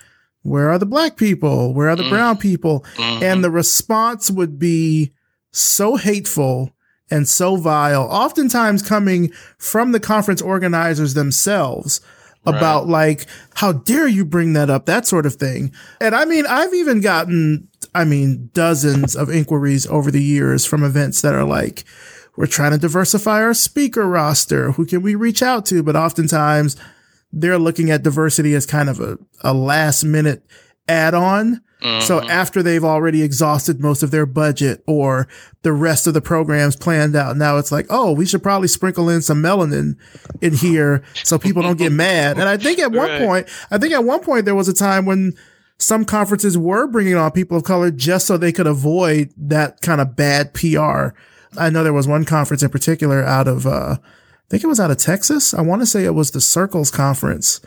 where 0.45 0.71
are 0.71 0.79
the 0.79 0.87
black 0.87 1.17
people? 1.17 1.75
Where 1.75 1.89
are 1.89 1.97
the 1.97 2.05
mm. 2.05 2.11
brown 2.11 2.37
people? 2.37 2.81
Mm-hmm. 2.95 3.25
And 3.25 3.43
the 3.43 3.51
response 3.51 4.31
would 4.31 4.59
be 4.59 5.13
so 5.51 5.97
hateful 5.97 6.71
and 7.11 7.29
so 7.29 7.57
vile, 7.57 8.03
oftentimes 8.03 8.83
coming 8.83 9.33
from 9.59 9.93
the 9.93 10.01
conference 10.01 10.41
organizers 10.41 11.15
themselves 11.15 12.01
about 12.47 12.85
right. 12.85 12.91
like, 12.91 13.27
how 13.55 13.73
dare 13.73 14.07
you 14.07 14.25
bring 14.25 14.53
that 14.53 14.69
up? 14.69 14.87
That 14.87 15.07
sort 15.07 15.27
of 15.27 15.35
thing. 15.35 15.73
And 16.01 16.15
I 16.15 16.25
mean, 16.25 16.45
I've 16.47 16.75
even 16.75 17.01
gotten, 17.01 17.69
I 17.95 18.05
mean, 18.05 18.51
dozens 18.53 19.17
of 19.17 19.31
inquiries 19.31 19.87
over 19.87 20.11
the 20.11 20.23
years 20.23 20.67
from 20.67 20.83
events 20.83 21.23
that 21.23 21.35
are 21.35 21.45
like, 21.45 21.85
we're 22.37 22.47
trying 22.47 22.73
to 22.73 22.79
diversify 22.79 23.43
our 23.43 23.55
speaker 23.55 24.07
roster. 24.07 24.73
Who 24.73 24.85
can 24.85 25.03
we 25.03 25.15
reach 25.15 25.43
out 25.43 25.65
to? 25.67 25.83
But 25.83 25.97
oftentimes 25.97 26.77
they're 27.41 27.59
looking 27.59 27.91
at 27.91 28.03
diversity 28.03 28.55
as 28.55 28.67
kind 28.67 28.89
of 28.89 29.01
a, 29.01 29.19
a 29.43 29.53
last 29.55 30.05
minute 30.05 30.45
add 30.89 31.15
on 31.15 31.63
Mm-hmm. 31.85 32.01
So 32.07 32.23
after 32.23 32.63
they've 32.63 32.83
already 32.83 33.23
exhausted 33.23 33.79
most 33.79 34.03
of 34.03 34.11
their 34.11 34.25
budget 34.25 34.83
or 34.87 35.29
the 35.63 35.73
rest 35.73 36.07
of 36.07 36.15
the 36.15 36.23
programs 36.23 36.77
planned 36.77 37.15
out, 37.15 37.37
now 37.37 37.59
it's 37.59 37.71
like, 37.71 37.87
oh, 37.91 38.13
we 38.13 38.25
should 38.25 38.43
probably 38.43 38.69
sprinkle 38.69 39.11
in 39.11 39.21
some 39.21 39.43
melanin 39.43 39.97
in 40.41 40.55
here 40.55 41.05
so 41.25 41.39
people 41.39 41.63
don't 41.63 41.77
get 41.77 41.93
mad. 41.93 42.39
And 42.39 42.49
I 42.49 42.57
think 42.57 42.79
at 42.79 42.91
one 42.91 43.11
right. 43.11 43.21
point, 43.21 43.49
I 43.71 43.77
think 43.77 43.93
at 43.93 44.03
one 44.03 44.21
point 44.21 44.47
there 44.47 44.55
was 44.55 44.67
a 44.69 44.75
time 44.75 45.05
when 45.05 45.35
some 45.77 46.07
conferences 46.07 46.57
were 46.57 46.87
bringing 46.87 47.17
on 47.17 47.31
people 47.33 47.59
of 47.59 47.65
color 47.65 47.91
just 47.91 48.27
so 48.27 48.39
they 48.39 48.53
could 48.53 48.67
avoid 48.67 49.35
that 49.37 49.83
kind 49.83 50.01
of 50.01 50.17
bad 50.17 50.55
PR. 50.55 51.09
I 51.59 51.69
know 51.69 51.85
there 51.85 51.93
was 51.93 52.09
one 52.09 52.25
conference 52.25 52.63
in 52.63 52.71
particular 52.71 53.23
out 53.23 53.47
of, 53.47 53.67
uh, 53.67 53.99
I 54.47 54.51
think 54.51 54.65
it 54.65 54.69
was 54.69 54.81
out 54.81 54.91
of 54.91 54.99
Texas. 54.99 55.55
I 55.55 55.63
want 55.63 55.83
to 55.83 55.87
say 55.87 56.05
it 56.05 56.15
was 56.15 56.31
the 56.31 56.41
Circles 56.41 56.91
conference 56.91 57.61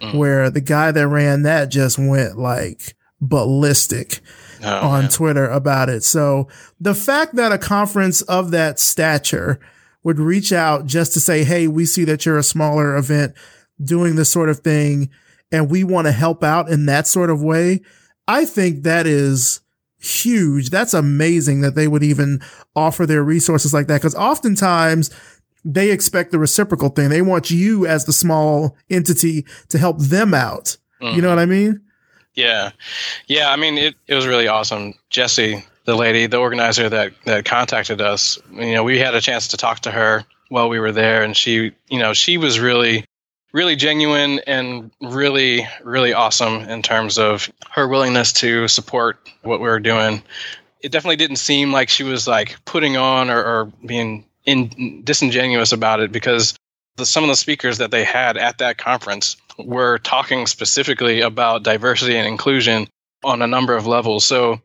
mm. 0.00 0.14
where 0.14 0.50
the 0.50 0.60
guy 0.60 0.90
that 0.90 1.08
ran 1.08 1.42
that 1.42 1.66
just 1.66 1.98
went 1.98 2.38
like, 2.38 2.94
ballistic 3.28 4.20
oh, 4.62 4.88
on 4.88 5.02
man. 5.02 5.10
Twitter 5.10 5.48
about 5.48 5.88
it. 5.88 6.04
So 6.04 6.48
the 6.80 6.94
fact 6.94 7.36
that 7.36 7.52
a 7.52 7.58
conference 7.58 8.22
of 8.22 8.50
that 8.52 8.78
stature 8.78 9.60
would 10.02 10.18
reach 10.18 10.52
out 10.52 10.86
just 10.86 11.12
to 11.14 11.20
say, 11.20 11.44
Hey, 11.44 11.66
we 11.66 11.86
see 11.86 12.04
that 12.04 12.26
you're 12.26 12.38
a 12.38 12.42
smaller 12.42 12.96
event 12.96 13.34
doing 13.82 14.16
this 14.16 14.30
sort 14.30 14.48
of 14.48 14.60
thing 14.60 15.10
and 15.50 15.70
we 15.70 15.84
want 15.84 16.06
to 16.06 16.12
help 16.12 16.42
out 16.42 16.68
in 16.68 16.86
that 16.86 17.06
sort 17.06 17.30
of 17.30 17.42
way. 17.42 17.80
I 18.26 18.44
think 18.44 18.82
that 18.82 19.06
is 19.06 19.60
huge. 19.98 20.70
That's 20.70 20.94
amazing 20.94 21.62
that 21.62 21.74
they 21.74 21.88
would 21.88 22.02
even 22.02 22.42
offer 22.76 23.06
their 23.06 23.22
resources 23.22 23.72
like 23.72 23.86
that. 23.86 24.02
Cause 24.02 24.14
oftentimes 24.14 25.10
they 25.64 25.90
expect 25.90 26.30
the 26.30 26.38
reciprocal 26.38 26.90
thing. 26.90 27.08
They 27.08 27.22
want 27.22 27.50
you 27.50 27.86
as 27.86 28.04
the 28.04 28.12
small 28.12 28.76
entity 28.90 29.46
to 29.68 29.78
help 29.78 29.98
them 29.98 30.34
out. 30.34 30.76
Mm-hmm. 31.00 31.16
You 31.16 31.22
know 31.22 31.28
mm-hmm. 31.28 31.36
what 31.36 31.42
I 31.42 31.46
mean? 31.46 31.80
Yeah, 32.34 32.70
yeah. 33.26 33.50
I 33.50 33.56
mean, 33.56 33.78
it, 33.78 33.94
it 34.06 34.14
was 34.14 34.26
really 34.26 34.48
awesome. 34.48 34.94
Jesse, 35.08 35.64
the 35.84 35.94
lady, 35.94 36.26
the 36.26 36.38
organizer 36.38 36.88
that 36.88 37.12
that 37.24 37.44
contacted 37.44 38.00
us, 38.00 38.38
you 38.52 38.72
know, 38.72 38.82
we 38.82 38.98
had 38.98 39.14
a 39.14 39.20
chance 39.20 39.48
to 39.48 39.56
talk 39.56 39.80
to 39.80 39.90
her 39.90 40.24
while 40.48 40.68
we 40.68 40.80
were 40.80 40.92
there, 40.92 41.22
and 41.22 41.36
she, 41.36 41.72
you 41.88 41.98
know, 41.98 42.12
she 42.12 42.36
was 42.36 42.58
really, 42.58 43.04
really 43.52 43.76
genuine 43.76 44.40
and 44.46 44.90
really, 45.00 45.66
really 45.82 46.12
awesome 46.12 46.62
in 46.62 46.82
terms 46.82 47.18
of 47.18 47.50
her 47.70 47.86
willingness 47.86 48.32
to 48.32 48.66
support 48.68 49.18
what 49.42 49.60
we 49.60 49.68
were 49.68 49.80
doing. 49.80 50.22
It 50.80 50.92
definitely 50.92 51.16
didn't 51.16 51.36
seem 51.36 51.72
like 51.72 51.88
she 51.88 52.02
was 52.02 52.26
like 52.26 52.56
putting 52.64 52.96
on 52.96 53.30
or, 53.30 53.42
or 53.42 53.72
being 53.86 54.26
in 54.44 55.02
disingenuous 55.04 55.72
about 55.72 56.00
it 56.00 56.12
because 56.12 56.54
the, 56.96 57.06
some 57.06 57.24
of 57.24 57.28
the 57.28 57.36
speakers 57.36 57.78
that 57.78 57.90
they 57.90 58.04
had 58.04 58.36
at 58.36 58.58
that 58.58 58.78
conference 58.78 59.36
were 59.58 59.98
talking 59.98 60.46
specifically 60.46 61.20
about 61.20 61.62
diversity 61.62 62.16
and 62.16 62.26
inclusion 62.26 62.86
on 63.22 63.42
a 63.42 63.46
number 63.46 63.74
of 63.74 63.86
levels. 63.86 64.24
So 64.24 64.60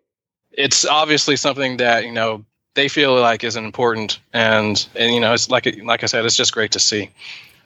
it's 0.51 0.85
obviously 0.85 1.35
something 1.35 1.77
that 1.77 2.05
you 2.05 2.11
know 2.11 2.45
they 2.75 2.87
feel 2.87 3.19
like 3.19 3.43
is 3.43 3.55
important, 3.55 4.19
and 4.33 4.87
and 4.95 5.13
you 5.13 5.19
know 5.19 5.33
it's 5.33 5.49
like 5.49 5.65
like 5.83 6.03
I 6.03 6.07
said, 6.07 6.25
it's 6.25 6.35
just 6.35 6.53
great 6.53 6.71
to 6.73 6.79
see. 6.79 7.09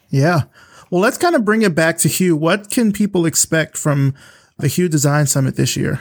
Yeah. 0.09 0.43
Well, 0.89 1.01
let's 1.01 1.17
kind 1.17 1.35
of 1.35 1.43
bring 1.43 1.63
it 1.63 1.73
back 1.73 1.97
to 1.99 2.07
Hue. 2.07 2.35
What 2.35 2.69
can 2.69 2.91
people 2.91 3.25
expect 3.25 3.77
from 3.77 4.13
the 4.59 4.67
Hue 4.67 4.87
Design 4.87 5.25
Summit 5.25 5.55
this 5.55 5.75
year? 5.75 5.99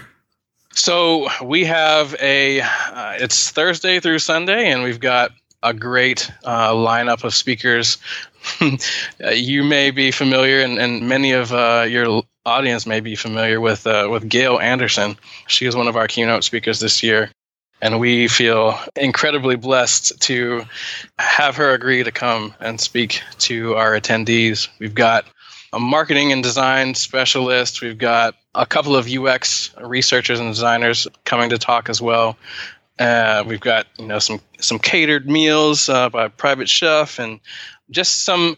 So 0.75 1.29
we 1.43 1.65
have 1.65 2.15
a 2.21 2.61
uh, 2.61 3.15
it's 3.19 3.51
Thursday 3.51 4.01
through 4.01 4.19
Sunday, 4.19 4.71
and 4.71 4.83
we've 4.83 5.01
got 5.01 5.33
a 5.63 5.73
great 5.73 6.31
uh, 6.45 6.73
lineup 6.73 7.25
of 7.25 7.35
speakers 7.35 7.99
you 9.33 9.65
may 9.65 9.91
be 9.91 10.11
familiar, 10.11 10.61
and, 10.61 10.79
and 10.79 11.09
many 11.09 11.33
of 11.33 11.53
uh, 11.53 11.87
your 11.89 12.23
audience 12.45 12.87
may 12.87 13.01
be 13.01 13.15
familiar 13.15 13.61
with 13.61 13.87
uh, 13.87 14.09
with 14.11 14.29
Gail 14.29 14.59
Anderson. 14.59 15.17
She 15.47 15.67
is 15.67 15.77
one 15.77 15.89
of 15.89 15.97
our 15.97 16.09
keynote 16.09 16.45
speakers 16.45 16.81
this 16.81 17.03
year, 17.03 17.31
and 17.81 18.01
we 18.01 18.29
feel 18.29 18.79
incredibly 18.97 19.57
blessed 19.57 20.21
to 20.23 20.65
have 21.19 21.57
her 21.57 21.73
agree 21.73 22.03
to 22.03 22.13
come 22.13 22.55
and 22.61 22.81
speak 22.81 23.23
to 23.39 23.75
our 23.77 23.93
attendees. 23.93 24.69
We've 24.79 24.95
got 24.95 25.25
a 25.73 25.81
marketing 25.81 26.33
and 26.33 26.43
design 26.43 26.95
specialist. 26.95 27.81
We've 27.81 27.99
got 27.99 28.35
a 28.55 28.67
couple 28.67 28.97
of 28.97 29.09
UX 29.09 29.71
researchers 29.81 30.39
and 30.39 30.51
designers 30.51 31.07
coming 31.25 31.51
to 31.51 31.59
talk 31.59 31.89
as 31.89 32.03
well. 32.03 32.37
Uh, 33.03 33.45
we've 33.47 33.61
got 33.61 33.87
you 33.99 34.07
know 34.07 34.19
some 34.19 34.41
some 34.61 34.79
catered 34.79 35.29
meals 35.29 35.89
uh, 35.89 36.09
by 36.09 36.27
a 36.27 36.31
private 36.31 36.69
chef 36.69 37.19
and 37.19 37.41
just 37.91 38.25
some 38.25 38.57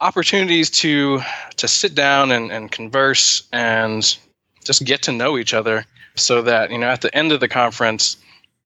opportunities 0.00 0.70
to 0.70 1.20
to 1.56 1.68
sit 1.68 1.94
down 1.94 2.30
and, 2.30 2.50
and 2.52 2.70
converse 2.70 3.48
and 3.52 4.18
just 4.64 4.84
get 4.84 5.02
to 5.02 5.12
know 5.12 5.38
each 5.38 5.54
other 5.54 5.84
so 6.14 6.42
that 6.42 6.70
you 6.70 6.78
know 6.78 6.88
at 6.88 7.00
the 7.00 7.14
end 7.14 7.32
of 7.32 7.40
the 7.40 7.48
conference 7.48 8.16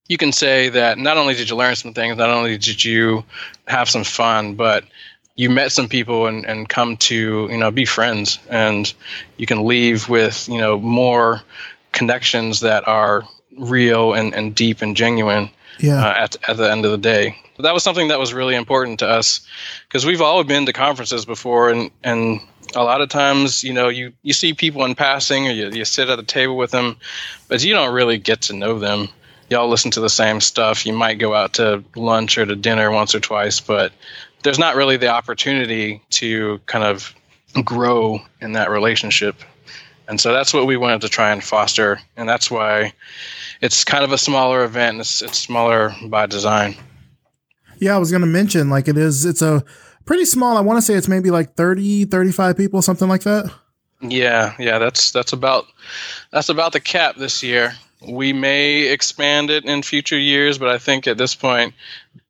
you 0.09 0.17
can 0.17 0.33
say 0.33 0.69
that 0.69 0.99
not 0.99 1.17
only 1.17 1.35
did 1.35 1.49
you 1.49 1.57
learn 1.57 1.77
some 1.77 1.95
things 1.95 2.17
not 2.17 2.31
only 2.31 2.59
did 2.59 2.85
you 2.85 3.25
have 3.67 3.89
some 3.89 4.05
fun 4.05 4.55
but 4.55 4.85
you 5.37 5.51
met 5.51 5.73
some 5.73 5.89
people 5.89 6.27
and, 6.27 6.45
and 6.47 6.69
come 6.69 6.97
to 6.97 7.49
you 7.51 7.57
know 7.59 7.71
be 7.71 7.85
friends. 7.85 8.39
And 8.49 8.93
you 9.37 9.47
can 9.47 9.67
leave 9.67 10.09
with 10.09 10.49
you 10.49 10.59
know 10.59 10.79
more 10.79 11.43
connections 11.93 12.61
that 12.61 12.87
are 12.87 13.25
real 13.57 14.13
and, 14.13 14.35
and 14.35 14.55
deep 14.55 14.83
and 14.83 14.97
genuine 14.97 15.51
yeah. 15.79 16.05
Uh, 16.05 16.15
at, 16.17 16.37
at 16.49 16.57
the 16.57 16.71
end 16.71 16.85
of 16.85 16.91
the 16.91 16.99
day. 16.99 17.37
That 17.59 17.75
was 17.75 17.83
something 17.83 18.09
that 18.09 18.19
was 18.19 18.35
really 18.35 18.55
important 18.55 19.01
to 19.01 19.09
us 19.09 19.47
because 19.89 20.05
we've 20.05 20.21
all 20.21 20.43
been 20.45 20.67
to 20.67 20.73
conferences 20.73 21.25
before 21.25 21.71
and 21.71 21.91
and 22.03 22.41
a 22.75 22.83
lot 22.83 23.01
of 23.01 23.09
times 23.09 23.63
you 23.63 23.73
know 23.73 23.89
you 23.89 24.13
you 24.23 24.33
see 24.33 24.55
people 24.55 24.85
in 24.85 24.95
passing 24.95 25.49
or 25.49 25.53
you, 25.53 25.71
you 25.71 25.85
sit 25.85 26.09
at 26.09 26.19
a 26.19 26.25
table 26.25 26.57
with 26.57 26.71
them 26.71 26.97
but 27.49 27.65
you 27.65 27.75
don't 27.75 27.95
really 27.95 28.19
get 28.19 28.43
to 28.43 28.53
know 28.55 28.79
them. 28.79 29.09
Y'all 29.51 29.69
listen 29.69 29.91
to 29.93 30.01
the 30.01 30.09
same 30.09 30.41
stuff. 30.41 30.87
You 30.87 30.95
might 30.95 31.19
go 31.19 31.35
out 31.35 31.55
to 31.55 31.85
lunch 31.95 32.39
or 32.39 32.47
to 32.47 32.57
dinner 32.57 32.91
once 32.91 33.15
or 33.15 33.21
twice 33.21 33.61
but 33.61 33.93
there's 34.43 34.59
not 34.59 34.77
really 34.77 34.97
the 34.97 35.09
opportunity 35.09 36.03
to 36.11 36.61
kind 36.67 36.85
of 36.85 37.15
grow 37.65 38.21
in 38.41 38.53
that 38.53 38.71
relationship 38.71 39.37
and 40.09 40.21
so 40.21 40.33
that's 40.33 40.53
what 40.53 40.67
we 40.67 40.77
wanted 40.77 41.01
to 41.01 41.09
try 41.09 41.33
and 41.33 41.43
foster 41.43 42.01
and 42.17 42.29
that's 42.29 42.51
why 42.51 42.93
it's 43.61 43.85
kind 43.85 44.05
of 44.05 44.13
a 44.13 44.19
smaller 44.19 44.65
event 44.65 45.01
it's, 45.01 45.23
it's 45.23 45.39
smaller 45.39 45.95
by 46.09 46.27
design 46.27 46.77
yeah, 47.79 47.95
I 47.95 47.99
was 47.99 48.11
going 48.11 48.23
to 48.23 48.27
mention 48.27 48.71
like 48.71 48.89
it 48.89 48.97
is, 48.97 49.25
it's 49.25 49.43
a 49.43 49.65
pretty 50.05 50.25
small. 50.25 50.57
I 50.57 50.61
want 50.61 50.79
to 50.79 50.83
say 50.83 50.95
it's 50.95 51.09
maybe 51.09 51.31
like 51.31 51.55
30, 51.55 52.07
35 52.07 52.57
people, 52.57 52.83
something 52.83 53.09
like 53.09 53.23
that. 53.23 53.53
Yeah, 54.01 54.55
yeah, 54.59 54.79
that's 54.79 55.13
that's 55.13 55.33
about 55.33 55.67
that's 56.31 56.51
about 56.51 56.73
the 56.73 56.81
cap 56.81 57.17
this 57.17 57.43
year. 57.43 57.75
We 58.07 58.35
may 58.35 58.91
expand 58.91 59.49
it 59.49 59.65
in 59.65 59.83
future 59.83 60.19
years, 60.19 60.59
but 60.59 60.69
I 60.69 60.77
think 60.77 61.07
at 61.07 61.17
this 61.17 61.35
point, 61.35 61.73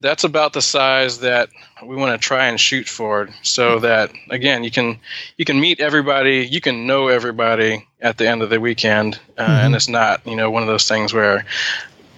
that's 0.05 0.23
about 0.23 0.53
the 0.53 0.61
size 0.61 1.21
that 1.21 1.49
we 1.83 1.97
want 1.97 2.21
to 2.21 2.25
try 2.25 2.47
and 2.49 2.61
shoot 2.61 2.87
for. 2.87 3.31
So 3.43 3.79
that 3.79 4.13
again, 4.29 4.63
you 4.63 4.71
can 4.71 5.01
you 5.39 5.47
can 5.47 5.59
meet 5.59 5.81
everybody, 5.81 6.47
you 6.47 6.61
can 6.61 6.87
know 6.87 7.09
everybody 7.09 7.89
at 8.01 8.19
the 8.19 8.29
end 8.29 8.43
of 8.43 8.51
the 8.51 8.61
weekend, 8.61 9.19
uh, 9.39 9.43
mm-hmm. 9.43 9.51
and 9.51 9.75
it's 9.75 9.89
not 9.89 10.25
you 10.27 10.37
know 10.37 10.51
one 10.51 10.63
of 10.63 10.69
those 10.69 10.87
things 10.87 11.15
where 11.15 11.47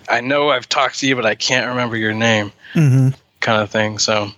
I 0.09 0.21
know 0.21 0.51
I've 0.51 0.69
talked 0.69 0.99
to 0.99 1.07
you, 1.07 1.15
but 1.15 1.25
I 1.25 1.37
can't 1.37 1.69
remember 1.69 1.97
your 1.97 2.13
name, 2.13 2.53
mm-hmm. 2.75 3.11
kind 3.39 3.63
of 3.63 3.71
thing. 3.71 3.99
So 3.99 4.31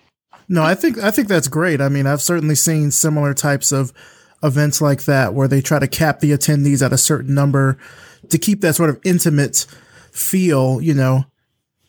no, 0.46 0.62
I 0.62 0.74
think 0.74 0.98
I 0.98 1.10
think 1.10 1.28
that's 1.28 1.48
great. 1.48 1.80
I 1.80 1.88
mean, 1.88 2.06
I've 2.06 2.22
certainly 2.22 2.54
seen 2.54 2.90
similar 2.90 3.32
types 3.32 3.72
of 3.72 3.94
events 4.42 4.82
like 4.82 5.04
that 5.04 5.32
where 5.32 5.48
they 5.48 5.62
try 5.62 5.78
to 5.78 5.88
cap 5.88 6.20
the 6.20 6.32
attendees 6.32 6.84
at 6.84 6.92
a 6.92 6.98
certain 6.98 7.34
number 7.34 7.78
to 8.28 8.38
keep 8.38 8.60
that 8.60 8.74
sort 8.74 8.90
of 8.90 9.00
intimate 9.04 9.64
feel, 10.12 10.82
you 10.82 10.92
know. 10.92 11.24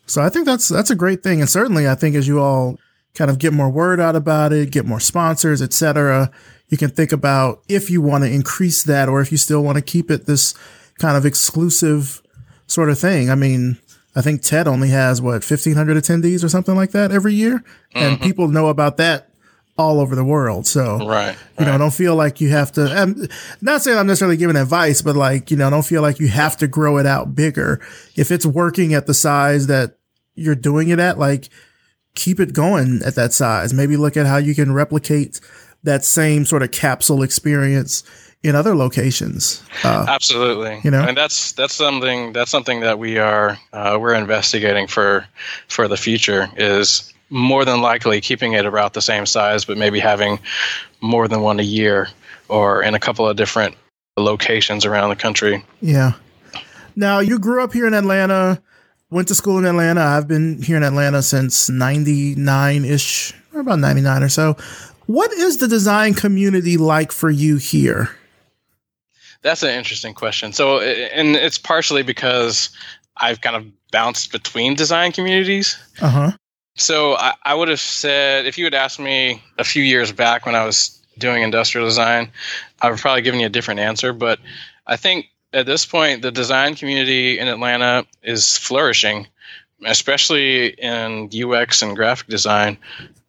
So 0.10 0.24
I 0.24 0.30
think 0.30 0.46
that's 0.46 0.68
that's 0.68 0.90
a 0.90 0.96
great 0.96 1.22
thing, 1.22 1.40
and 1.40 1.50
certainly 1.50 1.88
I 1.88 1.96
think 1.96 2.16
as 2.16 2.28
you 2.28 2.40
all 2.40 2.80
kind 3.14 3.30
of 3.30 3.38
get 3.38 3.54
more 3.54 3.70
word 3.70 4.00
out 4.00 4.16
about 4.16 4.52
it, 4.54 4.72
get 4.72 4.86
more 4.86 5.00
sponsors, 5.00 5.62
etc., 5.62 6.32
you 6.70 6.78
can 6.78 6.90
think 6.90 7.12
about 7.12 7.64
if 7.68 7.90
you 7.90 8.02
want 8.02 8.24
to 8.24 8.32
increase 8.32 8.84
that 8.84 9.10
or 9.10 9.22
if 9.22 9.32
you 9.32 9.38
still 9.38 9.64
want 9.64 9.78
to 9.78 9.82
keep 9.82 10.12
it 10.12 10.26
this 10.26 10.54
kind 11.00 11.18
of 11.18 11.26
exclusive 11.26 12.22
sort 12.68 12.90
of 12.90 13.00
thing. 13.00 13.30
I 13.30 13.36
mean, 13.36 13.78
I 14.16 14.22
think 14.22 14.42
TED 14.42 14.68
only 14.68 14.90
has 14.90 15.22
what 15.22 15.44
1500 15.44 15.98
attendees 15.98 16.44
or 16.44 16.50
something 16.50 16.76
like 16.76 16.92
that 16.92 17.12
every 17.12 17.34
year, 17.34 17.64
and 17.94 18.16
mm-hmm. 18.16 18.24
people 18.24 18.48
know 18.48 18.70
about 18.70 18.98
that 18.98 19.30
all 19.78 20.02
over 20.02 20.16
the 20.16 20.26
world. 20.26 20.68
So, 20.68 21.06
right, 21.08 21.38
you 21.60 21.66
know, 21.66 21.78
don't 21.78 21.94
feel 21.94 22.16
like 22.16 22.42
you 22.42 22.50
have 22.50 22.72
to. 22.74 22.92
I'm 22.92 23.28
not 23.62 23.82
saying 23.82 23.98
I'm 23.98 24.08
necessarily 24.08 24.38
giving 24.38 24.56
advice, 24.56 25.02
but 25.02 25.16
like, 25.16 25.52
you 25.52 25.58
know, 25.58 25.70
don't 25.70 25.86
feel 25.86 26.02
like 26.02 26.20
you 26.20 26.28
have 26.30 26.58
to 26.58 26.68
grow 26.68 26.98
it 26.98 27.06
out 27.06 27.36
bigger. 27.36 27.80
If 28.16 28.32
it's 28.32 28.46
working 28.46 28.94
at 28.94 29.06
the 29.06 29.14
size 29.14 29.68
that 29.68 29.99
you're 30.40 30.56
doing 30.56 30.90
it 30.90 31.00
at, 31.00 31.20
like, 31.20 31.50
keep 32.16 32.40
it 32.40 32.54
going 32.54 33.02
at 33.06 33.16
that 33.16 33.34
size. 33.34 33.74
Maybe 33.74 33.98
look 33.98 34.18
at 34.18 34.26
how 34.26 34.38
you 34.38 34.56
can 34.56 34.74
replicate 34.74 35.40
that 35.84 36.04
same 36.04 36.46
sort 36.46 36.64
of 36.64 36.72
capsule 36.72 37.24
experience 37.24 38.04
in 38.44 38.56
other 38.56 38.76
locations. 38.76 39.64
Uh, 39.84 40.06
Absolutely, 40.08 40.80
you 40.84 40.92
know, 40.92 41.02
and 41.02 41.18
that's 41.18 41.52
that's 41.54 41.76
something 41.76 42.34
that's 42.34 42.52
something 42.52 42.80
that 42.82 42.98
we 42.98 43.18
are 43.18 43.58
uh, 43.74 43.98
we're 44.00 44.14
investigating 44.14 44.88
for 44.88 45.26
for 45.68 45.88
the 45.88 45.98
future 45.98 46.50
is 46.56 47.14
more 47.30 47.66
than 47.66 47.82
likely 47.82 48.22
keeping 48.22 48.54
it 48.54 48.66
about 48.66 48.94
the 48.94 49.02
same 49.02 49.26
size, 49.26 49.66
but 49.66 49.78
maybe 49.78 50.00
having 50.00 50.40
more 51.02 51.28
than 51.28 51.42
one 51.42 51.60
a 51.60 51.64
year 51.64 52.10
or 52.48 52.82
in 52.82 52.96
a 52.96 53.00
couple 53.00 53.28
of 53.28 53.38
different 53.38 53.76
locations 54.18 54.86
around 54.86 55.10
the 55.10 55.16
country. 55.16 55.64
Yeah. 55.82 56.14
Now, 56.96 57.20
you 57.20 57.40
grew 57.40 57.64
up 57.64 57.72
here 57.72 57.86
in 57.86 57.94
Atlanta, 57.94 58.62
went 59.12 59.28
to 59.30 59.36
school 59.36 59.58
in 59.58 59.66
Atlanta. 59.66 60.02
I've 60.02 60.28
been 60.28 60.62
here 60.62 60.78
in 60.78 60.84
Atlanta 60.84 61.22
since 61.22 61.70
99 61.70 62.86
ish, 62.86 63.34
or 63.54 63.62
about 63.62 63.80
99 63.80 64.24
or 64.24 64.30
so. 64.30 64.56
What 65.06 65.32
is 65.34 65.58
the 65.58 65.68
design 65.68 66.14
community 66.14 66.78
like 66.78 67.12
for 67.12 67.30
you 67.30 67.58
here? 67.58 68.16
That's 69.42 69.64
an 69.64 69.72
interesting 69.72 70.14
question. 70.14 70.54
So, 70.54 70.80
and 70.80 71.36
it's 71.36 71.58
partially 71.58 72.04
because 72.04 72.70
I've 73.18 73.42
kind 73.42 73.56
of 73.56 73.66
bounced 73.92 74.32
between 74.32 74.76
design 74.76 75.12
communities. 75.12 75.78
Uh 76.02 76.10
huh. 76.10 76.32
So 76.76 77.16
I, 77.16 77.34
I 77.44 77.56
would 77.56 77.68
have 77.68 77.80
said 77.80 78.46
if 78.46 78.58
you 78.58 78.66
had 78.66 78.74
asked 78.74 79.00
me 79.00 79.42
a 79.58 79.64
few 79.64 79.84
years 79.84 80.12
back 80.12 80.46
when 80.46 80.56
I 80.56 80.66
was 80.66 81.02
doing 81.18 81.44
industrial 81.44 81.88
design, 81.88 82.32
I 82.82 82.90
would 82.90 83.00
probably 83.00 83.22
given 83.22 83.40
you 83.40 83.48
a 83.48 83.50
different 83.50 83.80
answer. 83.80 84.14
But 84.14 84.40
I 84.88 84.96
think 84.96 85.28
at 85.54 85.66
this 85.66 85.86
point, 85.86 86.22
the 86.22 86.32
design 86.32 86.76
community 86.76 87.40
in 87.40 87.48
Atlanta 87.48 88.06
is 88.22 88.58
flourishing, 88.58 89.28
especially 89.86 90.68
in 90.68 91.30
UX 91.34 91.82
and 91.82 91.96
graphic 91.96 92.28
design. 92.28 92.78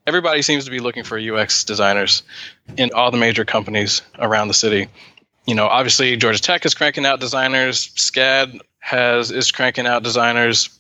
Everybody 0.06 0.42
seems 0.42 0.64
to 0.64 0.70
be 0.70 0.80
looking 0.80 1.04
for 1.04 1.18
UX 1.18 1.64
designers 1.64 2.22
in 2.76 2.90
all 2.92 3.10
the 3.10 3.16
major 3.16 3.44
companies 3.44 4.02
around 4.18 4.48
the 4.48 4.54
city. 4.54 4.88
You 5.46 5.54
know, 5.54 5.66
obviously 5.66 6.16
Georgia 6.16 6.40
Tech 6.40 6.66
is 6.66 6.74
cranking 6.74 7.06
out 7.06 7.20
designers. 7.20 7.88
SCAD 7.94 8.60
has 8.80 9.30
is 9.30 9.50
cranking 9.52 9.86
out 9.86 10.02
designers. 10.02 10.70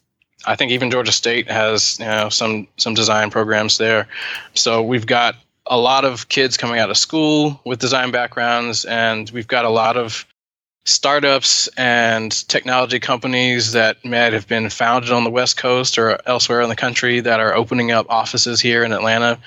I 0.46 0.56
think 0.56 0.72
even 0.72 0.90
Georgia 0.90 1.12
State 1.12 1.50
has 1.50 1.98
you 1.98 2.06
know 2.06 2.28
some 2.28 2.66
some 2.76 2.94
design 2.94 3.30
programs 3.30 3.78
there. 3.78 4.08
So 4.54 4.82
we've 4.82 5.06
got 5.06 5.36
a 5.66 5.78
lot 5.78 6.04
of 6.04 6.28
kids 6.28 6.56
coming 6.56 6.80
out 6.80 6.90
of 6.90 6.96
school 6.96 7.60
with 7.64 7.78
design 7.78 8.10
backgrounds, 8.10 8.84
and 8.84 9.30
we've 9.30 9.46
got 9.46 9.64
a 9.64 9.70
lot 9.70 9.96
of 9.96 10.26
startups 10.84 11.68
and 11.76 12.46
technology 12.48 13.00
companies 13.00 13.72
that 13.72 14.04
might 14.04 14.32
have 14.32 14.48
been 14.48 14.70
founded 14.70 15.10
on 15.10 15.24
the 15.24 15.30
West 15.30 15.56
Coast 15.56 15.98
or 15.98 16.18
elsewhere 16.26 16.62
in 16.62 16.68
the 16.68 16.76
country 16.76 17.20
that 17.20 17.40
are 17.40 17.54
opening 17.54 17.90
up 17.90 18.06
offices 18.08 18.60
here 18.60 18.82
in 18.82 18.92
Atlanta, 18.92 19.38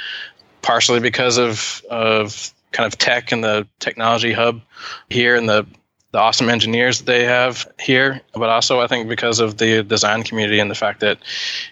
partially 0.62 1.00
because 1.00 1.38
of 1.38 1.84
of 1.90 2.54
kind 2.72 2.92
of 2.92 2.98
tech 2.98 3.32
and 3.32 3.44
the 3.44 3.68
technology 3.80 4.34
hub 4.34 4.62
here 5.10 5.36
and 5.36 5.48
the 5.50 5.66
the 6.12 6.20
awesome 6.20 6.48
engineers 6.48 7.00
that 7.00 7.06
they 7.06 7.26
have 7.26 7.68
here, 7.80 8.22
but 8.34 8.48
also 8.48 8.80
I 8.80 8.88
think 8.88 9.10
because 9.10 9.40
of 9.40 9.58
the 9.58 9.84
design 9.84 10.22
community 10.22 10.60
and 10.60 10.70
the 10.70 10.76
fact 10.76 11.00
that 11.00 11.18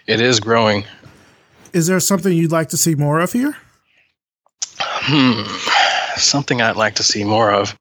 it 0.08 0.20
is 0.20 0.40
growing. 0.40 0.84
Is 1.72 1.86
there 1.86 2.00
something 2.00 2.36
you'd 2.36 2.50
like 2.50 2.68
to 2.70 2.76
see 2.76 2.96
more 2.96 3.20
of 3.20 3.32
here? 3.32 3.56
Hmm, 4.78 5.42
something 6.16 6.60
I'd 6.60 6.76
like 6.76 6.96
to 6.96 7.04
see 7.04 7.22
more 7.22 7.52
of. 7.52 7.76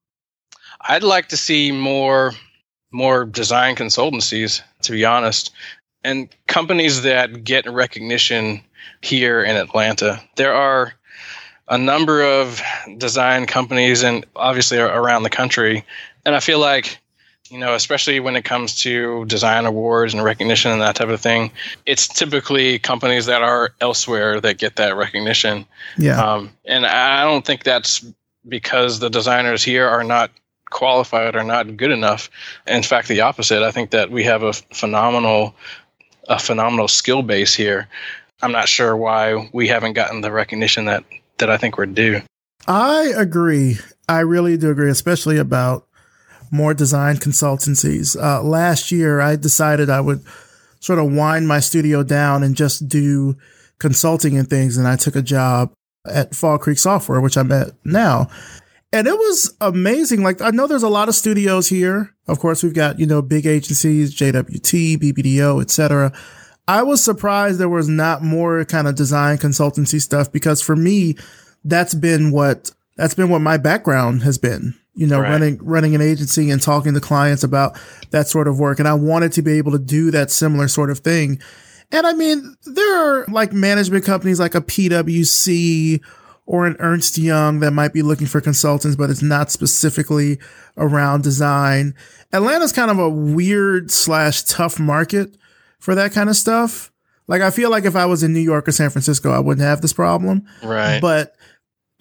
I'd 0.88 1.04
like 1.04 1.30
to 1.30 1.38
see 1.38 1.72
more 1.72 2.34
more 2.94 3.24
design 3.24 3.76
consultancies, 3.76 4.62
to 4.82 4.92
be 4.92 5.06
honest, 5.06 5.52
and 6.04 6.28
companies 6.48 7.04
that 7.04 7.44
get 7.44 7.72
recognition 7.72 8.62
here 9.02 9.42
in 9.42 9.56
Atlanta. 9.56 10.22
There 10.36 10.54
are 10.54 10.94
a 11.70 11.78
number 11.78 12.22
of 12.22 12.62
design 12.98 13.46
companies 13.46 14.04
and 14.04 14.26
obviously 14.36 14.78
around 14.78 15.24
the 15.24 15.30
country 15.30 15.86
and 16.26 16.36
I 16.36 16.40
feel 16.40 16.60
like 16.60 17.00
you 17.50 17.58
know, 17.58 17.76
especially 17.76 18.22
when 18.22 18.38
it 18.38 18.46
comes 18.46 18.76
to 18.84 19.26
design 19.26 19.66
awards 19.66 20.14
and 20.14 20.24
recognition 20.24 20.72
and 20.72 20.82
that 20.82 20.96
type 20.96 21.10
of 21.10 21.20
thing, 21.20 21.52
it's 21.86 22.08
typically 22.08 22.80
companies 22.80 23.26
that 23.26 23.42
are 23.42 23.72
elsewhere 23.82 24.40
that 24.40 24.58
get 24.58 24.78
that 24.78 24.96
recognition. 24.96 25.66
Yeah. 25.98 26.24
Um, 26.24 26.52
and 26.64 26.86
I 26.86 27.26
don't 27.26 27.46
think 27.46 27.66
that's 27.66 28.06
because 28.48 29.00
the 29.00 29.10
designers 29.10 29.64
here 29.64 29.86
are 29.86 30.06
not 30.06 30.32
qualified 30.72 31.36
or 31.36 31.44
not 31.44 31.78
good 31.78 31.92
enough. 31.92 32.32
In 32.66 32.82
fact, 32.82 33.08
the 33.08 33.22
opposite. 33.22 33.62
I 33.62 33.70
think 33.72 33.92
that 33.92 34.10
we 34.10 34.24
have 34.24 34.42
a 34.42 34.54
phenomenal, 34.54 35.54
a 36.28 36.40
phenomenal 36.40 36.88
skill 36.88 37.22
base 37.22 37.54
here. 37.54 37.88
I'm 38.42 38.52
not 38.52 38.68
sure 38.68 38.98
why 38.98 39.50
we 39.54 39.68
haven't 39.68 39.94
gotten 39.94 40.22
the 40.22 40.32
recognition 40.32 40.86
that 40.86 41.04
that 41.38 41.50
I 41.50 41.58
think 41.58 41.78
we're 41.78 41.86
due. 41.86 42.22
I 42.68 43.12
agree. 43.16 43.78
I 44.10 44.20
really 44.20 44.58
do 44.58 44.72
agree, 44.72 44.90
especially 44.90 45.38
about 45.38 45.88
more 46.52 46.74
design 46.74 47.18
consultancies. 47.18 48.22
Uh, 48.22 48.44
last 48.44 48.92
year, 48.92 49.22
I 49.22 49.36
decided 49.36 49.90
I 49.90 50.02
would 50.02 50.24
sort 50.80 51.00
of 51.00 51.14
wind 51.14 51.48
my 51.48 51.60
studio 51.60 52.04
down 52.04 52.44
and 52.44 52.56
just 52.56 52.88
do 52.88 53.38
consulting 53.80 54.38
and 54.38 54.50
things. 54.50 54.78
And 54.78 54.88
I 54.88 54.96
took 54.96 55.16
a 55.16 55.22
job 55.22 55.72
at 56.06 56.36
Fall 56.36 56.58
Creek 56.58 56.80
Software, 56.80 57.22
which 57.22 57.38
I'm 57.38 57.52
at 57.52 57.72
now. 57.86 58.30
And 58.94 59.08
it 59.08 59.18
was 59.18 59.56
amazing. 59.62 60.22
Like, 60.22 60.42
I 60.42 60.50
know 60.50 60.68
there's 60.68 60.84
a 60.84 60.90
lot 60.90 61.08
of 61.08 61.16
studios 61.16 61.70
here. 61.70 62.14
Of 62.28 62.40
course, 62.40 62.62
we've 62.62 62.74
got, 62.74 63.00
you 63.00 63.06
know, 63.06 63.22
big 63.22 63.46
agencies, 63.46 64.14
JWT, 64.14 64.98
BBDO, 64.98 65.62
etc. 65.62 66.12
I 66.68 66.84
was 66.84 67.04
surprised 67.04 67.58
there 67.58 67.70
was 67.70 67.88
not 67.88 68.22
more 68.22 68.66
kind 68.66 68.88
of 68.88 68.96
design 68.96 69.38
consultancy 69.38 70.02
stuff 70.02 70.32
because 70.32 70.62
for 70.62 70.76
me, 70.76 71.16
that's 71.64 71.94
been 71.94 72.32
what, 72.32 72.72
that's 72.98 73.14
been 73.14 73.30
what 73.30 73.42
my 73.42 73.58
background 73.58 74.24
has 74.24 74.38
been 74.38 74.76
you 74.94 75.08
know, 75.08 75.20
right. 75.22 75.30
running 75.30 75.58
running 75.62 75.96
an 75.96 76.02
agency 76.02 76.50
and 76.50 76.62
talking 76.62 76.94
to 76.94 77.00
clients 77.00 77.44
about 77.44 77.80
that 78.12 78.28
sort 78.28 78.48
of 78.48 78.60
work. 78.60 78.80
And 78.80 78.88
I 78.88 78.94
wanted 78.94 79.32
to 79.34 79.42
be 79.42 79.54
able 79.54 79.72
to 79.72 79.80
do 79.80 80.12
that 80.12 80.32
similar 80.32 80.68
sort 80.68 80.90
of 80.90 81.00
thing. 81.00 81.40
And 81.92 82.06
I 82.06 82.14
mean, 82.14 82.56
there 82.66 83.22
are 83.22 83.26
like 83.28 83.54
management 83.54 84.06
companies 84.06 84.40
like 84.40 84.56
a 84.56 84.62
PwC 84.62 86.02
or 86.52 86.66
an 86.66 86.76
Ernst 86.80 87.18
Young 87.18 87.62
that 87.62 87.72
might 87.72 87.94
be 87.94 88.02
looking 88.02 88.28
for 88.28 88.42
consultants, 88.42 88.98
but 88.98 89.10
it's 89.10 89.22
not 89.22 89.50
specifically 89.50 90.38
around 90.76 91.24
design. 91.24 91.96
Atlanta's 92.34 92.74
kind 92.74 92.92
of 92.92 93.00
a 93.00 93.10
weird 93.10 93.90
slash 93.90 94.44
tough 94.44 94.78
market 94.78 95.38
for 95.80 95.96
that 95.96 96.12
kind 96.12 96.30
of 96.30 96.36
stuff. 96.36 96.92
Like 97.26 97.42
I 97.42 97.52
feel 97.52 97.70
like 97.70 97.86
if 97.86 97.96
I 97.96 98.06
was 98.06 98.22
in 98.22 98.34
New 98.34 98.42
York 98.42 98.68
or 98.68 98.74
San 98.74 98.90
Francisco, 98.90 99.32
I 99.32 99.40
wouldn't 99.40 99.66
have 99.66 99.80
this 99.80 99.94
problem. 99.94 100.46
Right. 100.62 101.00
But 101.00 101.38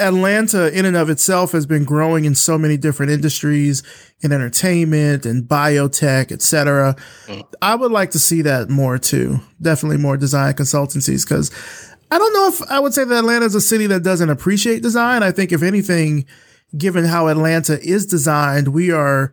Atlanta 0.01 0.77
in 0.77 0.85
and 0.85 0.97
of 0.97 1.11
itself 1.11 1.53
has 1.53 1.65
been 1.65 1.85
growing 1.85 2.25
in 2.25 2.35
so 2.35 2.59
many 2.59 2.77
different 2.77 3.13
industries 3.13 3.85
in 4.21 4.33
entertainment 4.33 5.27
and 5.27 5.45
biotech, 5.45 6.33
etc. 6.33 6.97
Mm. 7.27 7.47
I 7.63 7.77
would 7.77 7.93
like 7.93 8.11
to 8.13 8.19
see 8.19 8.43
that 8.43 8.69
more 8.69 8.99
too. 8.99 9.39
Definitely 9.63 9.99
more 9.99 10.17
design 10.17 10.55
consultancies 10.55 11.25
because 11.25 11.53
I 12.11 12.19
don't 12.19 12.33
know 12.33 12.49
if 12.49 12.71
I 12.71 12.81
would 12.81 12.95
say 12.95 13.05
that 13.05 13.19
Atlanta 13.19 13.47
is 13.47 13.55
a 13.55 13.61
city 13.61 13.87
that 13.89 14.03
doesn't 14.03 14.31
appreciate 14.31 14.83
design. 14.83 15.23
I 15.23 15.31
think 15.31 15.53
if 15.53 15.63
anything, 15.63 16.27
given 16.77 17.05
how 17.05 17.29
Atlanta 17.29 17.81
is 17.81 18.07
designed, 18.07 18.69
we 18.69 18.91
are 18.91 19.33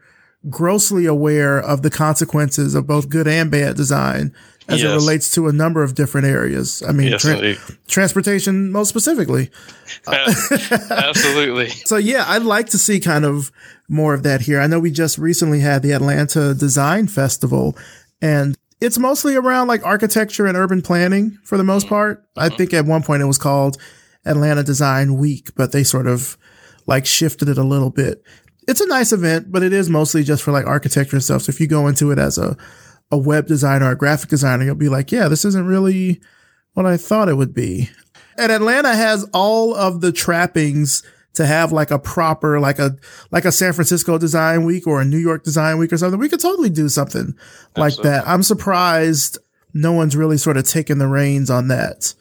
grossly 0.49 1.05
aware 1.05 1.59
of 1.59 1.82
the 1.82 1.89
consequences 1.89 2.75
of 2.75 2.88
both 2.88 3.09
good 3.09 3.28
and 3.28 3.49
bad 3.49 3.75
design 3.75 4.34
as 4.69 4.82
yes. 4.82 4.91
it 4.91 4.93
relates 4.93 5.34
to 5.34 5.47
a 5.47 5.53
number 5.53 5.82
of 5.82 5.95
different 5.95 6.28
areas. 6.28 6.84
I 6.88 6.91
mean, 6.91 7.11
yes, 7.11 7.21
tra- 7.21 7.55
transportation 7.88 8.71
most 8.71 8.89
specifically. 8.89 9.49
Absolutely. 10.07 11.69
so 11.69 11.97
yeah, 11.97 12.25
I'd 12.28 12.43
like 12.43 12.67
to 12.67 12.78
see 12.78 12.99
kind 12.99 13.25
of 13.25 13.51
more 13.88 14.13
of 14.13 14.23
that 14.23 14.41
here. 14.41 14.59
I 14.59 14.67
know 14.67 14.80
we 14.80 14.91
just 14.91 15.17
recently 15.17 15.61
had 15.61 15.84
the 15.84 15.93
Atlanta 15.93 16.53
Design 16.53 17.07
Festival 17.07 17.78
and 18.21 18.57
it's 18.80 18.97
mostly 18.97 19.36
around 19.36 19.67
like 19.67 19.86
architecture 19.86 20.45
and 20.45 20.57
urban 20.57 20.82
planning 20.82 21.38
for 21.43 21.57
the 21.57 21.63
most 21.63 21.86
mm-hmm. 21.86 21.95
part. 21.95 22.25
I 22.36 22.49
think 22.49 22.73
at 22.73 22.86
one 22.86 23.03
point 23.03 23.21
it 23.21 23.25
was 23.25 23.38
called 23.38 23.78
Atlanta 24.25 24.63
Design 24.63 25.17
Week, 25.17 25.49
but 25.55 25.71
they 25.71 25.84
sort 25.84 26.07
of 26.07 26.38
like 26.86 27.05
shifted 27.05 27.49
it 27.49 27.57
a 27.57 27.63
little 27.63 27.89
bit. 27.89 28.23
It's 28.67 28.82
a 28.82 28.88
nice 28.88 29.13
event, 29.13 29.51
but 29.51 29.63
it 29.63 29.73
is 29.73 29.89
mostly 29.89 30.23
just 30.23 30.43
for 30.43 30.51
like 30.51 30.65
architecture 30.65 31.15
and 31.15 31.23
stuff. 31.23 31.43
So 31.43 31.49
if 31.49 31.59
you 31.59 31.67
go 31.67 31.88
into 31.88 32.11
it 32.11 32.19
as 32.19 32.38
a 32.38 32.57
a 33.09 33.17
web 33.17 33.47
designer 33.47 33.86
or 33.86 33.91
a 33.91 33.97
graphic 33.97 34.30
designer, 34.30 34.65
you'll 34.65 34.75
be 34.75 34.89
like, 34.89 35.11
yeah, 35.11 35.28
this 35.30 35.45
isn't 35.45 35.65
really 35.65 36.19
what 36.73 36.86
I 36.86 36.97
thought 36.97 37.30
it 37.30 37.36
would 37.36 37.53
be. 37.53 37.89
And 38.38 38.51
Atlanta 38.51 38.93
has 38.93 39.28
all 39.34 39.73
of 39.73 40.01
the 40.01 40.11
trappings 40.11 41.03
to 41.38 41.46
have 41.46 41.72
like 41.72 41.92
a 41.92 41.98
proper, 41.98 42.60
like 42.60 42.80
a, 42.80 42.96
like 43.32 43.46
a 43.46 43.52
San 43.52 43.74
Francisco 43.74 44.18
design 44.18 44.66
week 44.66 44.86
or 44.86 45.02
a 45.02 45.06
New 45.06 45.18
York 45.18 45.44
design 45.44 45.78
week 45.78 45.94
or 45.94 45.98
something. 45.98 46.20
We 46.20 46.30
could 46.30 46.40
totally 46.40 46.70
do 46.70 46.90
something 46.90 47.36
Absolutely. 47.76 47.82
like 47.82 48.04
that. 48.04 48.28
I'm 48.28 48.44
surprised 48.44 49.40
no 49.74 49.94
one's 49.94 50.16
really 50.16 50.38
sort 50.38 50.58
of 50.58 50.68
taken 50.68 50.98
the 50.98 51.08
reins 51.08 51.50
on 51.50 51.70
that. 51.70 52.14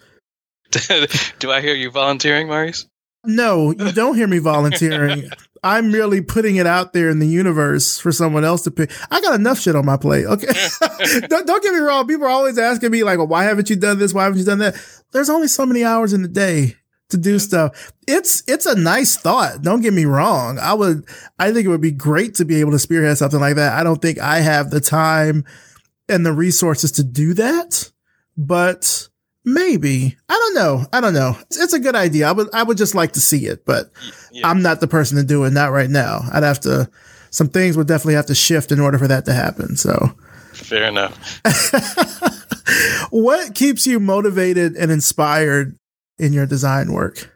do 1.38 1.50
I 1.50 1.60
hear 1.60 1.74
you 1.74 1.90
volunteering, 1.90 2.48
Maurice? 2.48 2.86
No, 3.24 3.72
you 3.72 3.92
don't 3.92 4.14
hear 4.14 4.28
me 4.28 4.38
volunteering. 4.38 5.30
I'm 5.62 5.90
merely 5.90 6.20
putting 6.20 6.56
it 6.56 6.66
out 6.66 6.92
there 6.92 7.10
in 7.10 7.18
the 7.18 7.26
universe 7.26 7.98
for 7.98 8.12
someone 8.12 8.44
else 8.44 8.62
to 8.62 8.70
pick. 8.70 8.92
I 9.10 9.20
got 9.20 9.34
enough 9.34 9.58
shit 9.58 9.74
on 9.74 9.84
my 9.84 9.96
plate. 9.96 10.26
Okay. 10.26 10.46
don't, 11.28 11.44
don't, 11.44 11.62
get 11.62 11.72
me 11.72 11.80
wrong. 11.80 12.06
People 12.06 12.26
are 12.26 12.30
always 12.30 12.56
asking 12.56 12.92
me 12.92 13.02
like, 13.02 13.18
well, 13.18 13.26
why 13.26 13.44
haven't 13.44 13.68
you 13.68 13.74
done 13.74 13.98
this? 13.98 14.14
Why 14.14 14.24
haven't 14.24 14.38
you 14.38 14.44
done 14.44 14.60
that? 14.60 14.76
There's 15.10 15.30
only 15.30 15.48
so 15.48 15.66
many 15.66 15.82
hours 15.82 16.12
in 16.12 16.22
the 16.22 16.28
day 16.28 16.76
to 17.10 17.16
do 17.16 17.38
stuff. 17.38 17.92
It's, 18.06 18.42
it's 18.46 18.66
a 18.66 18.78
nice 18.78 19.16
thought. 19.16 19.62
Don't 19.62 19.80
get 19.80 19.92
me 19.92 20.04
wrong. 20.04 20.58
I 20.58 20.74
would, 20.74 21.06
I 21.38 21.52
think 21.52 21.66
it 21.66 21.70
would 21.70 21.80
be 21.80 21.92
great 21.92 22.34
to 22.36 22.44
be 22.44 22.60
able 22.60 22.72
to 22.72 22.78
spearhead 22.78 23.18
something 23.18 23.40
like 23.40 23.56
that. 23.56 23.74
I 23.74 23.84
don't 23.84 24.02
think 24.02 24.18
I 24.18 24.40
have 24.40 24.70
the 24.70 24.80
time 24.80 25.44
and 26.08 26.24
the 26.24 26.32
resources 26.32 26.92
to 26.92 27.04
do 27.04 27.34
that, 27.34 27.90
but 28.36 29.08
Maybe. 29.48 30.16
I 30.28 30.32
don't 30.34 30.54
know. 30.56 30.86
I 30.92 31.00
don't 31.00 31.14
know. 31.14 31.36
It's, 31.42 31.56
it's, 31.56 31.72
a 31.72 31.78
good 31.78 31.94
idea. 31.94 32.28
I 32.28 32.32
would 32.32 32.52
I 32.52 32.64
would 32.64 32.76
just 32.76 32.96
like 32.96 33.12
to 33.12 33.20
see 33.20 33.46
it, 33.46 33.64
but 33.64 33.92
yeah. 34.32 34.46
I'm 34.46 34.60
not 34.60 34.80
the 34.80 34.88
person 34.88 35.16
to 35.18 35.22
do 35.22 35.44
it. 35.44 35.52
Not 35.52 35.70
right 35.70 35.88
now. 35.88 36.22
I'd 36.32 36.42
have 36.42 36.58
to. 36.60 36.90
Some 37.30 37.48
things 37.48 37.76
would 37.76 37.86
definitely 37.86 38.14
have 38.14 38.26
to 38.26 38.34
shift 38.34 38.72
in 38.72 38.80
order 38.80 38.98
for 38.98 39.06
that 39.06 39.24
to 39.26 39.32
happen. 39.32 39.76
So. 39.76 40.12
Fair 40.52 40.84
enough. 40.86 41.40
what 43.10 43.54
keeps 43.54 43.86
you 43.86 44.00
motivated 44.00 44.74
and 44.74 44.90
inspired 44.90 45.78
in 46.18 46.32
your 46.32 46.46
design 46.46 46.92
work? 46.92 47.32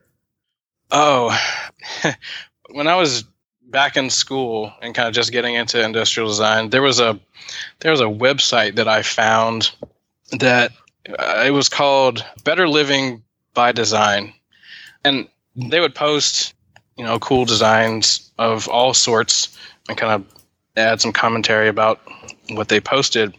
Oh, 0.90 1.36
when 2.70 2.86
I 2.86 2.96
was 2.96 3.24
back 3.62 3.96
in 3.96 4.10
school 4.10 4.72
and 4.82 4.94
kind 4.94 5.08
of 5.08 5.14
just 5.14 5.32
getting 5.32 5.54
into 5.54 5.82
industrial 5.82 6.28
design, 6.28 6.70
there 6.70 6.82
was 6.82 7.00
a 7.00 7.18
there 7.80 7.90
was 7.90 8.00
a 8.00 8.04
website 8.04 8.76
that 8.76 8.88
I 8.88 9.02
found 9.02 9.72
that 10.32 10.72
uh, 11.08 11.44
it 11.46 11.50
was 11.50 11.68
called 11.68 12.24
Better 12.44 12.68
Living 12.68 13.22
by 13.54 13.72
Design, 13.72 14.32
and 15.04 15.28
they 15.56 15.80
would 15.80 15.94
post, 15.94 16.54
you 16.96 17.04
know, 17.04 17.18
cool 17.18 17.44
designs 17.44 18.30
of 18.38 18.68
all 18.68 18.94
sorts 18.94 19.56
and 19.88 19.96
kind 19.96 20.12
of 20.12 20.24
add 20.76 21.00
some 21.00 21.12
commentary 21.12 21.68
about 21.68 22.00
what 22.50 22.68
they 22.68 22.80
posted. 22.80 23.34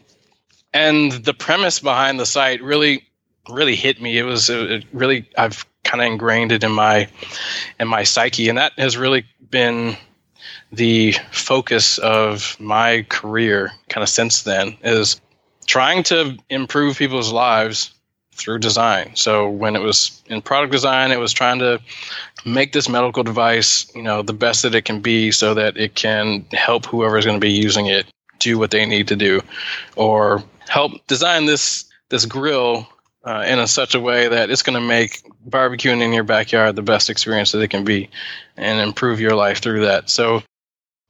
And 0.74 1.12
the 1.12 1.34
premise 1.34 1.80
behind 1.80 2.20
the 2.20 2.26
site 2.26 2.62
really, 2.62 3.04
really 3.50 3.76
hit 3.76 4.02
me. 4.02 4.18
It 4.18 4.24
was 4.24 4.50
it 4.50 4.86
really 4.94 5.30
I've 5.38 5.66
kind 5.84 6.02
of 6.02 6.08
ingrained 6.08 6.52
it 6.52 6.64
in 6.64 6.72
my 6.72 7.08
in 7.80 7.88
my 7.88 8.04
psyche, 8.04 8.50
and 8.50 8.58
that 8.58 8.74
has 8.78 8.98
really 8.98 9.26
been 9.50 9.98
the 10.72 11.14
focus 11.32 11.98
of 11.98 12.56
my 12.60 13.06
career 13.10 13.72
kind 13.89 14.04
of 14.04 14.10
since 14.10 14.44
then 14.44 14.78
is 14.84 15.20
trying 15.66 16.04
to 16.04 16.38
improve 16.50 16.98
people's 16.98 17.32
lives 17.32 17.94
through 18.34 18.60
design. 18.60 19.16
So 19.16 19.50
when 19.50 19.76
it 19.76 19.82
was 19.82 20.22
in 20.28 20.42
product 20.42 20.72
design, 20.72 21.12
it 21.12 21.20
was 21.20 21.34
trying 21.34 21.60
to 21.60 21.80
make 22.46 22.74
this 22.74 22.89
medical 22.89 23.24
device, 23.24 23.94
you 23.94 24.02
know, 24.02 24.22
the 24.22 24.34
best 24.34 24.64
that 24.64 24.74
it 24.74 24.86
can 24.86 25.02
be 25.02 25.32
so 25.32 25.54
that 25.54 25.78
it 25.78 25.96
can 25.96 26.46
help 26.52 26.86
whoever 26.86 27.18
is 27.18 27.26
going 27.26 27.39
to 27.39 27.46
be 27.46 27.52
using 27.52 27.88
it 27.88 28.06
do 28.39 28.58
what 28.58 28.72
they 28.72 28.86
need 28.86 29.08
to 29.10 29.16
do 29.16 29.42
or 29.96 30.44
help 30.68 30.92
design 31.08 31.46
this 31.46 31.86
this 32.10 32.26
grill 32.26 32.88
uh, 33.24 33.43
in 33.47 33.59
a 33.59 33.67
such 33.67 33.95
a 33.95 33.99
way 33.99 34.28
that 34.28 34.49
it's 34.49 34.63
going 34.63 34.80
to 34.80 34.86
make 34.86 35.22
barbecuing 35.47 36.01
in 36.01 36.13
your 36.13 36.24
backyard 36.24 36.76
the 36.76 36.82
best 36.82 37.09
experience 37.09 37.51
that 37.51 37.61
it 37.61 37.69
can 37.69 37.84
be 37.84 38.09
and 38.57 38.80
improve 38.80 39.19
your 39.19 39.36
life 39.36 39.59
through 39.59 39.86
that. 39.86 40.09
So 40.09 40.43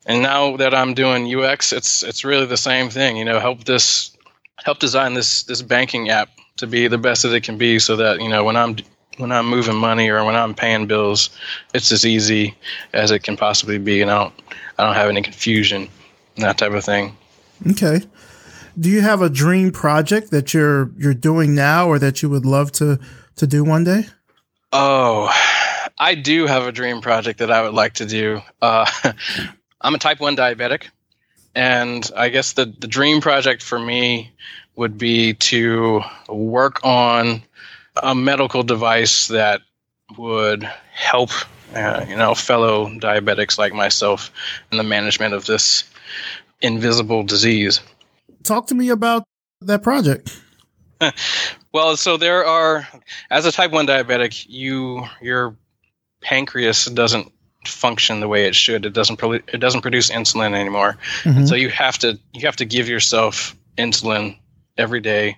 and 0.06 0.22
now 0.22 0.58
that 0.58 0.74
I'm 0.74 0.94
doing 0.94 1.34
UX, 1.34 1.74
it's 1.74 2.04
it's 2.04 2.26
really 2.26 2.46
the 2.46 2.58
same 2.58 2.90
thing, 2.90 3.18
you 3.18 3.26
know, 3.26 3.40
help 3.40 3.64
this 3.66 4.16
help 4.64 4.80
design 4.80 5.14
this 5.14 5.44
this 5.44 5.62
banking 5.62 6.10
app 6.10 6.30
to 6.58 6.68
be 6.68 6.88
the 6.88 6.98
best 6.98 7.24
that 7.24 7.34
it 7.34 7.44
can 7.44 7.58
be, 7.58 7.80
so 7.80 7.96
that 7.96 8.20
you 8.20 8.30
know 8.30 8.44
when 8.44 8.56
I'm 8.56 8.78
when 9.18 9.32
I'm 9.32 9.48
moving 9.48 9.76
money 9.76 10.10
or 10.10 10.24
when 10.26 10.36
I'm 10.36 10.56
paying 10.56 10.88
bills, 10.88 11.30
it's 11.74 11.92
as 11.92 12.06
easy 12.06 12.56
as 12.94 13.12
it 13.12 13.20
can 13.20 13.38
possibly 13.38 13.78
be, 13.78 14.02
and 14.02 14.10
I 14.10 14.24
don't 14.24 14.34
I 14.80 14.86
don't 14.86 14.96
have 14.96 15.10
any 15.10 15.22
confusion, 15.22 15.88
that 16.38 16.58
type 16.58 16.72
of 16.72 16.84
thing. 16.84 17.16
Okay. 17.72 18.02
Do 18.80 18.90
you 18.90 19.02
have 19.02 19.22
a 19.22 19.30
dream 19.30 19.72
project 19.72 20.32
that 20.32 20.54
you're 20.54 20.92
you're 20.98 21.14
doing 21.14 21.56
now, 21.56 21.88
or 21.88 22.00
that 22.00 22.22
you 22.22 22.30
would 22.30 22.46
love 22.46 22.72
to 22.74 23.00
to 23.36 23.48
do 23.48 23.64
one 23.64 23.84
day? 23.84 24.06
Oh, 24.72 25.30
I 25.98 26.16
do 26.16 26.48
have 26.48 26.64
a 26.64 26.72
dream 26.72 27.02
project 27.02 27.40
that 27.40 27.52
I 27.52 27.62
would 27.62 27.74
like 27.74 27.96
to 27.96 28.06
do. 28.06 28.42
Uh, 28.62 28.90
I'm 29.82 29.96
a 29.96 30.00
type 30.00 30.20
one 30.20 30.36
diabetic, 30.36 30.90
and 31.56 32.10
I 32.16 32.30
guess 32.30 32.54
the, 32.54 32.66
the 32.66 32.88
dream 32.88 33.22
project 33.22 33.64
for 33.64 33.80
me 33.80 34.32
would 34.76 34.98
be 34.98 35.34
to 35.34 36.02
work 36.30 36.84
on 36.84 37.44
a 38.02 38.16
medical 38.16 38.64
device 38.64 39.28
that 39.28 39.62
would 40.18 40.64
help 40.94 41.32
uh, 41.76 42.06
you 42.08 42.16
know 42.16 42.36
fellow 42.36 42.88
diabetics 42.88 43.58
like 43.58 43.74
myself 43.74 44.32
in 44.72 44.78
the 44.78 44.84
management 44.84 45.34
of 45.34 45.46
this 45.46 45.84
invisible 46.62 47.24
disease. 47.24 47.82
Talk 48.44 48.68
to 48.68 48.76
me 48.76 48.90
about 48.90 49.24
that 49.62 49.84
project. 49.84 50.40
well, 51.74 51.98
so 51.98 52.18
there 52.18 52.46
are 52.46 52.88
as 53.30 53.46
a 53.46 53.52
type 53.52 53.72
1 53.72 53.88
diabetic, 53.88 54.46
you 54.48 55.04
your 55.22 55.56
pancreas 56.22 56.86
doesn't 56.86 57.32
function 57.66 58.20
the 58.20 58.28
way 58.28 58.46
it 58.46 58.56
should. 58.56 58.86
It 58.86 58.94
doesn't 58.94 59.18
pro- 59.18 59.34
it 59.34 59.60
doesn't 59.60 59.82
produce 59.82 60.10
insulin 60.10 60.54
anymore. 60.54 60.98
Mm-hmm. 61.24 61.46
So 61.46 61.56
you 61.56 61.70
have 61.70 61.98
to 62.00 62.20
you 62.34 62.46
have 62.46 62.56
to 62.58 62.66
give 62.66 62.88
yourself 62.88 63.56
insulin 63.78 64.38
every 64.78 65.00
day 65.00 65.38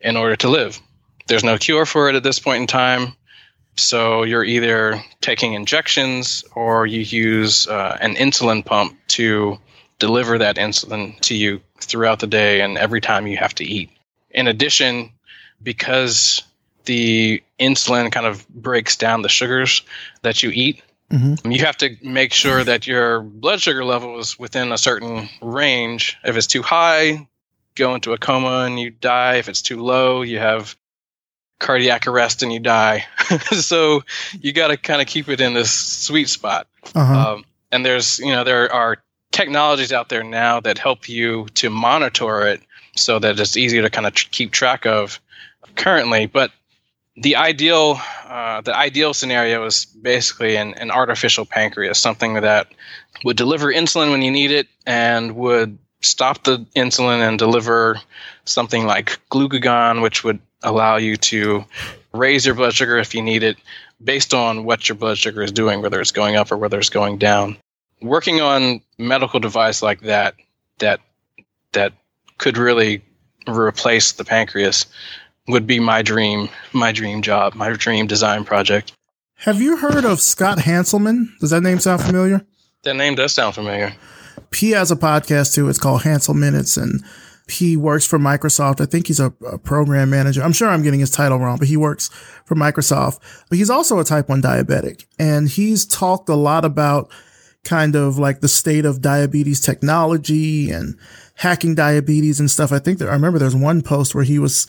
in 0.00 0.16
order 0.16 0.36
to 0.36 0.48
live. 0.48 0.80
There's 1.28 1.44
no 1.44 1.58
cure 1.58 1.86
for 1.86 2.08
it 2.08 2.16
at 2.16 2.22
this 2.22 2.38
point 2.38 2.62
in 2.62 2.66
time. 2.66 3.14
So 3.76 4.22
you're 4.24 4.44
either 4.44 5.02
taking 5.20 5.54
injections 5.54 6.44
or 6.54 6.86
you 6.86 7.00
use 7.00 7.66
uh, 7.66 7.96
an 8.00 8.16
insulin 8.16 8.64
pump 8.64 8.98
to 9.08 9.58
deliver 10.02 10.36
that 10.36 10.56
insulin 10.56 11.16
to 11.20 11.32
you 11.32 11.60
throughout 11.78 12.18
the 12.18 12.26
day 12.26 12.60
and 12.60 12.76
every 12.76 13.00
time 13.00 13.28
you 13.28 13.36
have 13.36 13.54
to 13.54 13.64
eat. 13.64 13.88
In 14.32 14.48
addition, 14.48 15.12
because 15.62 16.42
the 16.86 17.40
insulin 17.60 18.10
kind 18.10 18.26
of 18.26 18.48
breaks 18.48 18.96
down 18.96 19.22
the 19.22 19.28
sugars 19.28 19.82
that 20.22 20.42
you 20.42 20.50
eat, 20.50 20.82
Mm-hmm. 21.10 21.50
You 21.50 21.58
have 21.66 21.76
to 21.76 21.94
make 22.02 22.32
sure 22.32 22.64
that 22.64 22.86
your 22.86 23.20
blood 23.20 23.60
sugar 23.60 23.84
level 23.84 24.18
is 24.18 24.38
within 24.38 24.72
a 24.72 24.78
certain 24.78 25.28
range. 25.42 26.16
If 26.24 26.38
it's 26.38 26.46
too 26.46 26.62
high, 26.62 27.28
go 27.74 27.94
into 27.94 28.14
a 28.14 28.18
coma 28.18 28.64
and 28.64 28.80
you 28.80 28.88
die. 28.88 29.34
If 29.34 29.50
it's 29.50 29.60
too 29.60 29.82
low, 29.82 30.22
you 30.22 30.38
have 30.38 30.74
cardiac 31.60 32.06
arrest 32.06 32.42
and 32.42 32.50
you 32.50 32.60
die. 32.60 33.04
so 33.50 34.04
you 34.40 34.54
got 34.54 34.68
to 34.68 34.78
kind 34.78 35.02
of 35.02 35.06
keep 35.06 35.28
it 35.28 35.42
in 35.42 35.52
this 35.52 35.70
sweet 35.70 36.30
spot. 36.30 36.66
Uh-huh. 36.94 37.34
Um, 37.34 37.44
and 37.70 37.84
there's, 37.84 38.18
you 38.18 38.32
know, 38.32 38.44
there 38.44 38.72
are 38.72 38.96
technologies 39.32 39.92
out 39.92 40.08
there 40.08 40.22
now 40.22 40.60
that 40.60 40.78
help 40.78 41.08
you 41.08 41.46
to 41.54 41.70
monitor 41.70 42.46
it 42.46 42.60
so 42.94 43.18
that 43.18 43.40
it's 43.40 43.56
easier 43.56 43.82
to 43.82 43.90
kind 43.90 44.06
of 44.06 44.14
tr- 44.14 44.28
keep 44.30 44.52
track 44.52 44.86
of 44.86 45.20
currently. 45.76 46.26
But 46.26 46.52
the 47.16 47.36
ideal 47.36 48.00
uh, 48.26 48.60
the 48.62 48.74
ideal 48.74 49.12
scenario 49.12 49.64
is 49.66 49.84
basically 49.84 50.56
an, 50.56 50.74
an 50.74 50.90
artificial 50.90 51.44
pancreas, 51.44 51.98
something 51.98 52.34
that 52.34 52.68
would 53.24 53.36
deliver 53.36 53.72
insulin 53.72 54.10
when 54.10 54.22
you 54.22 54.30
need 54.30 54.50
it 54.50 54.68
and 54.86 55.36
would 55.36 55.78
stop 56.00 56.42
the 56.44 56.58
insulin 56.74 57.26
and 57.26 57.38
deliver 57.38 58.00
something 58.44 58.86
like 58.86 59.20
glucagon, 59.30 60.02
which 60.02 60.24
would 60.24 60.40
allow 60.62 60.96
you 60.96 61.16
to 61.16 61.64
raise 62.12 62.46
your 62.46 62.54
blood 62.54 62.74
sugar 62.74 62.98
if 62.98 63.14
you 63.14 63.22
need 63.22 63.42
it, 63.42 63.56
based 64.02 64.34
on 64.34 64.64
what 64.64 64.88
your 64.88 64.96
blood 64.96 65.18
sugar 65.18 65.42
is 65.42 65.52
doing, 65.52 65.82
whether 65.82 66.00
it's 66.00 66.12
going 66.12 66.36
up 66.36 66.50
or 66.50 66.56
whether 66.56 66.78
it's 66.78 66.90
going 66.90 67.18
down. 67.18 67.56
Working 68.02 68.40
on 68.40 68.80
medical 68.98 69.40
device 69.40 69.82
like 69.82 70.00
that, 70.02 70.34
that 70.78 71.00
that 71.72 71.92
could 72.38 72.58
really 72.58 73.02
replace 73.48 74.12
the 74.12 74.24
pancreas, 74.24 74.86
would 75.48 75.66
be 75.66 75.80
my 75.80 76.02
dream, 76.02 76.48
my 76.72 76.92
dream 76.92 77.22
job, 77.22 77.54
my 77.54 77.70
dream 77.72 78.06
design 78.06 78.44
project. 78.44 78.92
Have 79.36 79.60
you 79.60 79.76
heard 79.76 80.04
of 80.04 80.20
Scott 80.20 80.58
Hanselman? 80.58 81.26
Does 81.40 81.50
that 81.50 81.62
name 81.62 81.80
sound 81.80 82.02
familiar? 82.02 82.46
That 82.84 82.94
name 82.94 83.14
does 83.14 83.32
sound 83.32 83.54
familiar. 83.54 83.94
He 84.54 84.70
has 84.70 84.90
a 84.90 84.96
podcast 84.96 85.54
too. 85.54 85.68
It's 85.68 85.78
called 85.78 86.02
Hanselminutes, 86.02 86.80
and 86.80 87.02
he 87.48 87.76
works 87.76 88.06
for 88.06 88.18
Microsoft. 88.18 88.80
I 88.80 88.86
think 88.86 89.06
he's 89.06 89.20
a, 89.20 89.32
a, 89.46 89.58
program 89.58 90.10
manager. 90.10 90.42
I'm 90.42 90.52
sure 90.52 90.68
I'm 90.68 90.82
getting 90.82 91.00
his 91.00 91.10
title 91.10 91.38
wrong, 91.38 91.58
but 91.58 91.68
he 91.68 91.76
works 91.76 92.08
for 92.44 92.54
Microsoft. 92.54 93.18
But 93.48 93.58
he's 93.58 93.70
also 93.70 93.98
a 93.98 94.04
type 94.04 94.28
1 94.28 94.42
diabetic. 94.42 95.06
And 95.18 95.48
he's 95.48 95.86
talked 95.86 96.28
a 96.28 96.34
lot 96.34 96.64
about 96.64 97.10
kind 97.64 97.94
of 97.94 98.18
like 98.18 98.40
the 98.40 98.48
state 98.48 98.84
of 98.84 99.00
diabetes 99.00 99.60
technology 99.60 100.70
and 100.70 100.98
hacking 101.36 101.74
diabetes 101.74 102.40
and 102.40 102.50
stuff. 102.50 102.72
I 102.72 102.78
think 102.78 102.98
that 102.98 103.08
I 103.08 103.12
remember 103.12 103.38
there's 103.38 103.56
one 103.56 103.82
post 103.82 104.14
where 104.14 104.24
he 104.24 104.38
was 104.38 104.66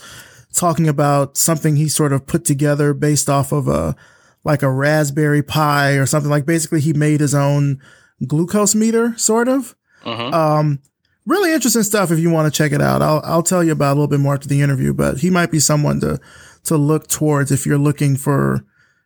talking 0.53 0.87
about 0.87 1.37
something 1.37 1.75
he 1.75 1.89
sort 1.89 2.13
of 2.13 2.27
put 2.27 2.45
together 2.45 2.93
based 2.93 3.29
off 3.29 3.51
of 3.51 3.67
a 3.67 3.95
like 4.43 4.61
a 4.61 4.71
Raspberry 4.71 5.41
Pi 5.41 5.93
or 5.93 6.05
something 6.05 6.29
like 6.29 6.45
basically 6.45 6.81
he 6.81 6.93
made 6.93 7.21
his 7.21 7.33
own 7.33 7.81
glucose 8.27 8.75
meter 8.75 9.17
sort 9.17 9.47
of. 9.47 9.75
Uh-huh. 10.05 10.29
Um, 10.29 10.79
really 11.25 11.53
interesting 11.53 11.83
stuff 11.83 12.11
if 12.11 12.19
you 12.19 12.29
want 12.29 12.51
to 12.51 12.57
check 12.57 12.71
it 12.71 12.81
out. 12.81 13.01
I'll 13.01 13.21
I'll 13.23 13.43
tell 13.43 13.63
you 13.63 13.71
about 13.71 13.93
a 13.93 13.95
little 13.95 14.07
bit 14.07 14.19
more 14.19 14.33
after 14.33 14.47
the 14.47 14.61
interview, 14.61 14.93
but 14.93 15.19
he 15.19 15.29
might 15.29 15.51
be 15.51 15.59
someone 15.59 15.99
to 16.01 16.19
to 16.65 16.77
look 16.77 17.07
towards 17.07 17.51
if 17.51 17.65
you're 17.65 17.77
looking 17.77 18.15
for 18.15 18.65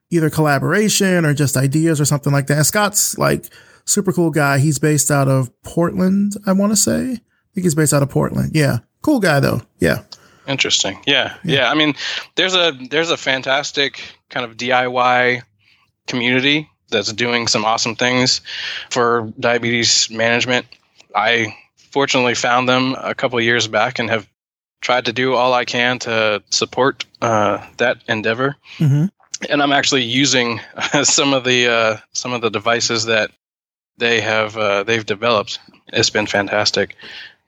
either 0.10 0.30
collaboration 0.30 1.26
or 1.26 1.34
just 1.34 1.58
ideas 1.58 2.00
or 2.00 2.06
something 2.06 2.32
like 2.32 2.48
that. 2.48 2.58
And 2.58 2.66
Scott's 2.66 3.18
like 3.18 3.46
super 3.88 4.12
cool 4.12 4.30
guy. 4.30 4.60
He's 4.60 4.80
based 4.80 5.10
out 5.10 5.28
of 5.28 5.50
Portland, 5.64 6.34
I 6.46 6.54
want 6.54 6.72
to 6.72 6.78
say. 6.78 7.14
I 7.14 7.54
think 7.54 7.64
he's 7.64 7.76
based 7.76 7.94
out 7.94 8.04
of 8.04 8.10
Portland. 8.10 8.52
Yeah. 8.54 8.80
Cool 9.02 9.20
guy 9.20 9.40
though. 9.40 9.62
Yeah. 9.80 10.04
Interesting. 10.48 11.00
Yeah. 11.06 11.36
yeah. 11.44 11.56
Yeah. 11.56 11.72
I 11.72 11.74
mean, 11.74 11.96
there's 12.36 12.56
a 12.56 12.72
there's 12.90 13.12
a 13.12 13.18
fantastic 13.18 14.02
kind 14.30 14.46
of 14.46 14.58
DIY 14.58 15.42
community 16.08 16.70
that's 16.90 17.12
doing 17.12 17.48
some 17.48 17.66
awesome 17.66 17.96
things 17.96 18.42
for 18.90 19.34
diabetes 19.40 20.10
management. 20.10 20.66
I 21.16 21.56
fortunately 21.92 22.36
found 22.36 22.70
them 22.70 22.96
a 22.98 23.16
couple 23.16 23.40
years 23.42 23.68
back 23.68 24.00
and 24.00 24.10
have 24.10 24.28
tried 24.82 25.06
to 25.06 25.14
do 25.14 25.34
all 25.34 25.54
I 25.54 25.66
can 25.66 26.00
to 26.00 26.44
support 26.50 27.06
uh, 27.22 27.66
that 27.78 27.98
endeavor. 28.08 28.56
Mm-hmm. 28.78 29.06
And 29.50 29.62
I'm 29.62 29.72
actually 29.72 30.04
using 30.04 30.60
some 31.04 31.34
of 31.34 31.44
the 31.44 31.68
uh, 31.68 31.98
some 32.14 32.34
of 32.34 32.42
the 32.42 32.50
devices 32.50 33.06
that 33.06 33.32
they 33.98 34.22
have 34.22 34.56
uh, 34.58 34.84
they've 34.84 35.06
developed. 35.06 35.60
It's 35.88 36.10
been 36.10 36.28
fantastic. 36.28 36.96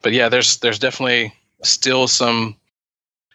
But 0.01 0.13
yeah, 0.13 0.29
there's 0.29 0.57
there's 0.57 0.79
definitely 0.79 1.33
still 1.63 2.07
some 2.07 2.55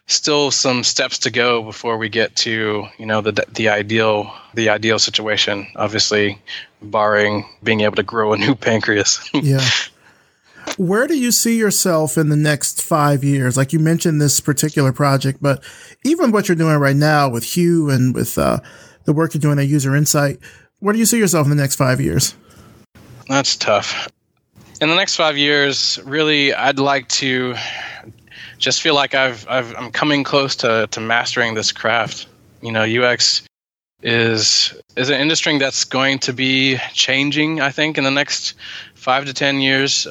still 0.07 0.51
some 0.51 0.83
steps 0.83 1.19
to 1.19 1.31
go 1.31 1.63
before 1.63 1.97
we 1.97 2.09
get 2.09 2.35
to 2.35 2.85
you 2.97 3.05
know 3.05 3.21
the 3.21 3.45
the 3.53 3.69
ideal 3.69 4.33
the 4.53 4.69
ideal 4.69 4.99
situation. 4.99 5.67
Obviously, 5.75 6.39
barring 6.81 7.45
being 7.63 7.81
able 7.81 7.95
to 7.95 8.03
grow 8.03 8.33
a 8.33 8.37
new 8.37 8.55
pancreas. 8.67 9.27
yeah. 9.33 9.67
Where 10.77 11.05
do 11.05 11.15
you 11.15 11.31
see 11.31 11.57
yourself 11.59 12.17
in 12.17 12.29
the 12.29 12.35
next 12.35 12.81
five 12.81 13.23
years? 13.23 13.55
Like 13.55 13.71
you 13.71 13.77
mentioned 13.77 14.19
this 14.19 14.39
particular 14.39 14.91
project, 14.91 15.37
but 15.39 15.63
even 16.03 16.31
what 16.31 16.47
you're 16.47 16.55
doing 16.55 16.77
right 16.77 16.95
now 16.95 17.29
with 17.29 17.43
Hue 17.43 17.91
and 17.91 18.15
with 18.15 18.35
uh, 18.39 18.59
the 19.03 19.13
work 19.13 19.35
you're 19.35 19.39
doing 19.41 19.59
at 19.59 19.67
User 19.67 19.95
Insight, 19.95 20.39
where 20.79 20.91
do 20.91 20.97
you 20.97 21.05
see 21.05 21.19
yourself 21.19 21.45
in 21.45 21.51
the 21.51 21.61
next 21.61 21.75
five 21.75 22.01
years? 22.01 22.33
That's 23.27 23.55
tough. 23.55 24.09
In 24.81 24.89
the 24.89 24.95
next 24.95 25.15
five 25.15 25.37
years, 25.37 25.99
really, 26.03 26.53
I'd 26.53 26.79
like 26.79 27.07
to 27.09 27.55
just 28.57 28.81
feel 28.81 28.95
like 28.95 29.15
I've, 29.15 29.47
I've 29.49 29.75
I'm 29.75 29.91
coming 29.91 30.23
close 30.23 30.57
to, 30.57 30.87
to 30.91 30.99
mastering 30.99 31.53
this 31.53 31.71
craft. 31.71 32.27
You 32.61 32.71
know, 32.71 32.83
UX 32.83 33.43
is 34.01 34.73
is 34.95 35.09
an 35.09 35.19
industry 35.19 35.57
that's 35.57 35.85
going 35.85 36.19
to 36.19 36.33
be 36.33 36.77
changing. 36.93 37.61
I 37.61 37.71
think 37.71 37.97
in 37.97 38.03
the 38.03 38.11
next 38.11 38.53
five 38.93 39.25
to 39.25 39.33
ten 39.33 39.59
years 39.59 40.07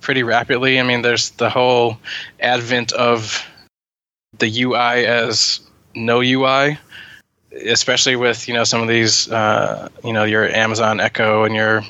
pretty 0.00 0.22
rapidly. 0.22 0.78
I 0.78 0.82
mean, 0.82 1.02
there's 1.02 1.30
the 1.30 1.48
whole 1.48 1.98
advent 2.38 2.92
of 2.92 3.44
the 4.38 4.62
UI 4.62 5.06
as 5.06 5.60
no 5.94 6.20
UI, 6.20 6.78
especially 7.52 8.16
with 8.16 8.48
you 8.48 8.54
know 8.54 8.64
some 8.64 8.82
of 8.82 8.88
these 8.88 9.30
uh, 9.30 9.88
you 10.04 10.12
know 10.12 10.24
your 10.24 10.48
Amazon 10.48 11.00
Echo 11.00 11.44
and 11.44 11.54
your 11.54 11.82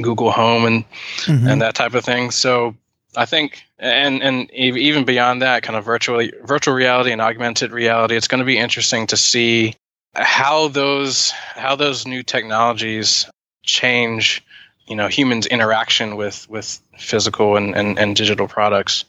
Google 0.00 0.30
Home 0.30 0.64
and 0.64 0.84
mm-hmm. 1.22 1.48
and 1.48 1.62
that 1.62 1.74
type 1.74 1.94
of 1.94 2.04
thing. 2.04 2.30
So 2.30 2.74
I 3.16 3.24
think 3.24 3.64
and 3.78 4.22
and 4.22 4.50
even 4.52 5.04
beyond 5.04 5.42
that, 5.42 5.62
kind 5.62 5.76
of 5.76 5.84
virtual 5.84 6.26
virtual 6.44 6.74
reality 6.74 7.12
and 7.12 7.20
augmented 7.20 7.72
reality, 7.72 8.16
it's 8.16 8.28
going 8.28 8.40
to 8.40 8.44
be 8.44 8.58
interesting 8.58 9.06
to 9.08 9.16
see 9.16 9.74
how 10.14 10.68
those 10.68 11.30
how 11.30 11.76
those 11.76 12.06
new 12.06 12.22
technologies 12.22 13.26
change 13.62 14.42
you 14.86 14.96
know 14.96 15.08
humans 15.08 15.46
interaction 15.46 16.16
with 16.16 16.48
with 16.48 16.80
physical 16.98 17.56
and, 17.56 17.74
and, 17.74 17.98
and 17.98 18.16
digital 18.16 18.48
products 18.48 19.04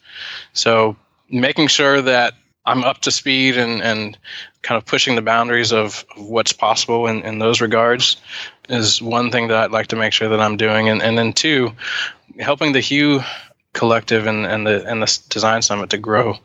so 0.53 0.95
making 1.29 1.67
sure 1.67 2.01
that 2.01 2.33
i'm 2.65 2.83
up 2.83 2.99
to 2.99 3.11
speed 3.11 3.57
and, 3.57 3.81
and 3.81 4.17
kind 4.63 4.77
of 4.77 4.85
pushing 4.85 5.15
the 5.15 5.21
boundaries 5.21 5.71
of, 5.71 6.03
what's 6.17 6.51
possible 6.51 7.07
in, 7.07 7.21
in 7.21 7.39
those 7.39 7.61
regards 7.61 8.17
is 8.69 9.01
one 9.01 9.31
thing 9.31 9.47
that 9.47 9.57
i'd 9.57 9.71
like 9.71 9.87
to 9.87 9.95
make 9.95 10.13
sure 10.13 10.29
that 10.29 10.39
i'm 10.39 10.57
doing. 10.57 10.89
And, 10.89 11.01
and 11.01 11.17
then 11.17 11.33
two 11.33 11.71
helping 12.39 12.73
the 12.73 12.79
hue 12.79 13.21
collective 13.73 14.27
and, 14.27 14.45
and 14.45 14.65
the 14.65 14.85
and 14.87 15.01
the 15.01 15.19
design 15.29 15.61
summit 15.61 15.89
to 15.91 15.97
grow 15.97 16.37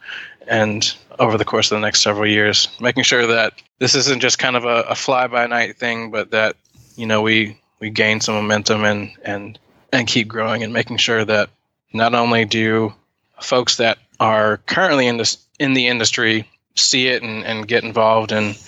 and 0.47 0.95
over 1.18 1.39
the 1.39 1.45
course 1.45 1.70
of 1.70 1.77
the 1.77 1.81
next 1.81 2.01
several 2.01 2.27
years 2.27 2.68
making 2.81 3.05
sure 3.05 3.27
that 3.27 3.55
this 3.79 3.95
isn't 3.95 4.20
just 4.20 4.39
kind 4.39 4.57
of 4.57 4.64
a, 4.64 4.83
a 4.83 4.95
fly 4.95 5.27
by 5.27 5.47
night 5.47 5.77
thing 5.77 6.11
but 6.11 6.31
that 6.31 6.57
you 6.97 7.07
know 7.07 7.23
we 7.23 7.59
we 7.81 7.91
gain 7.91 8.20
some 8.20 8.35
momentum 8.35 8.85
and 8.85 9.11
and 9.25 9.59
and 9.93 10.07
keep 10.07 10.29
growing 10.29 10.62
and 10.62 10.73
making 10.73 10.97
sure 10.97 11.25
that 11.25 11.51
not 11.93 12.14
only 12.14 12.45
do 12.45 12.93
folks 13.41 13.77
that 13.77 13.99
are 14.20 14.59
currently 14.66 15.07
in 15.07 15.16
this 15.16 15.39
in 15.59 15.75
the 15.75 15.89
industry 15.89 16.49
see 16.75 17.09
it 17.09 17.23
and, 17.23 17.45
and 17.45 17.68
get 17.68 17.85
involved 17.85 18.33
and 18.33 18.59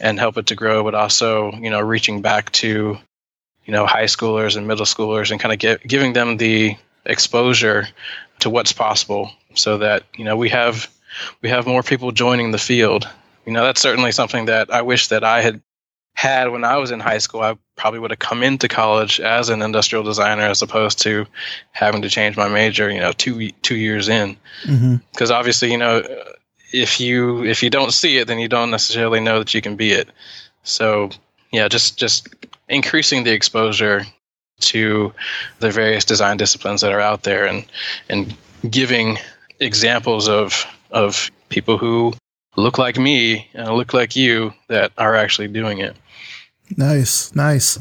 and 0.00 0.18
help 0.18 0.36
it 0.36 0.46
to 0.46 0.54
grow, 0.54 0.82
but 0.82 0.94
also 0.94 1.52
you 1.52 1.70
know 1.70 1.80
reaching 1.80 2.22
back 2.22 2.50
to 2.52 2.98
you 3.64 3.72
know 3.72 3.86
high 3.86 4.04
schoolers 4.04 4.56
and 4.56 4.66
middle 4.66 4.86
schoolers 4.86 5.30
and 5.30 5.40
kind 5.40 5.52
of 5.52 5.58
get, 5.58 5.86
giving 5.86 6.12
them 6.12 6.36
the 6.36 6.76
exposure 7.04 7.88
to 8.40 8.50
what's 8.50 8.72
possible, 8.72 9.30
so 9.54 9.78
that 9.78 10.04
you 10.16 10.24
know 10.24 10.36
we 10.36 10.48
have 10.48 10.90
we 11.40 11.48
have 11.48 11.66
more 11.66 11.82
people 11.82 12.10
joining 12.10 12.50
the 12.50 12.58
field. 12.58 13.08
You 13.46 13.52
know 13.52 13.64
that's 13.64 13.80
certainly 13.80 14.12
something 14.12 14.46
that 14.46 14.72
I 14.72 14.82
wish 14.82 15.08
that 15.08 15.24
I 15.24 15.42
had 15.42 15.62
had 16.14 16.50
when 16.52 16.64
I 16.64 16.76
was 16.76 16.90
in 16.90 17.00
high 17.00 17.18
school, 17.18 17.40
I 17.40 17.56
probably 17.76 17.98
would 17.98 18.10
have 18.10 18.18
come 18.18 18.42
into 18.42 18.68
college 18.68 19.18
as 19.18 19.48
an 19.48 19.62
industrial 19.62 20.04
designer 20.04 20.42
as 20.42 20.62
opposed 20.62 21.00
to 21.00 21.26
having 21.72 22.02
to 22.02 22.10
change 22.10 22.36
my 22.36 22.48
major, 22.48 22.90
you 22.90 23.00
know, 23.00 23.12
two 23.12 23.50
two 23.62 23.76
years 23.76 24.08
in. 24.08 24.36
Because 24.62 25.30
mm-hmm. 25.30 25.32
obviously, 25.32 25.72
you 25.72 25.78
know, 25.78 26.02
if 26.72 27.00
you 27.00 27.44
if 27.44 27.62
you 27.62 27.70
don't 27.70 27.92
see 27.92 28.18
it, 28.18 28.26
then 28.26 28.38
you 28.38 28.48
don't 28.48 28.70
necessarily 28.70 29.20
know 29.20 29.38
that 29.38 29.54
you 29.54 29.60
can 29.60 29.76
be 29.76 29.92
it. 29.92 30.08
So 30.62 31.10
yeah, 31.52 31.68
just 31.68 31.98
just 31.98 32.28
increasing 32.68 33.24
the 33.24 33.32
exposure 33.32 34.04
to 34.60 35.12
the 35.58 35.70
various 35.70 36.04
design 36.04 36.36
disciplines 36.36 36.80
that 36.80 36.92
are 36.92 37.00
out 37.00 37.22
there 37.22 37.46
and 37.46 37.64
and 38.08 38.34
giving 38.70 39.18
examples 39.60 40.28
of 40.28 40.66
of 40.90 41.30
people 41.48 41.78
who 41.78 42.14
look 42.56 42.78
like 42.78 42.98
me 42.98 43.48
and 43.54 43.68
look 43.74 43.94
like 43.94 44.16
you 44.16 44.52
that 44.68 44.92
are 44.98 45.14
actually 45.14 45.48
doing 45.48 45.78
it. 45.78 45.96
Nice, 46.76 47.34
nice. 47.34 47.78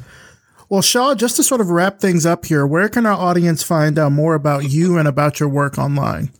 Well, 0.69 0.81
Shaw, 0.81 1.15
just 1.15 1.35
to 1.35 1.43
sort 1.43 1.59
of 1.59 1.69
wrap 1.69 1.99
things 1.99 2.25
up 2.25 2.45
here, 2.45 2.65
where 2.65 2.87
can 2.87 3.05
our 3.05 3.17
audience 3.17 3.61
find 3.61 3.99
out 3.99 4.13
more 4.13 4.35
about 4.35 4.71
you 4.71 4.97
and 4.97 5.07
about 5.07 5.39
your 5.39 5.49
work 5.49 5.77
online? 5.77 6.31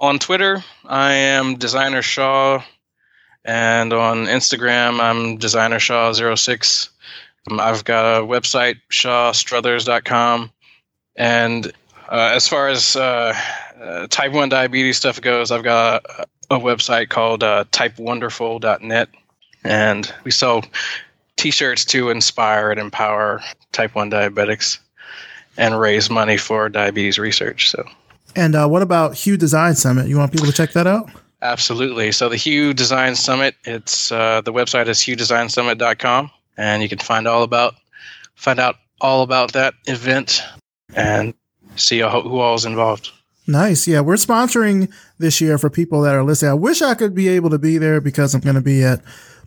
On 0.00 0.20
Twitter, 0.20 0.62
I 0.86 1.12
am 1.14 1.56
Designer 1.56 2.02
Shaw, 2.02 2.62
and 3.44 3.92
on 3.92 4.26
Instagram, 4.26 5.00
I'm 5.00 5.38
Designer 5.38 5.80
Shaw 5.80 6.12
06. 6.12 6.90
Um, 7.50 7.58
I've 7.58 7.82
got 7.84 8.20
a 8.20 8.24
website, 8.24 8.76
shawstrothers.com. 8.92 10.52
And 11.16 11.66
uh, 12.08 12.30
as 12.32 12.46
far 12.46 12.68
as 12.68 12.94
uh, 12.94 13.34
uh, 13.82 14.06
type 14.06 14.30
1 14.30 14.48
diabetes 14.50 14.98
stuff 14.98 15.20
goes, 15.20 15.50
I've 15.50 15.64
got 15.64 16.04
a, 16.04 16.26
a 16.54 16.60
website 16.60 17.08
called 17.08 17.42
uh, 17.42 17.64
typewonderful.net. 17.72 19.08
And 19.64 20.14
we 20.22 20.30
sell 20.30 20.64
t-shirts 21.34 21.84
to 21.86 22.10
inspire 22.10 22.70
and 22.70 22.78
empower 22.78 23.42
type 23.72 23.96
1 23.96 24.12
diabetics 24.12 24.78
and 25.56 25.80
raise 25.80 26.08
money 26.08 26.36
for 26.36 26.68
diabetes 26.68 27.18
research 27.18 27.68
so 27.68 27.84
and 28.36 28.54
uh, 28.54 28.66
what 28.66 28.82
about 28.82 29.14
hue 29.14 29.36
design 29.36 29.74
summit 29.74 30.06
you 30.08 30.16
want 30.16 30.32
people 30.32 30.46
to 30.46 30.52
check 30.52 30.72
that 30.72 30.86
out 30.86 31.10
absolutely 31.42 32.12
so 32.12 32.28
the 32.28 32.36
hue 32.36 32.72
design 32.72 33.14
summit 33.14 33.54
it's 33.64 34.12
uh, 34.12 34.40
the 34.42 34.52
website 34.52 34.88
is 34.88 34.98
huedesignsummit.com 34.98 36.30
and 36.56 36.82
you 36.82 36.88
can 36.88 36.98
find 36.98 37.26
all 37.26 37.42
about 37.42 37.74
find 38.34 38.60
out 38.60 38.76
all 39.00 39.22
about 39.22 39.52
that 39.52 39.74
event 39.86 40.42
and 40.94 41.34
see 41.76 42.00
who 42.00 42.06
all 42.38 42.54
is 42.54 42.64
involved. 42.64 43.10
Nice. 43.46 43.88
Yeah, 43.88 44.00
we're 44.00 44.14
sponsoring 44.14 44.92
this 45.18 45.40
year 45.40 45.56
for 45.56 45.70
people 45.70 46.02
that 46.02 46.14
are 46.14 46.24
listening. 46.24 46.50
I 46.50 46.54
wish 46.54 46.82
I 46.82 46.94
could 46.94 47.14
be 47.14 47.28
able 47.28 47.50
to 47.50 47.58
be 47.58 47.78
there 47.78 48.00
because 48.00 48.34
I'm 48.34 48.42
going 48.42 48.56
to 48.56 48.60
be 48.60 48.84
at 48.84 49.00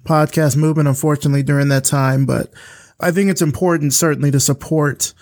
Podcast 0.03 0.57
Movement, 0.57 0.88
unfortunately, 0.88 1.43
during 1.43 1.67
that 1.67 1.86
time. 1.86 2.25
But 2.25 2.51
I 2.99 3.11
think 3.11 3.29
it's 3.29 3.43
important, 3.43 3.93
certainly, 3.93 4.32
to 4.32 4.39
support 4.39 5.13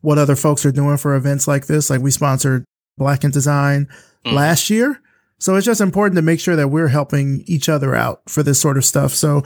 what 0.00 0.18
other 0.18 0.34
folks 0.34 0.66
are 0.66 0.72
doing 0.72 0.96
for 0.96 1.14
events 1.14 1.46
like 1.46 1.66
this. 1.66 1.88
Like 1.88 2.00
we 2.00 2.10
sponsored 2.10 2.64
Black 2.96 3.24
in 3.24 3.30
Design 3.30 3.88
mm. 4.24 4.32
last 4.32 4.70
year. 4.70 5.00
So 5.38 5.54
it's 5.54 5.66
just 5.66 5.80
important 5.80 6.16
to 6.16 6.22
make 6.22 6.40
sure 6.40 6.56
that 6.56 6.68
we're 6.68 6.88
helping 6.88 7.44
each 7.46 7.68
other 7.68 7.94
out 7.94 8.22
for 8.28 8.42
this 8.42 8.60
sort 8.60 8.78
of 8.78 8.84
stuff. 8.84 9.12
So, 9.12 9.42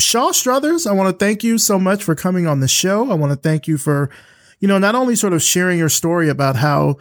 Shaw 0.00 0.32
Strothers, 0.32 0.86
I 0.86 0.92
want 0.92 1.16
to 1.16 1.24
thank 1.24 1.44
you 1.44 1.56
so 1.58 1.78
much 1.78 2.02
for 2.02 2.14
coming 2.14 2.46
on 2.46 2.60
the 2.60 2.68
show. 2.68 3.10
I 3.10 3.14
want 3.14 3.32
to 3.32 3.36
thank 3.36 3.68
you 3.68 3.78
for, 3.78 4.10
you 4.58 4.66
know, 4.66 4.78
not 4.78 4.94
only 4.94 5.14
sort 5.14 5.32
of 5.32 5.42
sharing 5.42 5.78
your 5.78 5.88
story 5.88 6.28
about 6.28 6.56
how 6.56 6.96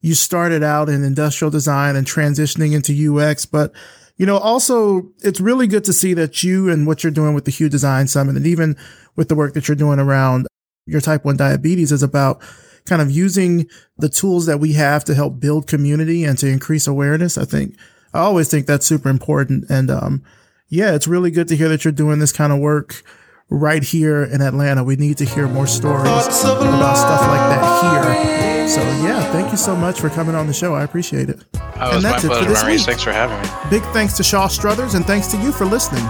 you 0.00 0.14
started 0.14 0.62
out 0.62 0.90
in 0.90 1.02
industrial 1.02 1.50
design 1.50 1.96
and 1.96 2.06
transitioning 2.06 2.74
into 2.74 3.18
UX, 3.18 3.46
but 3.46 3.72
you 4.16 4.26
know, 4.26 4.36
also 4.36 5.10
it's 5.22 5.40
really 5.40 5.66
good 5.66 5.84
to 5.84 5.92
see 5.92 6.14
that 6.14 6.42
you 6.42 6.68
and 6.68 6.86
what 6.86 7.02
you're 7.02 7.10
doing 7.10 7.34
with 7.34 7.46
the 7.46 7.50
Hue 7.50 7.68
Design 7.68 8.06
Summit 8.06 8.36
and 8.36 8.46
even 8.46 8.76
with 9.16 9.28
the 9.28 9.34
work 9.34 9.54
that 9.54 9.66
you're 9.66 9.74
doing 9.76 9.98
around 9.98 10.46
your 10.86 11.00
type 11.00 11.24
1 11.24 11.36
diabetes 11.36 11.90
is 11.90 12.02
about 12.02 12.42
kind 12.86 13.00
of 13.00 13.10
using 13.10 13.66
the 13.98 14.08
tools 14.08 14.46
that 14.46 14.60
we 14.60 14.74
have 14.74 15.04
to 15.04 15.14
help 15.14 15.40
build 15.40 15.66
community 15.66 16.24
and 16.24 16.38
to 16.38 16.48
increase 16.48 16.86
awareness. 16.86 17.38
I 17.38 17.44
think 17.44 17.76
I 18.12 18.20
always 18.20 18.48
think 18.48 18.66
that's 18.66 18.86
super 18.86 19.08
important. 19.08 19.68
And, 19.68 19.90
um, 19.90 20.22
yeah, 20.68 20.94
it's 20.94 21.06
really 21.08 21.30
good 21.30 21.48
to 21.48 21.56
hear 21.56 21.68
that 21.68 21.84
you're 21.84 21.92
doing 21.92 22.20
this 22.20 22.32
kind 22.32 22.52
of 22.52 22.58
work 22.60 23.02
right 23.50 23.82
here 23.82 24.22
in 24.22 24.40
Atlanta. 24.40 24.84
We 24.84 24.96
need 24.96 25.18
to 25.18 25.24
hear 25.24 25.46
more 25.48 25.66
stories 25.66 26.06
about 26.06 26.32
stuff 26.32 26.60
like 26.60 27.40
that 27.50 27.82
here. 27.82 28.68
So 28.68 28.80
yeah, 29.02 29.30
thank 29.32 29.50
you 29.50 29.58
so 29.58 29.76
much 29.76 30.00
for 30.00 30.08
coming 30.08 30.34
on 30.34 30.46
the 30.46 30.52
show. 30.52 30.74
I 30.74 30.84
appreciate 30.84 31.28
it. 31.28 31.44
Oh, 31.76 31.96
and 31.96 32.04
that's 32.04 32.24
it 32.24 32.28
for 32.28 32.44
this 32.44 32.64
week. 32.64 32.80
Thanks 32.80 33.02
for 33.02 33.12
having 33.12 33.40
me. 33.42 33.70
Big 33.70 33.82
thanks 33.92 34.16
to 34.16 34.22
Shaw 34.22 34.48
Strothers 34.48 34.94
and 34.94 35.04
thanks 35.04 35.28
to 35.28 35.36
you 35.36 35.52
for 35.52 35.66
listening. 35.66 36.04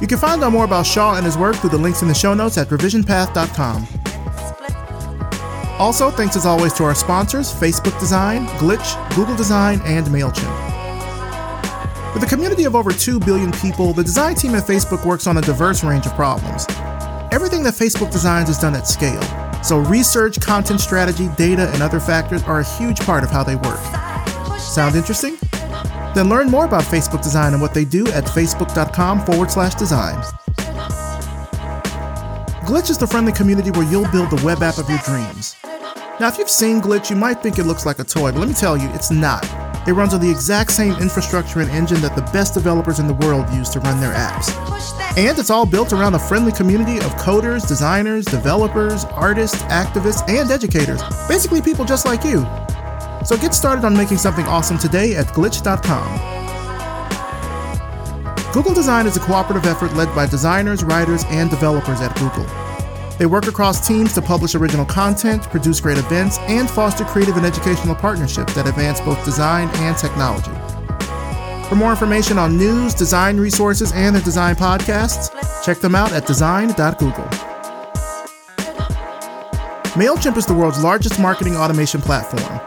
You 0.00 0.06
can 0.06 0.18
find 0.18 0.42
out 0.42 0.52
more 0.52 0.64
about 0.64 0.86
Shaw 0.86 1.16
and 1.16 1.26
his 1.26 1.36
work 1.36 1.56
through 1.56 1.70
the 1.70 1.78
links 1.78 2.02
in 2.02 2.08
the 2.08 2.14
show 2.14 2.32
notes 2.32 2.56
at 2.56 2.68
revisionpath.com. 2.68 4.07
Also, 5.78 6.10
thanks 6.10 6.34
as 6.34 6.44
always 6.44 6.72
to 6.72 6.82
our 6.82 6.94
sponsors 6.94 7.52
Facebook 7.52 7.98
Design, 8.00 8.46
Glitch, 8.58 8.96
Google 9.14 9.36
Design, 9.36 9.80
and 9.84 10.06
MailChimp. 10.08 10.78
With 12.14 12.22
a 12.24 12.26
community 12.26 12.64
of 12.64 12.74
over 12.74 12.90
2 12.90 13.20
billion 13.20 13.52
people, 13.52 13.92
the 13.92 14.02
design 14.02 14.34
team 14.34 14.56
at 14.56 14.64
Facebook 14.64 15.06
works 15.06 15.28
on 15.28 15.36
a 15.36 15.40
diverse 15.40 15.84
range 15.84 16.04
of 16.04 16.14
problems. 16.14 16.66
Everything 17.30 17.62
that 17.62 17.74
Facebook 17.74 18.10
designs 18.10 18.48
is 18.48 18.58
done 18.58 18.74
at 18.74 18.88
scale, 18.88 19.22
so 19.62 19.78
research, 19.78 20.40
content 20.40 20.80
strategy, 20.80 21.28
data, 21.36 21.70
and 21.72 21.80
other 21.80 22.00
factors 22.00 22.42
are 22.44 22.58
a 22.60 22.64
huge 22.64 22.98
part 23.00 23.22
of 23.22 23.30
how 23.30 23.44
they 23.44 23.54
work. 23.54 23.78
Sound 24.58 24.96
interesting? 24.96 25.36
Then 26.14 26.28
learn 26.28 26.50
more 26.50 26.64
about 26.64 26.82
Facebook 26.82 27.22
design 27.22 27.52
and 27.52 27.62
what 27.62 27.72
they 27.72 27.84
do 27.84 28.06
at 28.08 28.24
facebook.com 28.24 29.24
forward 29.24 29.50
slash 29.52 29.74
design. 29.76 30.20
Glitch 32.64 32.90
is 32.90 32.98
the 32.98 33.06
friendly 33.06 33.32
community 33.32 33.70
where 33.70 33.88
you'll 33.88 34.10
build 34.10 34.30
the 34.30 34.42
web 34.44 34.62
app 34.62 34.78
of 34.78 34.88
your 34.90 34.98
dreams. 34.98 35.57
Now, 36.20 36.26
if 36.26 36.36
you've 36.36 36.50
seen 36.50 36.80
Glitch, 36.80 37.10
you 37.10 37.16
might 37.16 37.44
think 37.44 37.60
it 37.60 37.64
looks 37.64 37.86
like 37.86 38.00
a 38.00 38.04
toy, 38.04 38.32
but 38.32 38.40
let 38.40 38.48
me 38.48 38.54
tell 38.54 38.76
you, 38.76 38.88
it's 38.88 39.12
not. 39.12 39.44
It 39.86 39.92
runs 39.92 40.12
on 40.14 40.20
the 40.20 40.28
exact 40.28 40.72
same 40.72 40.94
infrastructure 40.94 41.60
and 41.60 41.70
engine 41.70 42.00
that 42.00 42.16
the 42.16 42.22
best 42.32 42.54
developers 42.54 42.98
in 42.98 43.06
the 43.06 43.14
world 43.14 43.48
use 43.50 43.68
to 43.70 43.80
run 43.80 44.00
their 44.00 44.12
apps. 44.12 44.50
And 45.16 45.38
it's 45.38 45.48
all 45.48 45.64
built 45.64 45.92
around 45.92 46.14
a 46.14 46.18
friendly 46.18 46.50
community 46.50 46.96
of 46.96 47.14
coders, 47.14 47.68
designers, 47.68 48.24
developers, 48.24 49.04
artists, 49.04 49.62
activists, 49.62 50.28
and 50.28 50.50
educators. 50.50 51.00
Basically, 51.28 51.62
people 51.62 51.84
just 51.84 52.04
like 52.04 52.24
you. 52.24 52.44
So 53.24 53.36
get 53.36 53.54
started 53.54 53.84
on 53.84 53.96
making 53.96 54.18
something 54.18 54.44
awesome 54.46 54.76
today 54.76 55.14
at 55.14 55.26
glitch.com. 55.28 56.18
Google 58.52 58.74
Design 58.74 59.06
is 59.06 59.16
a 59.16 59.20
cooperative 59.20 59.66
effort 59.66 59.94
led 59.94 60.12
by 60.16 60.26
designers, 60.26 60.82
writers, 60.82 61.22
and 61.28 61.48
developers 61.48 62.00
at 62.00 62.12
Google. 62.16 62.67
They 63.18 63.26
work 63.26 63.48
across 63.48 63.86
teams 63.86 64.12
to 64.14 64.22
publish 64.22 64.54
original 64.54 64.86
content, 64.86 65.42
produce 65.42 65.80
great 65.80 65.98
events, 65.98 66.38
and 66.42 66.70
foster 66.70 67.04
creative 67.04 67.36
and 67.36 67.44
educational 67.44 67.96
partnerships 67.96 68.54
that 68.54 68.68
advance 68.68 69.00
both 69.00 69.22
design 69.24 69.68
and 69.74 69.96
technology. 69.96 70.52
For 71.68 71.74
more 71.74 71.90
information 71.90 72.38
on 72.38 72.56
news, 72.56 72.94
design 72.94 73.38
resources, 73.38 73.92
and 73.92 74.14
their 74.14 74.22
design 74.22 74.54
podcasts, 74.54 75.34
check 75.64 75.78
them 75.78 75.96
out 75.96 76.12
at 76.12 76.26
design.google. 76.26 77.28
MailChimp 79.98 80.36
is 80.36 80.46
the 80.46 80.54
world's 80.54 80.82
largest 80.82 81.18
marketing 81.18 81.56
automation 81.56 82.00
platform. 82.00 82.60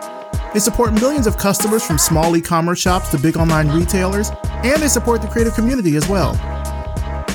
They 0.53 0.59
support 0.59 0.93
millions 0.93 1.27
of 1.27 1.37
customers 1.37 1.85
from 1.85 1.97
small 1.97 2.35
e 2.35 2.41
commerce 2.41 2.81
shops 2.81 3.09
to 3.11 3.17
big 3.17 3.37
online 3.37 3.69
retailers, 3.69 4.31
and 4.43 4.81
they 4.81 4.89
support 4.89 5.21
the 5.21 5.29
creative 5.29 5.53
community 5.53 5.95
as 5.95 6.09
well. 6.09 6.33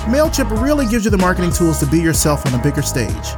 MailChimp 0.07 0.63
really 0.63 0.87
gives 0.87 1.05
you 1.05 1.11
the 1.11 1.19
marketing 1.19 1.51
tools 1.51 1.81
to 1.81 1.87
be 1.87 2.01
yourself 2.01 2.47
on 2.47 2.55
a 2.55 2.63
bigger 2.63 2.83
stage. 2.83 3.35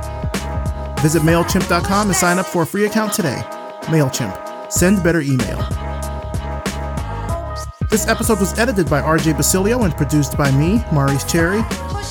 Visit 1.01 1.23
MailChimp.com 1.23 2.09
and 2.09 2.17
sign 2.17 2.39
up 2.39 2.45
for 2.45 2.63
a 2.63 2.67
free 2.67 2.85
account 2.85 3.15
today. 3.15 3.43
MailChimp. 3.85 4.71
Send 4.71 5.03
better 5.03 5.23
email. 5.23 5.57
This 7.89 8.07
episode 8.07 8.39
was 8.39 8.59
edited 8.59 8.91
by 8.91 9.01
RJ 9.01 9.39
Basilio 9.39 9.85
and 9.85 9.97
produced 9.97 10.37
by 10.37 10.51
me, 10.51 10.85
Maurice 10.93 11.25
Cherry. 11.25 11.63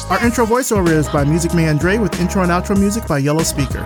Our 0.10 0.26
intro 0.26 0.44
voiceover 0.44 0.90
is 0.90 1.08
by 1.08 1.24
Music 1.24 1.54
Man 1.54 1.78
Dre 1.78 2.00
with 2.00 2.20
intro 2.20 2.42
and 2.42 2.52
outro 2.52 2.80
music 2.80 3.06
by 3.08 3.20
Yellow 3.20 3.44
Speaker. 3.44 3.86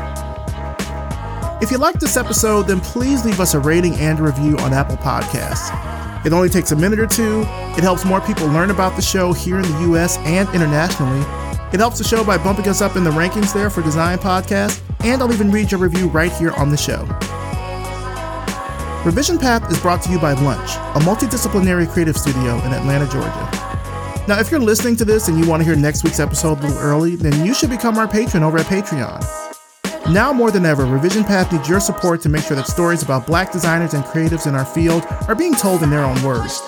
If 1.62 1.70
you 1.70 1.80
liked 1.80 2.00
this 2.00 2.16
episode, 2.16 2.68
then 2.68 2.80
please 2.80 3.26
leave 3.26 3.42
us 3.42 3.56
a 3.56 3.60
rating 3.60 3.96
and 3.96 4.22
review 4.22 4.56
on 4.60 4.72
Apple 4.72 4.96
Podcasts. 4.96 6.26
It 6.26 6.32
only 6.32 6.48
takes 6.48 6.72
a 6.72 6.78
minute 6.78 7.00
or 7.00 7.08
two. 7.08 7.46
It 7.78 7.84
helps 7.84 8.04
more 8.06 8.22
people 8.22 8.48
learn 8.48 8.70
about 8.70 8.96
the 8.96 9.02
show 9.02 9.32
here 9.34 9.56
in 9.56 9.62
the 9.64 9.92
US 9.92 10.18
and 10.20 10.48
internationally. 10.50 11.22
It 11.74 11.80
helps 11.80 11.98
the 11.98 12.04
show 12.04 12.24
by 12.24 12.38
bumping 12.38 12.68
us 12.68 12.82
up 12.82 12.96
in 12.96 13.04
the 13.04 13.12
rankings 13.12 13.54
there 13.54 13.70
for 13.70 13.82
Design 13.82 14.18
Podcast, 14.18 14.82
and 15.04 15.22
I'll 15.22 15.34
even 15.34 15.52
read 15.52 15.72
your 15.72 15.80
review 15.80 16.10
right 16.10 16.32
here 16.34 16.52
on 16.52 16.70
the 16.70 16.78
show. 16.78 17.06
Revision 19.06 19.38
Path 19.38 19.72
is 19.72 19.80
brought 19.80 20.02
to 20.04 20.12
you 20.12 20.20
by 20.20 20.34
Lunch, 20.34 20.70
a 20.72 21.00
multidisciplinary 21.00 21.90
creative 21.90 22.18
studio 22.18 22.56
in 22.66 22.74
Atlanta, 22.74 23.10
Georgia. 23.10 23.50
Now, 24.28 24.40
if 24.40 24.52
you're 24.52 24.60
listening 24.60 24.96
to 24.98 25.06
this 25.06 25.28
and 25.28 25.40
you 25.40 25.50
want 25.50 25.62
to 25.62 25.66
hear 25.66 25.76
next 25.76 26.04
week's 26.04 26.20
episode 26.20 26.60
a 26.60 26.68
little 26.68 26.78
early, 26.78 27.16
then 27.16 27.46
you 27.46 27.54
should 27.54 27.70
become 27.70 27.98
our 27.98 28.08
patron 28.08 28.44
over 28.44 28.60
at 28.60 28.68
Patreon. 28.68 29.22
Now 30.12 30.34
more 30.34 30.52
than 30.52 30.66
ever, 30.66 30.86
Revision 30.86 31.24
Path 31.24 31.52
needs 31.54 31.70
your 31.70 31.80
support 31.80 32.22
to 32.22 32.30
make 32.30 32.44
sure 32.44 32.58
that 32.58 32.68
stories 32.68 33.02
about 33.02 33.26
black 33.26 33.52
designers 33.52 33.94
and 33.94 34.04
creatives 34.04 34.46
in 34.46 34.56
our 34.56 34.66
field 34.66 35.06
are 35.28 35.36
being 35.36 35.56
told 35.56 35.84
in 35.84 35.90
their 35.90 36.04
own 36.04 36.22
words. 36.22 36.62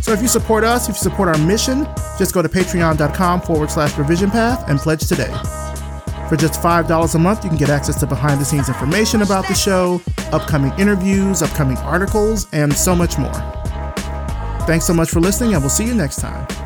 So 0.00 0.12
if 0.12 0.22
you 0.22 0.28
support 0.28 0.62
us, 0.62 0.88
if 0.88 0.96
you 0.96 1.02
support 1.02 1.28
our 1.28 1.38
mission, 1.38 1.86
just 2.18 2.32
go 2.32 2.42
to 2.42 2.48
patreon.com 2.48 3.40
forward 3.42 3.70
slash 3.70 3.96
revision 3.98 4.30
path 4.30 4.68
and 4.68 4.78
pledge 4.78 5.06
today. 5.06 5.32
For 6.28 6.36
just 6.36 6.60
$5 6.60 7.14
a 7.14 7.18
month, 7.18 7.44
you 7.44 7.50
can 7.50 7.58
get 7.58 7.70
access 7.70 7.98
to 8.00 8.06
behind 8.06 8.40
the 8.40 8.44
scenes 8.44 8.68
information 8.68 9.22
about 9.22 9.46
the 9.46 9.54
show, 9.54 10.00
upcoming 10.32 10.72
interviews, 10.78 11.40
upcoming 11.42 11.76
articles, 11.78 12.48
and 12.52 12.72
so 12.72 12.94
much 12.96 13.16
more. 13.18 13.32
Thanks 14.66 14.84
so 14.84 14.92
much 14.92 15.10
for 15.10 15.20
listening, 15.20 15.54
and 15.54 15.62
we'll 15.62 15.70
see 15.70 15.84
you 15.86 15.94
next 15.94 16.16
time. 16.16 16.65